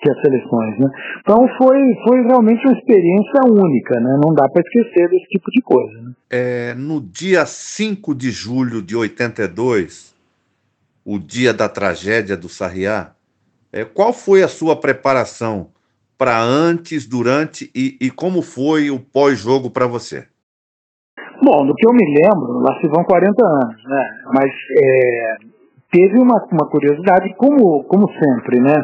que 0.00 0.10
as 0.10 0.20
seleções, 0.20 0.78
né? 0.78 0.90
Então 1.20 1.46
foi, 1.56 1.78
foi 2.06 2.22
realmente 2.26 2.66
uma 2.66 2.76
experiência 2.76 3.40
única, 3.46 3.98
né? 4.00 4.18
Não 4.22 4.34
dá 4.34 4.48
para 4.48 4.62
esquecer 4.62 5.08
desse 5.08 5.26
tipo 5.26 5.50
de 5.50 5.62
coisa. 5.62 6.02
Né? 6.02 6.12
É, 6.30 6.74
no 6.74 7.00
dia 7.00 7.46
5 7.46 8.14
de 8.14 8.30
julho 8.30 8.82
de 8.82 8.94
82, 8.94 10.14
o 11.04 11.18
dia 11.18 11.54
da 11.54 11.68
tragédia 11.68 12.36
do 12.36 12.48
Sarriá, 12.48 13.12
é, 13.72 13.84
qual 13.84 14.12
foi 14.12 14.42
a 14.42 14.48
sua 14.48 14.76
preparação 14.76 15.68
para 16.18 16.40
antes, 16.42 17.06
durante 17.06 17.70
e, 17.74 17.96
e 18.00 18.10
como 18.10 18.42
foi 18.42 18.90
o 18.90 18.98
pós-jogo 18.98 19.70
para 19.70 19.86
você? 19.86 20.26
Bom, 21.42 21.66
do 21.66 21.74
que 21.74 21.86
eu 21.86 21.92
me 21.92 22.04
lembro, 22.04 22.60
lá 22.60 22.80
se 22.80 22.88
vão 22.88 23.04
40 23.04 23.46
anos, 23.46 23.84
né? 23.84 24.04
Mas 24.34 24.50
é, 24.78 25.36
teve 25.96 26.20
uma, 26.20 26.36
uma 26.52 26.68
curiosidade, 26.68 27.32
como, 27.38 27.84
como 27.84 28.06
sempre, 28.12 28.60
né? 28.60 28.74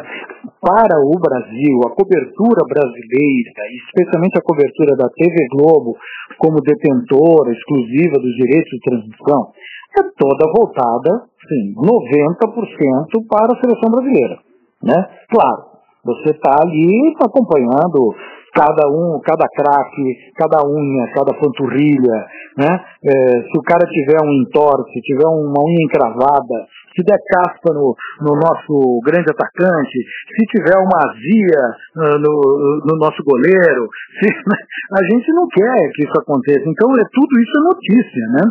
Para 0.59 0.97
o 0.97 1.13
Brasil, 1.21 1.77
a 1.85 1.93
cobertura 1.93 2.65
brasileira, 2.65 3.51
especialmente 3.85 4.39
a 4.39 4.41
cobertura 4.41 4.95
da 4.97 5.07
TV 5.09 5.47
Globo, 5.53 5.95
como 6.39 6.61
detentora 6.61 7.53
exclusiva 7.53 8.17
dos 8.17 8.33
direitos 8.35 8.71
de 8.71 8.79
transmissão, 8.79 9.51
é 9.93 10.01
toda 10.17 10.51
voltada, 10.51 11.29
sim, 11.47 11.73
90% 11.77 13.27
para 13.29 13.53
a 13.53 13.61
seleção 13.61 13.91
brasileira, 13.91 14.39
né? 14.81 14.97
Claro, 15.29 15.73
você 16.03 16.31
está 16.31 16.55
ali 16.63 17.13
acompanhando 17.21 18.15
cada 18.53 18.87
um, 18.87 19.19
cada 19.19 19.47
craque, 19.49 20.31
cada 20.37 20.65
unha, 20.65 21.11
cada 21.13 21.33
panturrilha, 21.33 22.25
né? 22.57 22.69
É, 23.03 23.41
se 23.41 23.57
o 23.57 23.63
cara 23.63 23.85
tiver 23.89 24.21
um 24.23 24.31
entorse, 24.41 25.01
tiver 25.01 25.25
uma 25.25 25.59
unha 25.59 25.83
encravada, 25.85 26.67
se 26.95 27.03
der 27.03 27.17
caspa 27.25 27.73
no, 27.73 27.95
no 28.21 28.35
nosso 28.35 29.01
grande 29.03 29.29
atacante, 29.31 29.97
se 30.29 30.45
tiver 30.53 30.77
uma 30.77 30.99
azia 31.09 31.63
uh, 31.97 32.19
no, 32.19 32.81
no, 32.85 32.97
nosso 32.97 33.23
goleiro, 33.23 33.89
se, 34.21 34.29
a 34.29 35.03
gente 35.11 35.31
não 35.33 35.47
quer 35.47 35.89
que 35.93 36.03
isso 36.03 36.21
aconteça. 36.21 36.63
Então, 36.67 36.91
é, 36.93 37.03
tudo 37.11 37.41
isso 37.41 37.51
é 37.57 37.61
notícia, 37.61 38.27
né? 38.29 38.41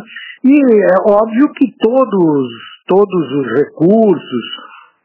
E 0.43 0.59
é 0.59 1.11
óbvio 1.11 1.51
que 1.53 1.73
todos, 1.79 2.47
todos 2.87 3.31
os 3.31 3.59
recursos, 3.59 4.45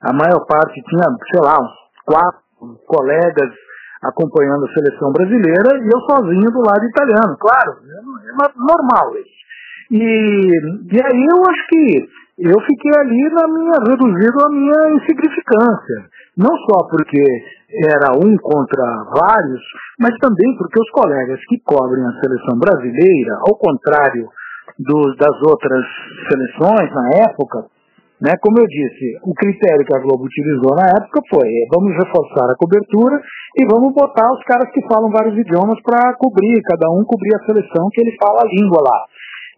a 0.02 0.12
maior 0.12 0.44
parte 0.46 0.82
tinha, 0.82 1.04
sei 1.32 1.40
lá, 1.40 1.58
quatro 2.04 2.40
colegas 2.86 3.50
acompanhando 4.02 4.64
a 4.64 4.72
seleção 4.72 5.12
brasileira 5.12 5.78
e 5.78 5.86
eu 5.86 6.00
sozinho 6.08 6.50
do 6.50 6.60
lado 6.60 6.84
italiano, 6.84 7.36
claro, 7.38 7.72
é 7.82 8.48
normal 8.56 9.16
isso. 9.16 9.38
E, 9.90 9.96
e 9.96 11.00
aí 11.02 11.26
eu 11.32 11.42
acho 11.48 11.66
que 11.68 12.08
eu 12.38 12.54
fiquei 12.60 12.92
ali 13.00 13.22
na 13.34 13.48
minha, 13.48 13.78
reduzido 13.82 14.38
a 14.46 14.50
minha 14.50 14.94
insignificância. 14.94 16.06
Não 16.36 16.54
só 16.70 16.86
porque 16.88 17.20
era 17.90 18.14
um 18.14 18.36
contra 18.38 18.84
vários, 19.10 19.60
mas 19.98 20.14
também 20.20 20.56
porque 20.56 20.80
os 20.80 20.90
colegas 20.90 21.40
que 21.48 21.58
cobrem 21.64 22.04
a 22.06 22.20
seleção 22.20 22.58
brasileira, 22.58 23.38
ao 23.42 23.58
contrário 23.58 24.28
do, 24.78 25.16
das 25.16 25.36
outras 25.42 25.84
seleções 26.30 26.94
na 26.94 27.10
época, 27.26 27.66
né? 28.20 28.34
Como 28.42 28.58
eu 28.58 28.66
disse, 28.66 29.18
o 29.22 29.34
critério 29.34 29.86
que 29.86 29.94
a 29.94 30.00
Globo 30.00 30.24
utilizou 30.24 30.74
na 30.74 30.90
época 30.90 31.22
foi 31.30 31.46
é, 31.46 31.66
vamos 31.70 31.94
reforçar 31.94 32.50
a 32.50 32.56
cobertura 32.56 33.20
e 33.56 33.66
vamos 33.66 33.94
botar 33.94 34.26
os 34.32 34.42
caras 34.42 34.70
que 34.70 34.82
falam 34.86 35.10
vários 35.10 35.38
idiomas 35.38 35.78
para 35.82 36.14
cobrir, 36.18 36.60
cada 36.62 36.90
um 36.90 37.04
cobrir 37.04 37.34
a 37.34 37.46
seleção 37.46 37.88
que 37.92 38.00
ele 38.00 38.16
fala 38.18 38.42
a 38.42 38.50
língua 38.50 38.82
lá. 38.82 39.06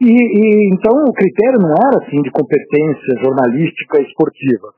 E, 0.01 0.09
e, 0.09 0.75
então 0.75 1.05
o 1.05 1.13
critério 1.13 1.61
não 1.61 1.75
era 1.77 2.01
assim 2.03 2.23
de 2.23 2.31
competência 2.31 3.21
jornalística 3.23 4.01
esportiva. 4.01 4.73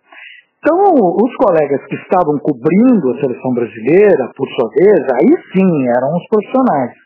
Então 0.58 0.78
os 0.82 1.34
colegas 1.36 1.84
que 1.86 1.96
estavam 1.96 2.38
cobrindo 2.38 3.10
a 3.10 3.20
seleção 3.20 3.54
brasileira, 3.54 4.30
por 4.36 4.48
sua 4.48 4.68
vez, 4.70 5.00
aí 5.14 5.30
sim 5.52 5.88
eram 5.88 6.16
os 6.16 6.26
profissionais. 6.28 7.01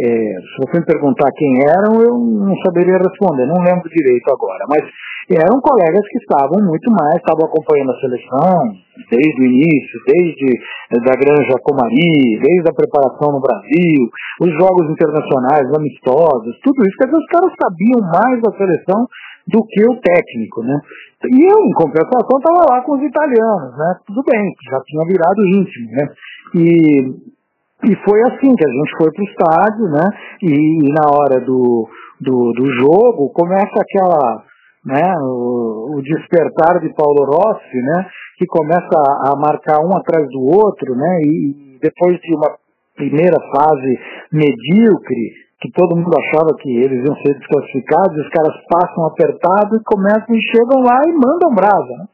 É, 0.00 0.08
se 0.40 0.56
você 0.64 0.80
me 0.80 0.86
perguntar 0.86 1.28
quem 1.36 1.60
eram, 1.60 2.00
eu 2.00 2.16
não 2.16 2.56
saberia 2.64 2.96
responder, 2.96 3.44
não 3.44 3.60
lembro 3.60 3.84
direito 3.90 4.32
agora, 4.32 4.64
mas 4.68 4.80
eram 5.28 5.60
colegas 5.60 6.00
que 6.08 6.18
estavam 6.18 6.56
muito 6.64 6.90
mais, 6.90 7.20
estavam 7.20 7.44
acompanhando 7.44 7.92
a 7.92 8.00
seleção 8.00 8.72
desde 9.12 9.40
o 9.40 9.44
início, 9.44 10.00
desde 10.08 10.58
da 11.04 11.14
Granja 11.14 11.54
Comari, 11.62 12.40
desde 12.40 12.66
a 12.66 12.74
preparação 12.74 13.30
no 13.32 13.40
Brasil, 13.40 14.08
os 14.40 14.50
jogos 14.56 14.90
internacionais, 14.90 15.68
amistosos, 15.76 16.58
tudo 16.64 16.82
isso, 16.82 16.96
quer 16.96 17.04
dizer, 17.04 17.20
os 17.20 17.30
caras 17.30 17.52
sabiam 17.60 18.00
mais 18.00 18.40
da 18.40 18.56
seleção 18.56 19.06
do 19.46 19.62
que 19.66 19.84
o 19.84 20.00
técnico, 20.00 20.62
né? 20.62 20.80
E 21.28 21.44
eu, 21.44 21.58
em 21.60 21.72
compensação, 21.72 22.38
estava 22.38 22.72
lá 22.72 22.82
com 22.82 22.96
os 22.96 23.02
italianos, 23.02 23.76
né? 23.76 24.00
Tudo 24.06 24.22
bem, 24.24 24.54
já 24.70 24.80
tinha 24.80 25.04
virado 25.04 25.46
íntimo, 25.46 25.90
né? 25.92 26.08
E 26.54 27.39
e 27.82 27.96
foi 28.04 28.20
assim 28.28 28.54
que 28.54 28.64
a 28.64 28.70
gente 28.70 28.96
foi 28.98 29.10
para 29.10 29.22
o 29.22 29.26
estádio, 29.26 29.84
né? 29.88 30.06
E, 30.42 30.52
e, 30.52 30.92
na 30.92 31.08
hora 31.08 31.40
do, 31.40 31.88
do, 32.20 32.52
do 32.52 32.66
jogo 32.78 33.32
começa 33.32 33.72
aquela, 33.80 34.44
né? 34.84 35.14
O, 35.22 35.96
o, 35.96 36.02
despertar 36.02 36.78
de 36.80 36.92
Paulo 36.94 37.24
Rossi, 37.24 37.76
né? 37.76 38.06
Que 38.36 38.46
começa 38.46 38.92
a, 38.94 39.32
a, 39.32 39.36
marcar 39.36 39.80
um 39.80 39.96
atrás 39.96 40.28
do 40.28 40.40
outro, 40.42 40.94
né? 40.94 41.20
E 41.24 41.78
depois 41.80 42.20
de 42.20 42.34
uma 42.34 42.52
primeira 42.94 43.38
fase 43.56 43.98
medíocre, 44.30 45.32
que 45.62 45.70
todo 45.72 45.96
mundo 45.96 46.12
achava 46.12 46.54
que 46.60 46.68
eles 46.68 47.02
iam 47.02 47.16
ser 47.16 47.32
desclassificados, 47.38 48.16
os 48.18 48.28
caras 48.28 48.54
passam 48.68 49.06
apertado 49.06 49.76
e 49.76 49.84
começam 49.84 50.34
e 50.34 50.42
chegam 50.52 50.82
lá 50.82 51.00
e 51.06 51.12
mandam 51.12 51.54
brasa, 51.54 51.96
né? 51.96 52.04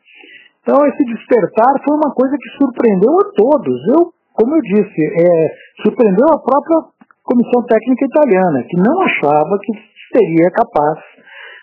Então 0.62 0.85
esse 0.87 1.05
despertar 1.05 1.75
foi 1.85 1.97
uma 1.97 2.12
coisa 2.14 2.37
que 2.39 2.59
surpreendeu 2.59 3.12
a 3.19 3.31
todos. 3.35 3.89
Eu 3.89 4.16
como 4.37 4.55
eu 4.55 4.62
disse, 4.62 5.01
é, 5.01 5.49
surpreendeu 5.82 6.26
a 6.28 6.39
própria 6.39 6.93
comissão 7.24 7.64
técnica 7.64 8.05
italiana, 8.05 8.62
que 8.68 8.76
não 8.76 9.01
achava 9.03 9.59
que 9.59 9.72
seria 10.12 10.51
capaz, 10.51 11.01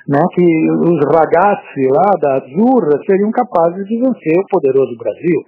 né, 0.08 0.20
que 0.34 0.44
os 0.44 1.00
ragazzi 1.06 1.88
lá 1.88 2.12
da 2.20 2.36
Azzurra 2.36 3.00
seriam 3.08 3.32
capazes 3.32 3.86
de 3.88 3.96
vencer 3.96 4.38
o 4.42 4.48
poderoso 4.50 4.98
Brasil. 4.98 5.40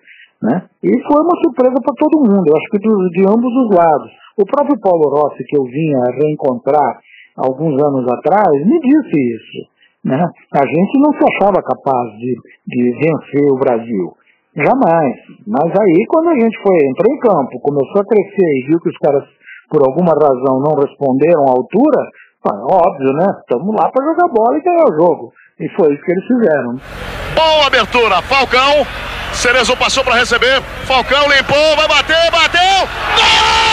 Né? 0.41 0.63
E 0.84 0.91
foi 1.03 1.19
uma 1.19 1.36
surpresa 1.43 1.76
para 1.82 1.95
todo 1.97 2.23
mundo, 2.30 2.45
eu 2.47 2.55
acho 2.55 2.69
que 2.71 2.80
de, 2.80 3.09
de 3.17 3.23
ambos 3.28 3.51
os 3.51 3.76
lados. 3.76 4.11
O 4.38 4.45
próprio 4.45 4.80
Paulo 4.80 5.09
Rossi, 5.09 5.43
que 5.43 5.57
eu 5.57 5.63
vinha 5.63 6.03
reencontrar 6.21 6.99
alguns 7.36 7.82
anos 7.84 8.05
atrás, 8.07 8.53
me 8.65 8.80
disse 8.80 9.15
isso. 9.15 9.76
Né? 10.03 10.21
A 10.53 10.65
gente 10.67 10.99
não 10.99 11.11
se 11.13 11.23
achava 11.23 11.63
capaz 11.63 12.11
de, 12.19 12.36
de 12.67 12.91
vencer 12.91 13.51
o 13.51 13.57
Brasil. 13.57 14.13
Jamais. 14.56 15.16
Mas 15.45 15.70
aí, 15.80 16.06
quando 16.08 16.30
a 16.30 16.39
gente 16.39 16.58
foi, 16.64 16.78
entrou 16.88 17.14
em 17.14 17.20
campo, 17.20 17.60
começou 17.60 18.01
a 18.01 18.06
crescer 18.06 18.49
e 18.56 18.68
viu 18.68 18.80
que 18.80 18.89
os 18.89 18.97
caras, 18.97 19.24
por 19.70 19.84
alguma 19.84 20.14
razão, 20.14 20.64
não 20.64 20.80
responderam 20.80 21.43
à 21.47 21.51
altura, 21.51 21.99
óbvio, 22.72 23.14
né? 23.14 23.26
Estamos 23.41 23.76
lá 23.76 23.89
para 23.89 24.06
jogar 24.06 24.28
bola 24.34 24.58
e 24.58 24.62
ganhar 24.62 24.86
o 24.86 24.95
jogo. 24.95 25.34
E 25.60 25.70
foi 25.70 25.93
isso 25.93 26.03
que 26.03 26.12
eles 26.12 26.26
fizeram. 26.26 26.76
Boa 27.36 27.68
abertura, 27.68 28.22
Falcão. 28.24 28.86
Cerezo 29.34 29.76
passou 29.78 30.03
para 30.03 30.16
receber. 30.16 30.62
Falcão 30.86 31.24
limpou, 31.28 31.76
vai 31.76 31.88
bater, 31.88 32.32
bateu. 32.32 32.88
Gol! 33.16 33.64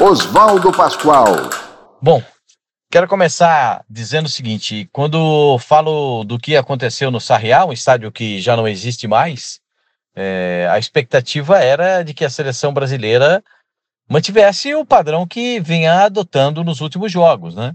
Oswaldo 0.00 0.70
Pascoal. 0.70 1.34
Bom, 2.00 2.22
quero 2.88 3.08
começar 3.08 3.84
dizendo 3.90 4.26
o 4.26 4.30
seguinte: 4.30 4.88
quando 4.92 5.58
falo 5.58 6.22
do 6.22 6.38
que 6.38 6.56
aconteceu 6.56 7.10
no 7.10 7.20
Sarriá, 7.20 7.64
um 7.64 7.72
estádio 7.72 8.12
que 8.12 8.40
já 8.40 8.56
não 8.56 8.68
existe 8.68 9.08
mais, 9.08 9.58
é, 10.14 10.68
a 10.70 10.78
expectativa 10.78 11.58
era 11.58 12.04
de 12.04 12.14
que 12.14 12.24
a 12.24 12.30
seleção 12.30 12.72
brasileira 12.72 13.42
mantivesse 14.08 14.72
o 14.72 14.86
padrão 14.86 15.26
que 15.26 15.58
vinha 15.58 16.04
adotando 16.04 16.62
nos 16.62 16.80
últimos 16.80 17.10
jogos, 17.10 17.56
né? 17.56 17.72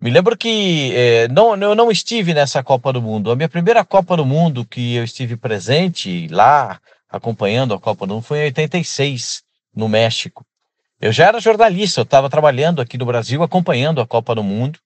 Me 0.00 0.08
lembro 0.08 0.36
que 0.36 0.92
é, 0.94 1.26
não, 1.28 1.56
eu 1.56 1.74
não 1.74 1.90
estive 1.90 2.32
nessa 2.32 2.62
Copa 2.62 2.92
do 2.92 3.02
Mundo. 3.02 3.28
A 3.28 3.36
minha 3.36 3.48
primeira 3.48 3.84
Copa 3.84 4.16
do 4.16 4.24
Mundo 4.24 4.64
que 4.64 4.94
eu 4.94 5.02
estive 5.02 5.36
presente 5.36 6.28
lá, 6.28 6.80
acompanhando 7.08 7.74
a 7.74 7.80
Copa 7.80 8.06
do 8.06 8.14
Mundo, 8.14 8.24
foi 8.24 8.38
em 8.38 8.44
86, 8.44 9.42
no 9.74 9.88
México. 9.88 10.46
Eu 11.00 11.12
já 11.12 11.26
era 11.26 11.40
jornalista, 11.40 12.00
eu 12.00 12.04
estava 12.04 12.28
trabalhando 12.28 12.82
aqui 12.82 12.98
no 12.98 13.06
Brasil, 13.06 13.42
acompanhando 13.42 14.00
a 14.00 14.06
Copa 14.06 14.34
do 14.34 14.42
Mundo. 14.42 14.78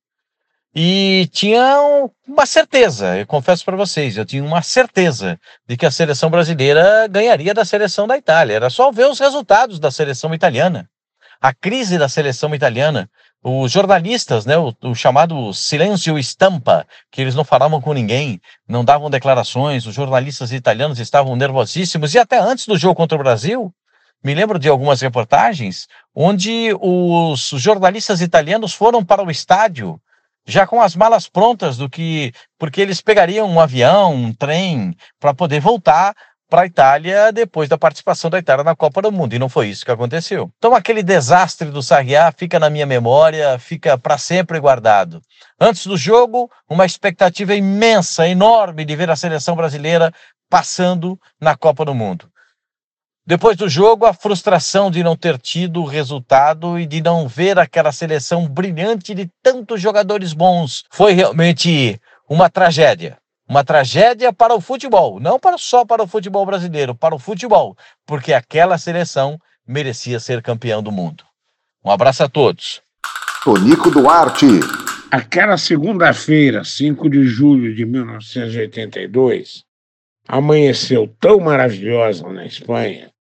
E 0.75 1.29
tinha 1.33 1.79
uma 2.27 2.47
certeza, 2.47 3.17
eu 3.19 3.27
confesso 3.27 3.65
para 3.65 3.77
vocês, 3.77 4.17
eu 4.17 4.25
tinha 4.25 4.43
uma 4.43 4.61
certeza 4.63 5.39
de 5.69 5.77
que 5.77 5.87
a 5.87 5.91
seleção 5.91 6.31
brasileira 6.31 7.07
ganharia 7.09 7.55
da 7.55 7.65
seleção 7.65 8.07
da 8.07 8.17
Itália. 8.17 8.55
Era 8.55 8.71
só 8.71 8.91
ver 8.91 9.07
os 9.07 9.19
resultados 9.19 9.79
da 9.79 9.91
seleção 9.91 10.35
italiana. 10.35 10.89
A 11.41 11.53
crise 11.53 11.99
da 11.99 12.09
seleção 12.09 12.55
italiana 12.55 13.09
os 13.47 13.71
jornalistas, 13.71 14.47
né, 14.47 14.57
o, 14.57 14.75
o, 14.83 14.95
chamado 14.95 15.53
silêncio 15.53 16.19
estampa, 16.19 16.87
que 17.13 17.21
eles 17.21 17.35
não 17.35 17.45
falavam 17.45 17.79
com 17.79 17.93
ninguém, 17.93 18.41
não 18.67 18.83
davam 18.83 19.11
declarações, 19.11 19.85
os 19.85 19.95
jornalistas 19.95 20.51
italianos 20.51 20.99
estavam 20.99 21.37
nervosíssimos, 21.37 22.15
e 22.15 22.19
até 22.19 22.39
antes 22.39 22.67
do 22.67 22.79
jogo 22.79 22.95
contra 22.95 23.17
o 23.17 23.23
Brasil, 23.23 23.71
me 24.25 24.35
lembro 24.35 24.59
de 24.59 24.69
algumas 24.69 25.01
reportagens 25.01 25.87
onde 26.15 26.75
os 26.81 27.51
jornalistas 27.57 28.23
italianos 28.23 28.73
foram 28.73 29.05
para 29.05 29.23
o 29.23 29.31
estádio 29.31 30.01
já 30.47 30.67
com 30.67 30.81
as 30.81 30.95
malas 30.95 31.29
prontas 31.29 31.77
do 31.77 31.89
que 31.89 32.33
porque 32.59 32.81
eles 32.81 33.01
pegariam 33.01 33.49
um 33.49 33.61
avião, 33.61 34.15
um 34.15 34.33
trem 34.33 34.95
para 35.19 35.35
poder 35.35 35.61
voltar 35.61 36.15
para 36.49 36.63
a 36.63 36.67
Itália 36.67 37.33
depois 37.33 37.69
da 37.69 37.79
participação 37.79 38.31
da 38.31 38.39
Itália 38.39 38.63
na 38.63 38.77
Copa 38.77 39.03
do 39.03 39.11
Mundo. 39.11 39.35
E 39.35 39.39
não 39.39 39.49
foi 39.49 39.69
isso 39.69 39.85
que 39.85 39.91
aconteceu. 39.91 40.51
Então, 40.59 40.75
aquele 40.75 41.03
desastre 41.03 41.71
do 41.71 41.83
Sarriá 41.83 42.31
fica 42.31 42.61
na 42.61 42.71
minha 42.71 42.87
memória, 42.87 43.59
fica 43.59 43.97
para 43.99 44.19
sempre 44.19 44.61
guardado. 44.61 45.21
Antes 45.59 45.87
do 45.87 45.97
jogo, 45.97 46.51
uma 46.69 46.85
expectativa 46.85 47.55
imensa, 47.55 48.29
enorme 48.29 48.85
de 48.85 48.95
ver 48.95 49.11
a 49.11 49.17
seleção 49.17 49.57
brasileira 49.57 50.13
passando 50.49 51.19
na 51.41 51.57
Copa 51.57 51.85
do 51.85 51.95
Mundo. 51.95 52.29
Depois 53.27 53.57
do 53.57 53.71
jogo, 53.71 54.05
a 54.05 54.13
frustração 54.13 54.91
de 54.91 55.03
não 55.03 55.17
ter 55.17 55.39
tido 55.39 55.81
o 55.81 55.87
resultado 55.87 56.79
e 56.79 56.85
de 56.85 57.01
não 57.01 57.27
ver 57.27 57.59
aquela 57.59 57.91
seleção 57.91 58.47
brilhante 58.47 59.15
de 59.15 59.31
tantos 59.43 59.81
jogadores 59.81 60.35
bons. 60.35 60.85
Foi 60.91 61.15
realmente 61.15 61.99
uma 62.29 62.51
tragédia. 62.51 63.17
Uma 63.49 63.65
tragédia 63.65 64.31
para 64.31 64.55
o 64.55 64.61
futebol, 64.61 65.19
não 65.21 65.41
para, 65.41 65.57
só 65.57 65.87
para 65.87 66.03
o 66.03 66.07
futebol 66.07 66.45
brasileiro, 66.45 66.95
para 66.95 67.15
o 67.15 67.19
futebol, 67.19 67.75
porque 68.07 68.35
aquela 68.35 68.77
seleção 68.77 69.39
merecia 69.67 70.21
ser 70.21 70.43
campeão 70.43 70.83
do 70.83 70.93
mundo. 70.93 71.25
Um 71.83 71.91
abraço 71.91 72.25
a 72.25 72.29
todos. 72.29 72.83
Tonico 73.43 73.91
Duarte. 73.91 74.47
Aquela 75.11 75.57
segunda-feira, 75.57 76.63
5 76.63 77.09
de 77.09 77.25
julho 77.25 77.75
de 77.75 77.87
1982, 77.87 79.65
amanheceu 80.29 81.07
tão 81.21 81.41
maravilhosa 81.41 82.29
na 82.29 82.45
Espanha 82.45 83.14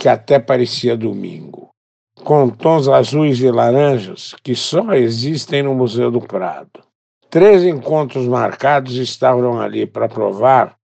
que 0.00 0.08
até 0.08 0.38
parecia 0.38 0.96
domingo, 0.96 1.74
com 2.14 2.48
tons 2.48 2.88
azuis 2.88 3.38
e 3.40 3.50
laranjas 3.50 4.34
que 4.42 4.54
só 4.54 4.94
existem 4.94 5.62
no 5.62 5.74
Museu 5.74 6.10
do 6.10 6.22
Prado. 6.22 6.80
Três 7.28 7.62
encontros 7.64 8.26
marcados 8.26 8.96
estavam 8.96 9.60
ali 9.60 9.84
para 9.86 10.08
provar 10.08 10.74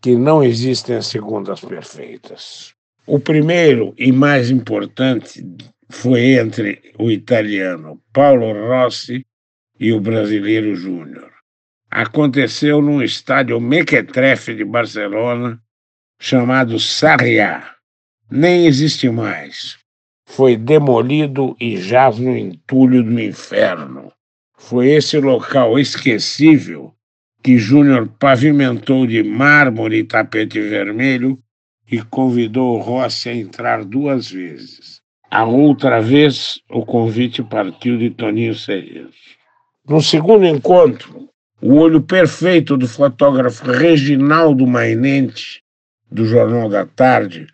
que 0.00 0.16
não 0.16 0.42
existem 0.42 0.96
as 0.96 1.08
segundas 1.08 1.60
perfeitas. 1.60 2.72
O 3.06 3.20
primeiro 3.20 3.92
e 3.98 4.10
mais 4.10 4.50
importante 4.50 5.46
foi 5.90 6.32
entre 6.32 6.94
o 6.98 7.10
italiano 7.10 8.00
Paulo 8.14 8.50
Rossi 8.66 9.26
e 9.78 9.92
o 9.92 10.00
brasileiro 10.00 10.74
Júnior. 10.74 11.30
Aconteceu 11.90 12.80
num 12.80 13.02
estádio 13.02 13.60
mequetrefe 13.60 14.54
de 14.54 14.64
Barcelona 14.64 15.60
chamado 16.18 16.80
Sarriá. 16.80 17.73
Nem 18.36 18.66
existe 18.66 19.08
mais. 19.08 19.76
Foi 20.26 20.56
demolido 20.56 21.56
e 21.60 21.76
jaz 21.76 22.18
no 22.18 22.36
entulho 22.36 23.00
do 23.04 23.20
inferno. 23.20 24.10
Foi 24.58 24.88
esse 24.88 25.20
local 25.20 25.78
esquecível 25.78 26.92
que 27.44 27.56
Júnior 27.58 28.08
pavimentou 28.18 29.06
de 29.06 29.22
mármore 29.22 29.98
e 29.98 30.04
tapete 30.04 30.60
vermelho 30.60 31.38
e 31.88 32.02
convidou 32.02 32.80
Rossi 32.80 33.28
a 33.28 33.36
entrar 33.36 33.84
duas 33.84 34.32
vezes. 34.32 35.00
A 35.30 35.44
outra 35.44 36.00
vez, 36.00 36.58
o 36.68 36.84
convite 36.84 37.40
partiu 37.40 37.96
de 37.96 38.10
Toninho 38.10 38.56
Cerezo. 38.56 39.12
No 39.88 40.02
segundo 40.02 40.44
encontro, 40.44 41.28
o 41.62 41.74
olho 41.74 42.02
perfeito 42.02 42.76
do 42.76 42.88
fotógrafo 42.88 43.70
Reginaldo 43.70 44.66
Mainente 44.66 45.62
do 46.10 46.26
Jornal 46.26 46.68
da 46.68 46.84
Tarde 46.84 47.53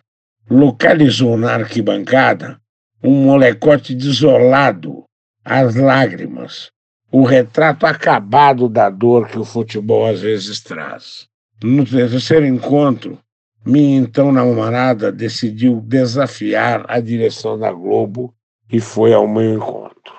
localizou 0.51 1.37
na 1.37 1.53
arquibancada 1.53 2.59
um 3.01 3.23
molecote 3.23 3.95
desolado, 3.95 5.05
às 5.45 5.75
lágrimas, 5.75 6.69
o 7.09 7.23
retrato 7.23 7.85
acabado 7.85 8.67
da 8.67 8.89
dor 8.89 9.29
que 9.29 9.39
o 9.39 9.45
futebol 9.45 10.05
às 10.05 10.19
vezes 10.19 10.59
traz. 10.59 11.25
No 11.63 11.85
terceiro 11.85 12.45
encontro, 12.45 13.17
minha 13.65 13.97
então 13.97 14.29
namorada 14.29 15.09
decidiu 15.09 15.79
desafiar 15.79 16.83
a 16.89 16.99
direção 16.99 17.57
da 17.57 17.71
Globo 17.71 18.33
e 18.69 18.81
foi 18.81 19.13
ao 19.13 19.27
meu 19.27 19.55
encontro. 19.55 20.13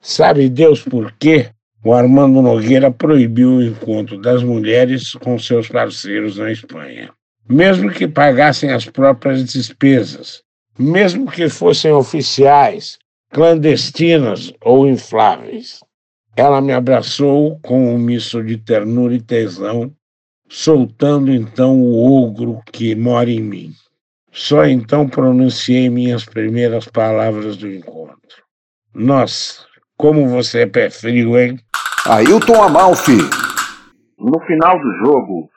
Sabe 0.00 0.48
Deus 0.48 0.80
por 0.80 1.12
quê? 1.18 1.50
O 1.84 1.92
Armando 1.92 2.40
Nogueira 2.40 2.92
proibiu 2.92 3.56
o 3.56 3.62
encontro 3.62 4.20
das 4.20 4.44
mulheres 4.44 5.14
com 5.14 5.36
seus 5.40 5.68
parceiros 5.68 6.38
na 6.38 6.52
Espanha. 6.52 7.12
Mesmo 7.48 7.90
que 7.90 8.06
pagassem 8.06 8.70
as 8.70 8.86
próprias 8.86 9.44
despesas, 9.44 10.42
mesmo 10.78 11.30
que 11.30 11.48
fossem 11.48 11.92
oficiais, 11.92 12.98
clandestinas 13.30 14.52
ou 14.60 14.86
infláveis. 14.86 15.80
Ela 16.36 16.60
me 16.60 16.72
abraçou 16.72 17.58
com 17.60 17.94
um 17.94 17.98
misto 17.98 18.42
de 18.42 18.56
ternura 18.56 19.14
e 19.14 19.20
tesão, 19.20 19.92
soltando 20.48 21.32
então 21.32 21.80
o 21.80 22.24
ogro 22.24 22.60
que 22.72 22.94
mora 22.94 23.30
em 23.30 23.40
mim. 23.40 23.72
Só 24.30 24.64
então 24.64 25.08
pronunciei 25.08 25.90
minhas 25.90 26.24
primeiras 26.24 26.86
palavras 26.86 27.56
do 27.56 27.70
encontro. 27.70 28.42
Nossa, 28.94 29.66
como 29.96 30.26
você 30.28 30.60
é 30.60 30.66
pé 30.66 30.88
frio, 30.88 31.38
hein? 31.38 31.58
Ailton 32.06 32.62
Amalfi. 32.62 33.18
No 34.18 34.40
final 34.46 34.78
do 34.78 34.92
jogo, 35.04 35.50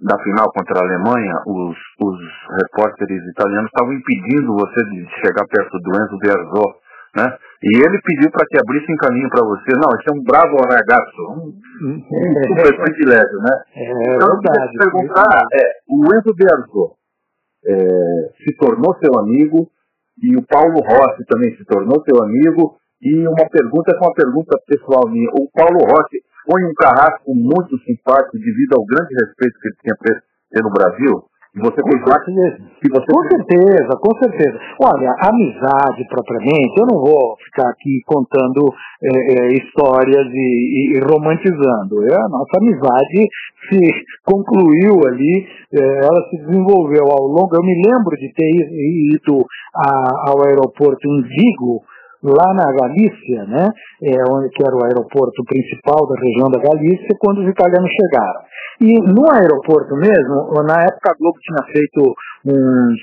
da 0.00 0.18
final 0.22 0.46
contra 0.52 0.78
a 0.78 0.84
Alemanha, 0.84 1.34
os, 1.46 1.76
os 2.00 2.18
repórteres 2.62 3.22
italianos 3.30 3.66
estavam 3.66 3.92
impedindo 3.92 4.54
você 4.54 4.84
de 4.84 5.06
chegar 5.24 5.46
perto 5.46 5.78
do 5.78 5.90
Enzo 5.90 6.18
Berzó, 6.18 6.82
né? 7.16 7.36
E 7.62 7.78
ele 7.78 8.00
pediu 8.02 8.30
para 8.30 8.46
que 8.46 8.58
abrisse 8.58 8.90
um 8.92 8.96
caminho 8.96 9.28
para 9.28 9.44
você. 9.44 9.70
Não, 9.76 9.90
esse 9.94 10.08
é 10.10 10.14
um 10.14 10.22
bravo 10.22 10.56
ragazzo, 10.66 11.22
um, 11.30 11.54
um 11.82 12.00
super 12.48 12.74
privilégio, 12.82 13.38
né? 13.38 13.62
É 13.76 14.16
então, 14.16 14.40
verdade. 14.40 14.72
eu 14.74 14.90
perguntar, 14.90 15.46
é, 15.52 15.62
o 15.88 16.04
Enzo 16.14 16.34
Berzó 16.34 16.94
é, 17.64 18.30
se 18.42 18.56
tornou 18.56 18.96
seu 18.98 19.20
amigo 19.20 19.70
e 20.22 20.36
o 20.36 20.42
Paulo 20.42 20.80
Rossi 20.80 21.24
também 21.28 21.56
se 21.56 21.64
tornou 21.64 22.02
seu 22.04 22.22
amigo. 22.22 22.76
E 23.00 23.26
uma 23.26 23.48
pergunta 23.50 23.96
com 23.98 24.06
uma 24.06 24.14
pergunta 24.14 24.58
pessoal 24.66 25.08
minha. 25.08 25.28
O 25.32 25.50
Paulo 25.50 25.78
Rossi 25.80 26.22
foi 26.44 26.62
um 26.64 26.74
carrasco 26.74 27.34
muito 27.34 27.76
simpático 27.84 28.38
devido 28.38 28.74
ao 28.78 28.84
grande 28.84 29.14
respeito 29.14 29.58
que 29.60 29.68
ele 29.68 29.76
tinha 29.82 29.96
pelo 30.50 30.70
Brasil. 30.70 31.24
E 31.54 31.60
você 31.60 31.82
tem 31.82 32.00
parte 32.00 32.32
que 32.80 32.88
você 32.88 33.12
Com 33.12 33.28
certeza, 33.28 33.90
com 34.00 34.18
certeza. 34.24 34.58
Olha, 34.80 35.12
amizade 35.20 36.02
propriamente, 36.08 36.80
eu 36.80 36.86
não 36.86 36.98
vou 36.98 37.36
ficar 37.44 37.68
aqui 37.68 38.00
contando 38.06 38.72
é, 39.04 39.08
é, 39.12 39.48
histórias 39.52 40.26
e, 40.32 40.96
e- 40.96 41.00
romantizando. 41.00 42.08
É, 42.08 42.16
a 42.16 42.28
nossa 42.30 42.56
amizade 42.56 43.28
se 43.68 43.78
concluiu 44.24 44.96
ali, 45.06 45.46
é, 45.74 45.82
ela 45.82 46.24
se 46.30 46.38
desenvolveu 46.38 47.04
ao 47.12 47.26
longo. 47.26 47.54
Eu 47.54 47.62
me 47.62 47.74
lembro 47.84 48.16
de 48.16 48.32
ter 48.32 48.48
ido 48.48 49.44
a- 49.76 50.30
ao 50.32 50.46
aeroporto 50.46 51.06
em 51.06 51.20
Vigo, 51.20 51.82
lá 52.22 52.54
na 52.54 52.72
Galícia, 52.72 53.44
né, 53.46 53.66
é, 54.02 54.22
onde, 54.30 54.48
que 54.50 54.62
era 54.64 54.74
o 54.74 54.84
aeroporto 54.84 55.42
principal 55.44 56.06
da 56.06 56.20
região 56.20 56.48
da 56.50 56.60
Galícia, 56.60 57.16
quando 57.18 57.42
os 57.42 57.48
italianos 57.48 57.90
chegaram. 57.90 58.40
E 58.80 58.94
no 59.00 59.26
aeroporto 59.32 59.94
mesmo, 59.96 60.62
na 60.62 60.82
época 60.82 61.10
a 61.10 61.16
Globo 61.18 61.38
tinha 61.40 61.66
feito 61.72 62.14
uns, 62.46 62.98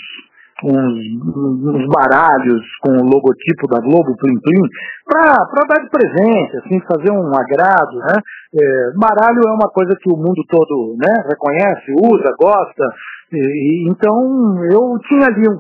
uns, 0.63 0.99
uns 1.23 1.87
baralhos 1.87 2.63
com 2.81 2.91
o 2.91 3.09
logotipo 3.09 3.67
da 3.67 3.79
Globo, 3.79 4.17
Plim 4.17 4.39
Plim, 4.39 4.61
para 5.05 5.67
dar 5.67 5.83
de 5.83 5.89
presente, 5.89 6.57
assim, 6.57 6.79
fazer 6.81 7.11
um 7.11 7.27
agrado, 7.27 7.99
né? 7.99 8.15
É, 8.51 8.91
baralho 8.97 9.41
é 9.47 9.51
uma 9.51 9.69
coisa 9.69 9.95
que 10.01 10.11
o 10.11 10.17
mundo 10.17 10.43
todo 10.49 10.95
né, 10.97 11.13
reconhece, 11.29 11.91
usa, 12.01 12.35
gosta. 12.39 12.83
E, 13.31 13.89
então 13.89 14.57
eu 14.71 14.97
tinha 15.07 15.27
ali 15.27 15.47
um, 15.47 15.59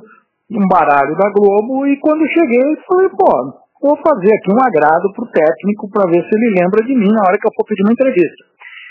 um 0.57 0.67
baralho 0.67 1.15
da 1.15 1.29
Globo 1.29 1.85
e 1.85 1.99
quando 1.99 2.25
cheguei 2.25 2.75
falei, 2.87 3.09
pô, 3.09 3.29
vou 3.81 3.95
fazer 4.01 4.33
aqui 4.33 4.49
um 4.49 4.61
agrado 4.61 5.13
pro 5.13 5.29
técnico 5.29 5.89
para 5.91 6.09
ver 6.09 6.25
se 6.25 6.31
ele 6.33 6.57
lembra 6.57 6.85
de 6.85 6.95
mim 6.95 7.11
na 7.13 7.21
hora 7.21 7.37
que 7.37 7.47
eu 7.47 7.53
for 7.55 7.65
pedir 7.65 7.83
uma 7.85 7.93
entrevista. 7.93 8.49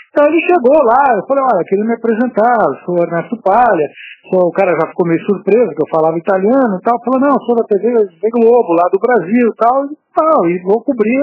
Então 0.09 0.25
ele 0.25 0.41
chegou 0.41 0.73
lá, 0.87 1.03
eu 1.13 1.23
falei, 1.27 1.43
olha, 1.53 1.67
queria 1.69 1.85
me 1.85 1.93
apresentar, 1.93 2.65
sou 2.83 2.97
Ernesto 2.97 3.37
Palha, 3.45 3.87
sou, 4.25 4.49
o 4.49 4.51
cara 4.51 4.73
já 4.73 4.89
ficou 4.89 5.05
meio 5.05 5.21
surpreso 5.21 5.69
que 5.75 5.83
eu 5.83 5.93
falava 5.93 6.17
italiano 6.17 6.79
e 6.79 6.81
tal, 6.81 6.97
falou, 7.05 7.21
não, 7.21 7.37
sou 7.45 7.55
da 7.55 7.63
TV 7.69 7.93
Globo, 8.33 8.73
lá 8.73 8.89
do 8.89 8.97
Brasil 8.97 9.53
tal, 9.55 9.85
e 9.85 9.97
tal, 10.15 10.49
e 10.49 10.57
vou 10.63 10.81
cobrir 10.81 11.21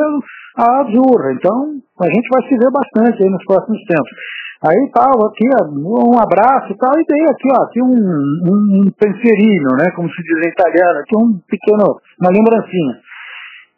a 0.56 0.86
Azurra, 0.86 1.34
então 1.34 1.82
a 1.98 2.06
gente 2.06 2.28
vai 2.30 2.42
se 2.46 2.54
ver 2.54 2.70
bastante 2.70 3.24
aí 3.24 3.30
nos 3.30 3.44
próximos 3.44 3.82
tempos. 3.90 4.14
Aí 4.64 4.90
tal, 4.92 5.26
aqui, 5.26 5.44
um 5.68 6.18
abraço 6.18 6.72
e 6.72 6.76
tal, 6.78 6.92
e 6.98 7.04
dei 7.04 7.24
aqui, 7.28 7.48
ó, 7.52 7.62
aqui 7.64 7.82
um, 7.82 7.92
um, 7.92 8.80
um 8.80 8.90
pensierino, 8.90 9.76
né, 9.76 9.90
como 9.94 10.08
se 10.08 10.22
diz 10.22 10.46
em 10.46 10.50
italiano, 10.50 11.00
aqui 11.00 11.16
um 11.16 11.38
pequeno, 11.46 12.00
uma 12.20 12.30
lembrancinha. 12.30 13.06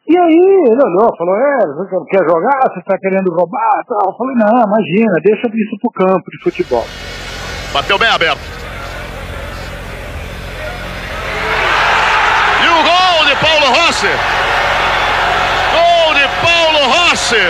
E 0.09 0.19
aí 0.19 0.41
ele 0.71 0.83
olhou, 0.83 1.15
falou, 1.19 1.37
é, 1.37 1.59
você 1.77 1.95
quer 2.09 2.25
jogar? 2.25 2.73
Você 2.73 2.79
está 2.79 2.97
querendo 2.97 3.31
roubar? 3.31 3.85
Tal. 3.87 4.11
Eu 4.11 4.17
falei, 4.17 4.37
não, 4.37 4.65
imagina, 4.65 5.21
deixa 5.23 5.49
isso 5.53 5.77
pro 5.83 5.91
campo 5.91 6.31
de 6.31 6.43
futebol. 6.43 6.87
Bateu 7.75 7.99
bem 7.99 8.09
aberto. 8.09 8.41
E 12.65 12.69
o 12.69 12.83
gol 12.89 13.27
de 13.27 13.37
Paulo 13.37 13.67
Rossi. 13.67 14.09
Gol 15.77 16.15
de 16.15 16.27
Paulo 16.41 16.81
Rossi. 16.89 17.45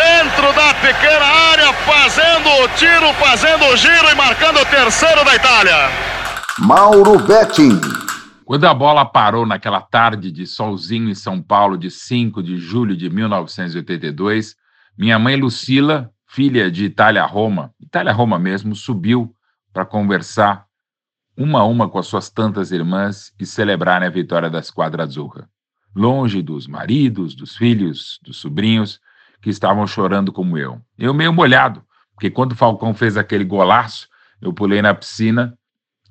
Dentro 0.00 0.52
da 0.54 0.69
pequena 0.80 1.24
área, 1.24 1.72
fazendo 1.84 2.48
o 2.64 2.68
tiro, 2.76 3.12
fazendo 3.14 3.64
o 3.66 3.76
giro 3.76 4.08
e 4.10 4.14
marcando 4.14 4.58
o 4.60 4.66
terceiro 4.66 5.24
da 5.24 5.34
Itália. 5.34 5.76
Mauro 6.58 7.18
Betting. 7.18 7.78
Quando 8.44 8.64
a 8.64 8.74
bola 8.74 9.04
parou 9.04 9.46
naquela 9.46 9.80
tarde 9.80 10.32
de 10.32 10.46
solzinho 10.46 11.08
em 11.08 11.14
São 11.14 11.40
Paulo, 11.40 11.76
de 11.76 11.90
5 11.90 12.42
de 12.42 12.56
julho 12.56 12.96
de 12.96 13.08
1982, 13.08 14.56
minha 14.98 15.18
mãe 15.18 15.36
Lucila, 15.36 16.10
filha 16.26 16.70
de 16.70 16.86
Itália-Roma, 16.86 17.72
Itália-Roma 17.78 18.38
mesmo, 18.38 18.74
subiu 18.74 19.34
para 19.72 19.84
conversar 19.84 20.64
uma 21.36 21.60
a 21.60 21.64
uma 21.64 21.88
com 21.88 21.98
as 21.98 22.06
suas 22.06 22.28
tantas 22.30 22.72
irmãs 22.72 23.32
e 23.38 23.46
celebrarem 23.46 24.08
a 24.08 24.10
vitória 24.10 24.50
da 24.50 24.58
Esquadra 24.58 25.04
Azzurra. 25.04 25.48
Longe 25.94 26.42
dos 26.42 26.66
maridos, 26.66 27.34
dos 27.34 27.56
filhos, 27.56 28.18
dos 28.22 28.38
sobrinhos, 28.38 29.00
que 29.40 29.50
estavam 29.50 29.86
chorando 29.86 30.32
como 30.32 30.58
eu. 30.58 30.80
Eu 30.98 31.14
meio 31.14 31.32
molhado, 31.32 31.82
porque 32.14 32.30
quando 32.30 32.52
o 32.52 32.56
Falcão 32.56 32.92
fez 32.94 33.16
aquele 33.16 33.44
golaço, 33.44 34.08
eu 34.40 34.52
pulei 34.52 34.82
na 34.82 34.94
piscina 34.94 35.54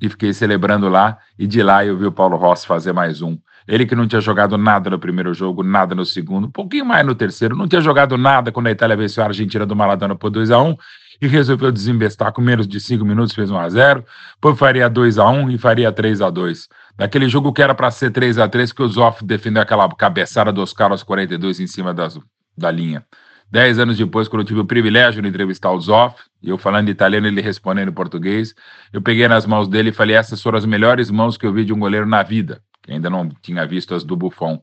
e 0.02 0.10
fiquei 0.10 0.34
celebrando 0.34 0.88
lá, 0.88 1.18
e 1.38 1.46
de 1.46 1.62
lá 1.62 1.86
eu 1.86 1.98
vi 1.98 2.06
o 2.06 2.12
Paulo 2.12 2.38
Rossi 2.38 2.66
fazer 2.66 2.94
mais 2.94 3.22
um. 3.22 3.38
Ele 3.68 3.86
que 3.86 3.96
não 3.96 4.08
tinha 4.08 4.22
jogado 4.22 4.58
nada 4.58 4.90
no 4.90 4.98
primeiro 4.98 5.34
jogo, 5.34 5.62
nada 5.62 5.94
no 5.94 6.06
segundo, 6.06 6.48
um 6.48 6.52
pouquinho 6.52 6.86
mais 6.86 7.06
no 7.06 7.14
terceiro, 7.14 7.56
não 7.56 7.68
tinha 7.68 7.82
jogado 7.82 8.18
nada 8.18 8.52
quando 8.52 8.68
a 8.68 8.72
Itália 8.72 8.96
venceu 8.96 9.24
a 9.24 9.28
Argentina 9.28 9.66
do 9.66 9.76
Maradona 9.76 10.16
por 10.16 10.32
2 10.32 10.50
a 10.52 10.60
1 10.60 10.76
e 11.22 11.28
resolveu 11.28 11.72
desembestar 11.72 12.32
com 12.32 12.42
menos 12.42 12.68
de 12.68 12.80
5 12.80 13.04
minutos, 13.06 13.36
fez 13.36 13.52
1 13.52 13.58
a 13.58 13.70
0 13.70 14.06
depois 14.36 14.58
faria 14.58 14.90
2 14.90 15.20
a 15.20 15.30
1 15.30 15.52
e 15.52 15.58
faria 15.58 15.92
3 15.92 16.22
a 16.22 16.30
2 16.30 16.68
Daquele 16.98 17.30
jogo 17.30 17.54
que 17.54 17.62
era 17.62 17.76
para 17.76 17.92
ser 17.92 18.12
3 18.12 18.40
a 18.40 18.48
3 18.48 18.74
que 18.74 18.82
o 18.82 18.88
Zoff 18.88 19.24
defendeu 19.24 19.62
aquela 19.62 19.88
cabeçada 19.90 20.52
dos 20.52 20.74
caras 20.74 21.04
42 21.04 21.60
em 21.60 21.68
cima 21.68 21.94
das, 21.94 22.20
da 22.60 22.70
linha. 22.70 23.06
Dez 23.52 23.80
anos 23.80 23.98
depois, 23.98 24.28
quando 24.28 24.42
eu 24.42 24.48
tive 24.48 24.60
o 24.60 24.66
privilégio 24.66 25.22
de 25.22 25.28
entrevistar 25.28 25.72
o 25.72 25.82
Zoff, 25.82 26.22
e 26.42 26.50
eu 26.50 26.58
falando 26.58 26.90
italiano, 26.90 27.28
ele 27.28 27.42
respondendo 27.42 27.90
em 27.90 27.94
português, 27.94 28.54
eu 28.94 29.02
peguei 29.02 29.28
nas 29.28 29.46
mãos 29.46 29.68
dele 29.68 29.90
e 29.90 29.94
falei: 29.94 30.16
essas 30.16 30.42
foram 30.42 30.58
as 30.58 30.66
melhores 30.66 31.10
mãos 31.10 31.36
que 31.36 31.46
eu 31.48 31.54
vi 31.54 31.66
de 31.66 31.74
um 31.74 31.80
goleiro 31.80 32.06
na 32.06 32.22
vida, 32.22 32.62
que 32.84 32.92
ainda 32.92 33.10
não 33.10 33.28
tinha 33.42 33.66
visto 33.66 33.96
as 33.96 34.04
do 34.04 34.16
Buffon. 34.16 34.62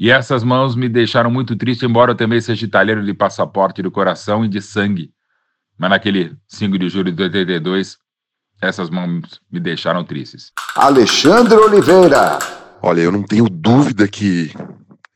E 0.00 0.10
essas 0.10 0.42
mãos 0.42 0.74
me 0.74 0.88
deixaram 0.88 1.30
muito 1.30 1.56
triste, 1.56 1.84
embora 1.84 2.12
eu 2.12 2.16
também 2.16 2.40
seja 2.40 2.64
italiano 2.64 3.04
de 3.04 3.14
passaporte 3.14 3.82
do 3.82 3.90
coração 3.90 4.44
e 4.44 4.48
de 4.48 4.60
sangue. 4.60 5.12
Mas 5.78 5.90
naquele 5.90 6.36
5 6.48 6.78
de 6.78 6.88
julho 6.88 7.12
de 7.12 7.22
82, 7.22 7.98
essas 8.60 8.90
mãos 8.90 9.40
me 9.50 9.60
deixaram 9.60 10.04
tristes. 10.04 10.52
Alexandre 10.74 11.54
Oliveira. 11.54 12.38
Olha, 12.82 13.00
eu 13.00 13.12
não 13.12 13.22
tenho 13.22 13.48
dúvida 13.48 14.06
que 14.06 14.52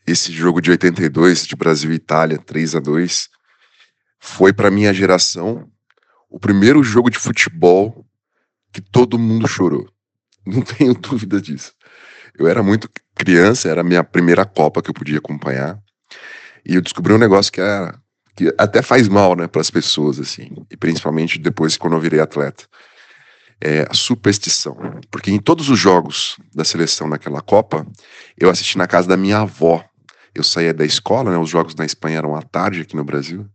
esse 0.06 0.32
jogo 0.32 0.60
de 0.60 0.70
82 0.70 1.46
de 1.46 1.56
Brasil 1.56 1.92
e 1.92 1.96
Itália, 1.96 2.38
3 2.38 2.76
a 2.76 2.80
2 2.80 3.28
foi 4.18 4.52
para 4.52 4.70
minha 4.70 4.94
geração 4.94 5.68
o 6.30 6.38
primeiro 6.38 6.82
jogo 6.82 7.10
de 7.10 7.18
futebol 7.18 8.06
que 8.72 8.80
todo 8.80 9.18
mundo 9.18 9.46
chorou. 9.46 9.86
Não 10.46 10.62
tenho 10.62 10.94
dúvida 10.94 11.40
disso. 11.40 11.72
Eu 12.36 12.46
era 12.48 12.62
muito 12.62 12.88
criança, 13.14 13.68
era 13.68 13.82
a 13.82 13.84
minha 13.84 14.02
primeira 14.02 14.44
Copa 14.44 14.82
que 14.82 14.90
eu 14.90 14.94
podia 14.94 15.18
acompanhar. 15.18 15.78
E 16.64 16.74
eu 16.74 16.80
descobri 16.80 17.12
um 17.12 17.18
negócio 17.18 17.52
que, 17.52 17.60
era, 17.60 17.98
que 18.34 18.54
até 18.56 18.80
faz 18.80 19.08
mal, 19.08 19.36
né, 19.36 19.46
para 19.46 19.60
as 19.60 19.70
pessoas, 19.70 20.18
assim, 20.18 20.48
e 20.70 20.76
principalmente 20.76 21.38
depois 21.38 21.76
quando 21.76 21.94
eu 21.94 22.00
virei 22.00 22.20
atleta. 22.20 22.64
É 23.60 23.86
a 23.88 23.94
superstição. 23.94 24.76
Porque 25.10 25.30
em 25.30 25.38
todos 25.38 25.68
os 25.68 25.78
jogos 25.78 26.36
da 26.54 26.64
seleção 26.64 27.08
naquela 27.08 27.40
Copa, 27.40 27.86
eu 28.36 28.50
assisti 28.50 28.78
na 28.78 28.86
casa 28.86 29.06
da 29.06 29.16
minha 29.16 29.38
avó. 29.38 29.84
Eu 30.34 30.42
saía 30.42 30.72
da 30.72 30.84
escola, 30.84 31.30
né, 31.30 31.38
os 31.38 31.50
jogos 31.50 31.74
na 31.74 31.84
Espanha 31.84 32.18
eram 32.18 32.34
à 32.34 32.42
tarde 32.42 32.80
aqui 32.82 32.96
no 32.96 33.04
Brasil. 33.04 33.46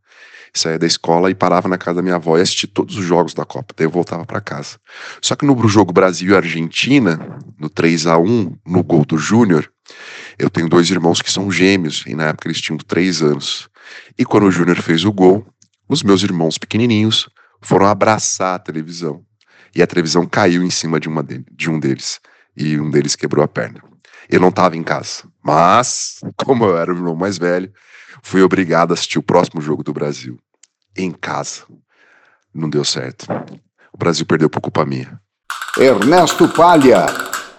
Saía 0.54 0.80
da 0.80 0.88
escola 0.88 1.30
e 1.30 1.36
parava 1.36 1.68
na 1.68 1.78
casa 1.78 1.98
da 1.98 2.02
minha 2.02 2.16
avó 2.16 2.38
e 2.38 2.42
assistia 2.42 2.70
todos 2.72 2.98
os 2.98 3.06
jogos 3.06 3.34
da 3.34 3.46
Copa. 3.46 3.74
Daí 3.78 3.86
eu 3.86 3.92
voltava 3.92 4.26
para 4.26 4.42
casa. 4.42 4.78
Só 5.22 5.36
que 5.36 5.46
no 5.46 5.68
jogo 5.68 5.94
Brasil 5.94 6.32
e 6.32 6.36
Argentina, 6.36 7.40
no 7.60 7.70
3 7.70 8.08
a 8.08 8.18
1 8.18 8.58
no 8.66 8.84
gol 8.84 9.06
do 9.06 9.18
Júnior, 9.18 9.70
eu 10.40 10.50
tenho 10.50 10.70
dois 10.70 10.90
irmãos 10.90 11.22
que 11.22 11.32
são 11.32 11.52
gêmeos, 11.52 12.04
e 12.08 12.16
na 12.16 12.26
época 12.26 12.48
eles 12.48 12.62
tinham 12.62 12.78
três 12.78 13.22
anos. 13.22 13.70
E 14.18 14.26
quando 14.26 14.46
o 14.46 14.52
Júnior 14.52 14.82
fez 14.82 15.06
o 15.06 15.12
gol, 15.12 15.46
os 15.88 16.04
meus 16.04 16.24
irmãos 16.24 16.58
pequenininhos 16.58 17.30
foram 17.62 17.88
abraçar 17.88 18.56
a 18.56 18.60
televisão. 18.60 19.24
E 19.76 19.82
a 19.82 19.88
televisão 19.88 20.26
caiu 20.26 20.64
em 20.64 20.70
cima 20.70 21.00
de, 21.00 21.08
uma 21.08 21.24
de, 21.24 21.44
de 21.52 21.70
um 21.70 21.80
deles. 21.80 22.20
E 22.56 22.80
um 22.80 22.90
deles 22.90 23.16
quebrou 23.16 23.44
a 23.44 23.48
perna. 23.48 23.82
Eu 24.30 24.40
não 24.40 24.50
estava 24.50 24.76
em 24.76 24.84
casa. 24.84 25.24
Mas, 25.44 26.20
como 26.46 26.66
eu 26.66 26.78
era 26.78 26.92
o 26.92 26.96
irmão 26.96 27.16
mais 27.16 27.38
velho, 27.38 27.72
fui 28.22 28.42
obrigado 28.42 28.92
a 28.92 28.94
assistir 28.94 29.20
o 29.20 29.24
próximo 29.24 29.62
jogo 29.62 29.84
do 29.84 29.94
Brasil. 29.94 30.38
Em 30.98 31.12
casa. 31.12 31.64
Não 32.54 32.70
deu 32.70 32.84
certo. 32.84 33.28
O 33.94 33.98
Brasil 33.98 34.26
perdeu 34.26 34.50
por 34.50 34.62
culpa 34.62 34.86
minha. 34.86 35.20
Ernesto 35.78 36.48
Palha. 36.54 37.06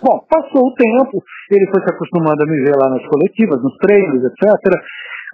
Bom, 0.00 0.24
passou 0.30 0.62
o 0.68 0.74
tempo, 0.74 1.22
ele 1.50 1.66
foi 1.70 1.82
se 1.82 1.90
acostumando 1.90 2.42
a 2.42 2.46
me 2.46 2.62
ver 2.62 2.76
lá 2.76 2.88
nas 2.88 3.04
coletivas, 3.08 3.60
nos 3.62 3.76
treinos, 3.78 4.22
etc. 4.24 4.80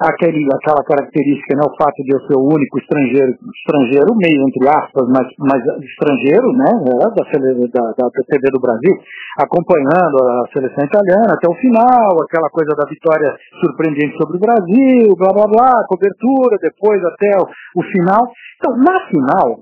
Aquele, 0.05 0.45
aquela 0.53 0.85
característica, 0.85 1.57
né, 1.57 1.63
o 1.65 1.77
fato 1.81 2.03
de 2.05 2.13
eu 2.13 2.21
ser 2.27 2.37
o 2.37 2.45
único 2.45 2.79
estrangeiro, 2.79 3.33
estrangeiro 3.57 4.15
meio 4.15 4.47
entre 4.47 4.69
aspas, 4.69 5.09
mas, 5.09 5.27
mas 5.39 5.61
estrangeiro, 5.81 6.53
né, 6.53 6.71
da, 6.85 7.09
da, 7.09 7.85
da 7.97 8.11
PTB 8.11 8.51
do 8.53 8.61
Brasil, 8.61 8.93
acompanhando 9.41 10.17
a 10.21 10.45
seleção 10.53 10.85
italiana 10.85 11.33
até 11.33 11.49
o 11.49 11.55
final, 11.55 12.23
aquela 12.23 12.51
coisa 12.51 12.77
da 12.77 12.87
vitória 12.89 13.35
surpreendente 13.61 14.17
sobre 14.19 14.37
o 14.37 14.41
Brasil, 14.41 15.17
blá 15.17 15.33
blá 15.33 15.47
blá, 15.47 15.73
cobertura, 15.89 16.59
depois 16.61 17.03
até 17.05 17.31
o, 17.39 17.81
o 17.81 17.83
final. 17.85 18.29
Então, 18.61 18.77
na 18.77 19.09
final, 19.09 19.61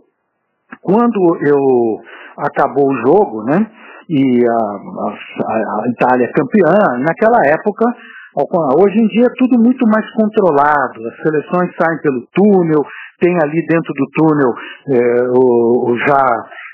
quando 0.82 1.38
eu 1.46 2.00
acabou 2.36 2.90
o 2.90 2.96
jogo, 3.06 3.44
né? 3.44 3.70
e 4.08 4.44
a, 4.46 4.52
a, 4.52 5.54
a 5.54 5.88
Itália 5.88 6.26
é 6.26 6.32
campeã, 6.32 6.98
naquela 7.00 7.40
época, 7.46 7.86
hoje 8.34 8.96
em 8.98 9.06
dia 9.08 9.26
é 9.26 9.34
tudo 9.36 9.60
muito 9.60 9.84
mais 9.86 10.08
controlado, 10.12 11.06
as 11.06 11.16
seleções 11.22 11.70
saem 11.76 12.00
pelo 12.00 12.26
túnel, 12.32 12.80
tem 13.20 13.36
ali 13.42 13.66
dentro 13.66 13.92
do 13.92 14.06
túnel 14.16 14.50
é, 14.88 15.28
o, 15.28 15.90
o 15.92 15.98
já 15.98 16.22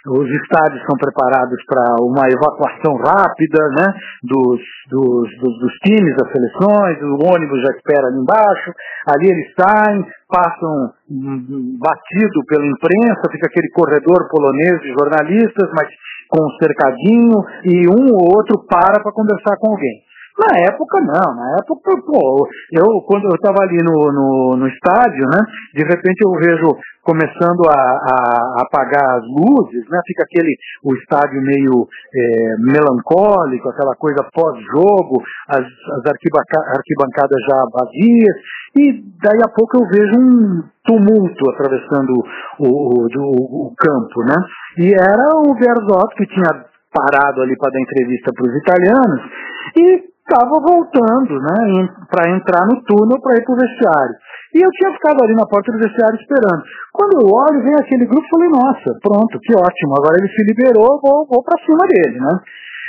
os 0.06 0.28
estádios 0.30 0.80
são 0.86 0.96
preparados 0.96 1.58
para 1.66 1.84
uma 2.00 2.24
evacuação 2.30 2.96
rápida 2.96 3.60
né, 3.76 3.86
dos, 4.22 4.60
dos, 4.88 5.28
dos, 5.40 5.58
dos, 5.58 5.72
times, 5.84 6.16
das 6.16 6.32
seleções, 6.32 7.02
o 7.02 7.18
ônibus 7.28 7.60
já 7.60 7.74
espera 7.76 8.06
ali 8.06 8.18
embaixo, 8.18 8.72
ali 9.10 9.28
eles 9.28 9.52
saem, 9.58 10.06
passam 10.28 10.92
um, 11.10 11.76
batido 11.78 12.44
pela 12.46 12.64
imprensa, 12.64 13.30
fica 13.30 13.48
aquele 13.48 13.68
corredor 13.70 14.28
polonês 14.30 14.80
de 14.80 14.94
jornalistas, 14.96 15.68
mas 15.74 15.88
com 16.28 16.44
um 16.44 16.56
cercadinho 16.62 17.44
e 17.64 17.88
um 17.88 18.14
ou 18.14 18.36
outro 18.36 18.64
para 18.68 19.02
para 19.02 19.12
conversar 19.12 19.56
com 19.58 19.72
alguém. 19.72 20.07
Na 20.38 20.54
época, 20.70 21.00
não. 21.00 21.34
Na 21.34 21.56
época, 21.58 21.90
pô, 22.06 22.46
eu, 22.70 23.00
quando 23.02 23.24
eu 23.24 23.34
estava 23.34 23.58
ali 23.62 23.78
no, 23.82 24.12
no, 24.12 24.56
no, 24.56 24.68
estádio, 24.68 25.26
né, 25.26 25.42
de 25.74 25.82
repente 25.82 26.22
eu 26.22 26.30
vejo 26.38 26.78
começando 27.02 27.66
a, 27.68 27.74
a, 27.74 28.62
apagar 28.62 29.18
as 29.18 29.24
luzes, 29.24 29.82
né, 29.90 29.98
fica 30.06 30.22
aquele, 30.22 30.54
o 30.84 30.94
estádio 30.94 31.42
meio 31.42 31.88
é, 32.14 32.54
melancólico, 32.60 33.68
aquela 33.68 33.96
coisa 33.96 34.22
pós-jogo, 34.32 35.20
as, 35.48 35.64
as 35.64 36.06
arquibancadas 36.06 37.40
já 37.50 37.64
vazias, 37.72 38.36
e 38.76 39.02
daí 39.20 39.40
a 39.42 39.48
pouco 39.48 39.78
eu 39.78 39.88
vejo 39.88 40.20
um 40.20 40.62
tumulto 40.84 41.50
atravessando 41.50 42.12
o, 42.60 43.08
o, 43.08 43.66
o, 43.66 43.74
campo, 43.76 44.22
né, 44.22 44.36
e 44.78 44.92
era 44.94 45.30
o 45.34 45.54
Berzotto 45.54 46.14
que 46.14 46.26
tinha 46.26 46.64
parado 46.92 47.42
ali 47.42 47.56
para 47.56 47.72
dar 47.72 47.80
entrevista 47.80 48.32
para 48.32 48.48
os 48.48 48.56
italianos, 48.56 49.20
e 49.76 50.17
estava 50.28 50.60
voltando, 50.60 51.40
né, 51.40 51.88
para 52.12 52.28
entrar 52.28 52.68
no 52.68 52.76
túnel 52.84 53.16
para 53.24 53.40
ir 53.40 53.44
para 53.44 53.56
o 53.56 53.58
vestiário. 53.58 54.14
E 54.52 54.60
eu 54.60 54.70
tinha 54.76 54.92
ficado 54.92 55.24
ali 55.24 55.34
na 55.34 55.48
porta 55.48 55.72
do 55.72 55.80
vestiário 55.80 56.20
esperando. 56.20 56.62
Quando 56.92 57.20
eu 57.20 57.26
olho, 57.32 57.64
vem 57.64 57.74
aquele 57.74 58.04
grupo, 58.04 58.28
falei, 58.28 58.48
nossa, 58.52 58.92
pronto, 59.00 59.40
que 59.40 59.56
ótimo, 59.56 59.96
agora 59.96 60.20
ele 60.20 60.28
se 60.28 60.44
liberou, 60.44 61.00
vou, 61.00 61.24
vou 61.24 61.42
para 61.42 61.56
cima 61.64 61.84
dele, 61.88 62.20
né? 62.20 62.32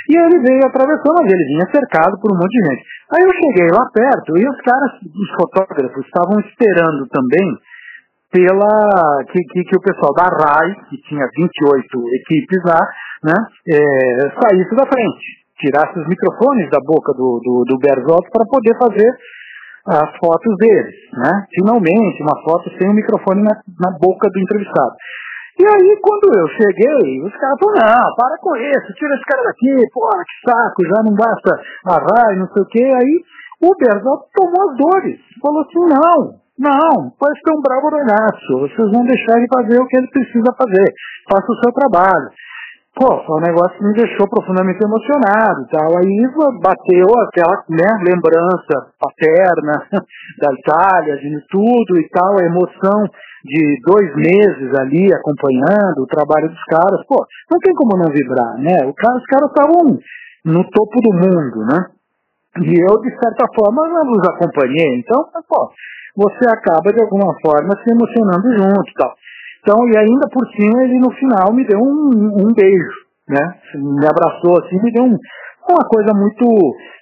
E 0.08 0.16
ele 0.16 0.40
veio 0.40 0.64
atravessando 0.64 1.20
ali, 1.20 1.32
ele 1.32 1.56
vinha 1.56 1.66
cercado 1.72 2.18
por 2.20 2.32
um 2.32 2.36
monte 2.36 2.52
de 2.52 2.64
gente. 2.64 2.82
Aí 3.12 3.24
eu 3.24 3.32
cheguei 3.32 3.68
lá 3.72 3.84
perto 3.92 4.36
e 4.36 4.44
os 4.48 4.58
caras, 4.60 4.90
os 5.04 5.30
fotógrafos, 5.36 6.04
estavam 6.04 6.40
esperando 6.40 7.06
também 7.08 7.48
pela 8.32 9.24
que, 9.30 9.42
que, 9.42 9.64
que, 9.64 9.76
o 9.76 9.82
pessoal 9.82 10.14
da 10.14 10.24
RAI, 10.24 10.74
que 10.88 10.96
tinha 11.08 11.26
28 11.36 11.84
equipes 12.22 12.62
lá, 12.64 12.80
né, 13.22 13.34
é, 13.68 13.78
saísse 14.40 14.74
da 14.74 14.86
frente 14.86 15.39
tirasse 15.60 15.98
os 15.98 16.08
microfones 16.08 16.68
da 16.70 16.80
boca 16.80 17.12
do, 17.12 17.40
do, 17.44 17.64
do 17.64 17.78
para 17.78 18.44
poder 18.46 18.76
fazer 18.78 19.10
as 19.86 20.10
fotos 20.18 20.56
deles, 20.58 20.94
né? 21.14 21.46
Finalmente, 21.54 22.22
uma 22.22 22.36
foto 22.44 22.68
sem 22.78 22.88
o 22.88 22.94
microfone 22.94 23.42
na, 23.42 23.56
na 23.80 23.96
boca 23.98 24.28
do 24.28 24.38
entrevistado. 24.38 24.94
E 25.58 25.64
aí, 25.64 25.98
quando 26.00 26.24
eu 26.36 26.46
cheguei, 26.56 27.20
os 27.22 27.36
caras 27.36 27.58
falaram, 27.60 27.84
não, 27.84 28.14
para 28.16 28.38
com 28.38 28.56
isso, 28.56 28.94
tira 28.96 29.14
esse 29.14 29.24
cara 29.24 29.42
daqui, 29.44 29.90
porra, 29.92 30.24
que 30.24 30.50
saco, 30.50 30.86
já 30.86 31.02
não 31.04 31.14
basta 31.14 31.60
a 31.86 31.96
RAI, 31.96 32.36
não 32.36 32.48
sei 32.48 32.62
o 32.62 32.66
quê. 32.66 32.84
Aí 32.84 33.14
o 33.60 33.74
Berzotto 33.76 34.24
tomou 34.34 34.70
as 34.70 34.76
dores, 34.76 35.20
falou 35.42 35.60
assim, 35.60 35.84
não, 35.84 36.40
não, 36.58 37.12
ser 37.12 37.52
um 37.52 37.60
bravo 37.60 37.88
regaço, 37.88 38.60
vocês 38.60 38.90
vão 38.90 39.04
deixar 39.04 39.36
ele 39.36 39.48
fazer 39.52 39.80
o 39.80 39.86
que 39.86 39.96
ele 39.98 40.08
precisa 40.08 40.54
fazer, 40.56 40.94
faça 41.28 41.52
o 41.52 41.60
seu 41.60 41.72
trabalho 41.72 42.30
pô, 43.00 43.16
foi 43.24 43.36
um 43.36 43.48
negócio 43.48 43.78
que 43.78 43.84
me 43.84 43.94
deixou 43.94 44.28
profundamente 44.28 44.84
emocionado 44.84 45.64
e 45.64 45.68
tal. 45.72 45.96
Aí 45.96 46.20
bateu 46.60 47.08
aquela 47.24 47.64
né, 47.70 47.88
lembrança 48.04 48.92
paterna 49.00 49.88
da 50.36 50.52
Itália, 50.52 51.16
de 51.16 51.40
tudo 51.48 51.98
e 51.98 52.06
tal, 52.10 52.38
a 52.38 52.44
emoção 52.44 53.08
de 53.42 53.80
dois 53.86 54.14
meses 54.16 54.78
ali 54.78 55.08
acompanhando 55.14 56.04
o 56.04 56.06
trabalho 56.06 56.50
dos 56.50 56.64
caras. 56.64 57.00
Pô, 57.08 57.24
não 57.50 57.58
tem 57.58 57.74
como 57.74 57.96
não 57.96 58.12
vibrar, 58.12 58.58
né? 58.58 58.84
O 58.86 58.92
cara, 58.92 59.16
os 59.16 59.24
caras 59.24 59.48
estavam 59.48 59.98
no 60.44 60.70
topo 60.70 61.00
do 61.00 61.12
mundo, 61.14 61.64
né? 61.72 61.88
E 62.60 62.84
eu, 62.84 63.00
de 63.00 63.10
certa 63.16 63.46
forma, 63.56 63.80
os 63.80 64.28
acompanhei. 64.28 64.98
Então, 64.98 65.24
pô, 65.48 65.70
você 66.16 66.50
acaba 66.50 66.92
de 66.92 67.00
alguma 67.00 67.32
forma 67.40 67.72
se 67.82 67.90
emocionando 67.90 68.52
junto 68.58 68.90
e 68.90 68.94
tal. 68.94 69.14
Então, 69.60 69.76
e 69.88 69.96
ainda 69.96 70.28
por 70.28 70.46
cima, 70.52 70.82
ele 70.82 70.98
no 70.98 71.10
final 71.12 71.52
me 71.52 71.66
deu 71.66 71.78
um, 71.78 72.48
um 72.48 72.54
beijo, 72.54 72.94
né? 73.28 73.54
Me 73.74 74.06
abraçou 74.06 74.58
assim, 74.58 74.80
me 74.82 74.92
deu 74.92 75.04
um, 75.04 75.16
uma 75.68 75.84
coisa 75.88 76.14
muito 76.14 76.46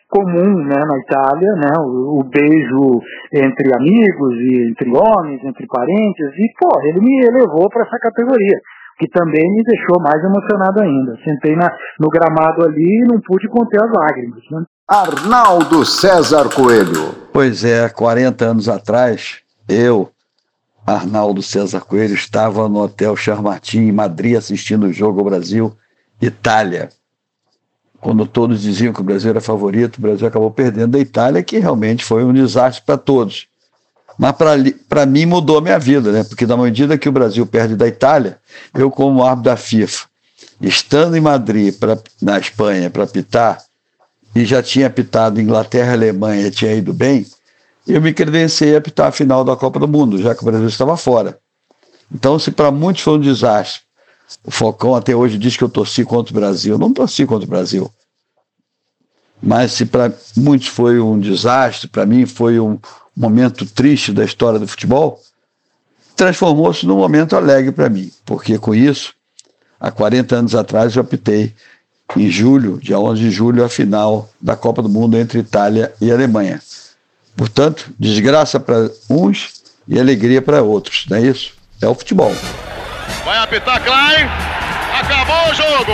comum 0.09 0.64
né, 0.64 0.82
na 0.86 0.98
Itália, 0.98 1.52
né, 1.52 1.72
o, 1.78 2.20
o, 2.20 2.24
beijo 2.24 3.00
entre 3.32 3.74
amigos 3.74 4.34
e 4.40 4.70
entre 4.70 4.88
homens, 4.88 5.44
entre 5.44 5.66
parentes, 5.66 6.32
e 6.34 6.48
pô, 6.59 6.80
ele 6.82 7.00
me 7.00 7.26
elevou 7.26 7.68
para 7.68 7.82
essa 7.82 7.98
categoria, 7.98 8.59
que 8.98 9.06
também 9.11 9.44
me 9.52 9.62
deixou 9.62 10.00
mais 10.00 10.22
emocionado 10.24 10.82
ainda. 10.82 11.14
Sentei 11.24 11.54
na, 11.54 11.70
no 12.00 12.09
gramado 12.09 12.64
ali 12.64 13.02
e 13.02 13.06
não 13.06 13.20
pude 13.20 13.48
conter 13.48 13.80
as 13.84 13.90
lágrimas. 13.92 14.42
Né? 14.50 14.64
Arnaldo 14.88 15.84
César 15.84 16.48
Coelho. 16.54 17.14
Pois 17.32 17.62
é, 17.62 17.88
40 17.90 18.44
anos 18.44 18.68
atrás, 18.68 19.42
eu, 19.68 20.09
Arnaldo 20.95 21.43
César 21.43 21.80
Coelho 21.80 22.14
estava 22.14 22.68
no 22.68 22.80
Hotel 22.80 23.14
Charmatin, 23.16 23.80
em 23.80 23.93
Madrid, 23.93 24.36
assistindo 24.36 24.86
o 24.86 24.93
jogo 24.93 25.22
Brasil-Itália. 25.22 26.89
Quando 28.01 28.26
todos 28.26 28.62
diziam 28.62 28.93
que 28.93 29.01
o 29.01 29.05
Brasil 29.05 29.30
era 29.30 29.41
favorito, 29.41 29.99
o 29.99 30.01
Brasil 30.01 30.26
acabou 30.26 30.51
perdendo 30.51 30.93
da 30.93 30.99
Itália, 30.99 31.43
que 31.43 31.59
realmente 31.59 32.05
foi 32.05 32.24
um 32.24 32.32
desastre 32.32 32.84
para 32.86 32.97
todos. 32.97 33.49
Mas 34.16 34.34
para 34.89 35.07
mim 35.07 35.26
mudou 35.26 35.59
a 35.59 35.61
minha 35.61 35.78
vida, 35.78 36.11
né? 36.11 36.24
Porque 36.24 36.47
na 36.47 36.57
medida 36.57 36.99
que 36.99 37.09
o 37.09 37.12
Brasil 37.12 37.47
perde 37.47 37.76
da 37.76 37.86
Itália, 37.86 38.39
eu, 38.74 38.91
como 38.91 39.22
árbitro 39.22 39.51
da 39.51 39.57
FIFA, 39.57 40.07
estando 40.61 41.16
em 41.16 41.20
Madrid, 41.20 41.74
pra, 41.78 41.99
na 42.20 42.39
Espanha, 42.39 42.89
para 42.89 43.07
pitar, 43.07 43.62
e 44.34 44.45
já 44.45 44.62
tinha 44.62 44.89
pitado 44.89 45.41
Inglaterra 45.41 45.91
e 45.91 45.95
Alemanha, 45.95 46.51
tinha 46.51 46.72
ido 46.72 46.93
bem, 46.93 47.26
eu 47.95 48.01
me 48.03 48.12
credenciei 48.12 48.74
a 48.74 48.78
apitar 48.78 49.09
a 49.09 49.12
final 49.12 49.45
da 49.45 49.57
Copa 49.57 49.78
do 49.78 49.89
Mundo, 49.89 50.18
já 50.20 50.34
que 50.34 50.43
o 50.43 50.45
Brasil 50.45 50.68
estava 50.68 50.97
fora. 50.97 51.39
Então, 52.12 52.39
se 52.39 52.51
para 52.51 52.70
muitos 52.70 53.03
foi 53.03 53.14
um 53.14 53.20
desastre, 53.20 53.82
o 54.45 54.51
Focão 54.51 54.95
até 54.95 55.14
hoje 55.14 55.39
diz 55.39 55.57
que 55.57 55.64
eu 55.64 55.68
torci 55.68 56.05
contra 56.05 56.32
o 56.32 56.34
Brasil. 56.34 56.78
Não 56.78 56.93
torci 56.93 57.24
contra 57.24 57.47
o 57.47 57.51
Brasil. 57.51 57.91
Mas 59.43 59.72
se 59.72 59.86
para 59.86 60.12
muitos 60.36 60.68
foi 60.68 61.01
um 61.01 61.18
desastre, 61.18 61.89
para 61.89 62.05
mim 62.05 62.26
foi 62.26 62.59
um 62.61 62.78
momento 63.16 63.64
triste 63.64 64.12
da 64.12 64.24
história 64.24 64.59
do 64.59 64.68
futebol, 64.68 65.20
transformou-se 66.16 66.84
num 66.84 66.97
momento 66.97 67.36
alegre 67.36 67.72
para 67.72 67.89
mim, 67.89 68.11
porque 68.24 68.59
com 68.59 68.74
isso, 68.74 69.14
há 69.78 69.91
40 69.91 70.36
anos 70.36 70.55
atrás, 70.55 70.95
eu 70.95 71.03
optei 71.03 71.55
em 72.16 72.28
julho, 72.28 72.78
dia 72.78 72.99
11 72.99 73.20
de 73.20 73.30
julho, 73.30 73.64
a 73.64 73.68
final 73.68 74.28
da 74.41 74.57
Copa 74.57 74.82
do 74.82 74.89
Mundo 74.89 75.16
entre 75.16 75.39
Itália 75.39 75.93
e 76.01 76.11
Alemanha. 76.11 76.61
Portanto, 77.39 77.95
desgraça 77.97 78.59
para 78.59 78.91
uns 79.09 79.62
e 79.86 79.99
alegria 79.99 80.43
para 80.43 80.61
outros, 80.61 81.07
não 81.09 81.18
é 81.18 81.20
isso? 81.20 81.53
É 81.80 81.86
o 81.86 81.95
futebol. 81.95 82.34
Vai 83.24 83.39
apitar 83.39 83.80
Klein. 83.80 84.28
Acabou 84.99 85.53
o 85.53 85.55
jogo. 85.55 85.93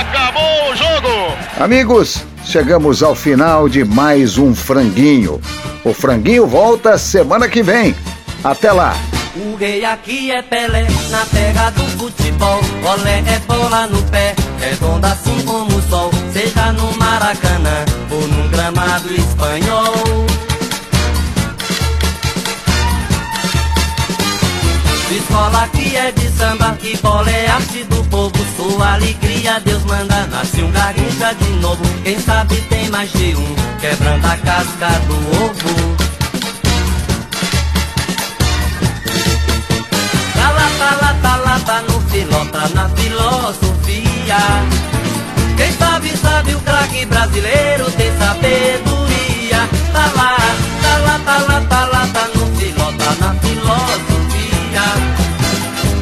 Acabou 0.00 0.72
o 0.72 0.76
jogo. 0.76 1.36
Amigos, 1.60 2.24
chegamos 2.44 3.04
ao 3.04 3.14
final 3.14 3.68
de 3.68 3.84
mais 3.84 4.36
um 4.36 4.52
franguinho. 4.52 5.40
O 5.84 5.94
franguinho 5.94 6.44
volta 6.44 6.98
semana 6.98 7.48
que 7.48 7.62
vem. 7.62 7.94
Até 8.42 8.72
lá. 8.72 8.96
O 9.36 9.54
rei 9.54 9.84
aqui 9.84 10.32
é 10.32 10.42
Pelé, 10.42 10.88
na 11.10 11.24
terra 11.26 11.70
do 11.70 11.84
futebol. 11.96 12.60
Olé 12.84 13.22
é 13.32 13.38
bola 13.46 13.86
no 13.86 14.02
pé, 14.10 14.34
é 14.60 14.70
redonda 14.70 15.12
assim 15.12 15.40
como 15.44 15.76
o 15.76 15.82
sol. 15.82 16.10
Seja 16.32 16.72
no 16.72 16.92
Maracanã 16.98 17.84
ou 18.10 18.26
num 18.26 18.48
gramado 18.48 19.14
espanhol. 19.14 20.27
Escola 25.10 25.62
aqui 25.62 25.96
é 25.96 26.12
de 26.12 26.28
samba, 26.28 26.76
que 26.78 26.94
bola 26.98 27.30
é 27.30 27.48
arte 27.48 27.82
do 27.84 28.04
povo. 28.10 28.34
Sua 28.56 28.94
alegria 28.94 29.58
Deus 29.60 29.82
manda, 29.84 30.26
nasce 30.26 30.62
um 30.62 30.70
garrincha 30.70 31.34
de 31.34 31.50
novo. 31.60 31.82
Quem 32.04 32.20
sabe 32.20 32.56
tem 32.68 32.90
mais 32.90 33.10
de 33.12 33.34
um, 33.34 33.54
quebrando 33.80 34.26
a 34.26 34.36
casca 34.36 34.88
do 35.06 35.14
ovo. 35.44 35.96
Lata, 40.36 41.04
lata, 41.04 41.36
lata 41.36 41.80
no 41.90 42.00
filota, 42.10 42.68
na 42.74 42.88
filosofia. 42.90 44.36
Quem 45.56 45.72
sabe, 45.72 46.16
sabe 46.18 46.54
o 46.54 46.60
craque 46.60 47.06
brasileiro 47.06 47.90
tem 47.92 48.10
sabedoria. 48.18 49.68
Tá 49.90 50.12
lá, 50.14 50.36
tá 50.82 50.98
lá, 50.98 51.20
tá 51.24 51.38
lá, 51.38 51.60
tá 51.62 51.86
lá, 51.86 52.06
tá 52.12 52.28
no 52.34 52.56
filota, 52.56 53.16
na 53.20 53.34
filosofia. 53.40 54.07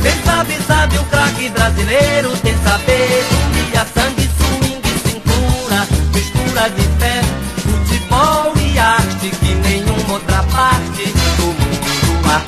Quem 0.03 0.25
sabe, 0.25 0.59
sabe 0.67 0.99
o 0.99 1.05
craque 1.05 1.49
brasileiro 1.51 2.37
tem 2.39 2.55
sabedoria. 2.65 3.87
Sangue, 3.95 4.29
swing, 4.37 4.83
cintura, 5.07 5.87
mistura 6.13 6.71
de 6.71 6.83
fé, 6.99 7.23
futebol 7.63 8.53
e 8.57 8.79
arte 8.79 9.31
que 9.31 9.55
nenhuma 9.55 10.15
outra 10.15 10.43
parte 10.45 11.13
do 11.37 11.47
mundo 11.47 12.29
há. 12.29 12.43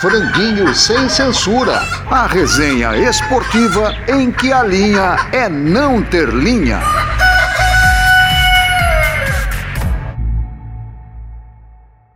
Franguinho 0.00 0.74
sem 0.74 1.08
censura. 1.08 1.82
A 2.10 2.26
resenha 2.26 2.96
esportiva 2.96 3.94
em 4.08 4.32
que 4.32 4.50
a 4.52 4.62
linha 4.62 5.16
é 5.32 5.48
não 5.48 6.02
ter 6.02 6.30
linha. 6.30 6.80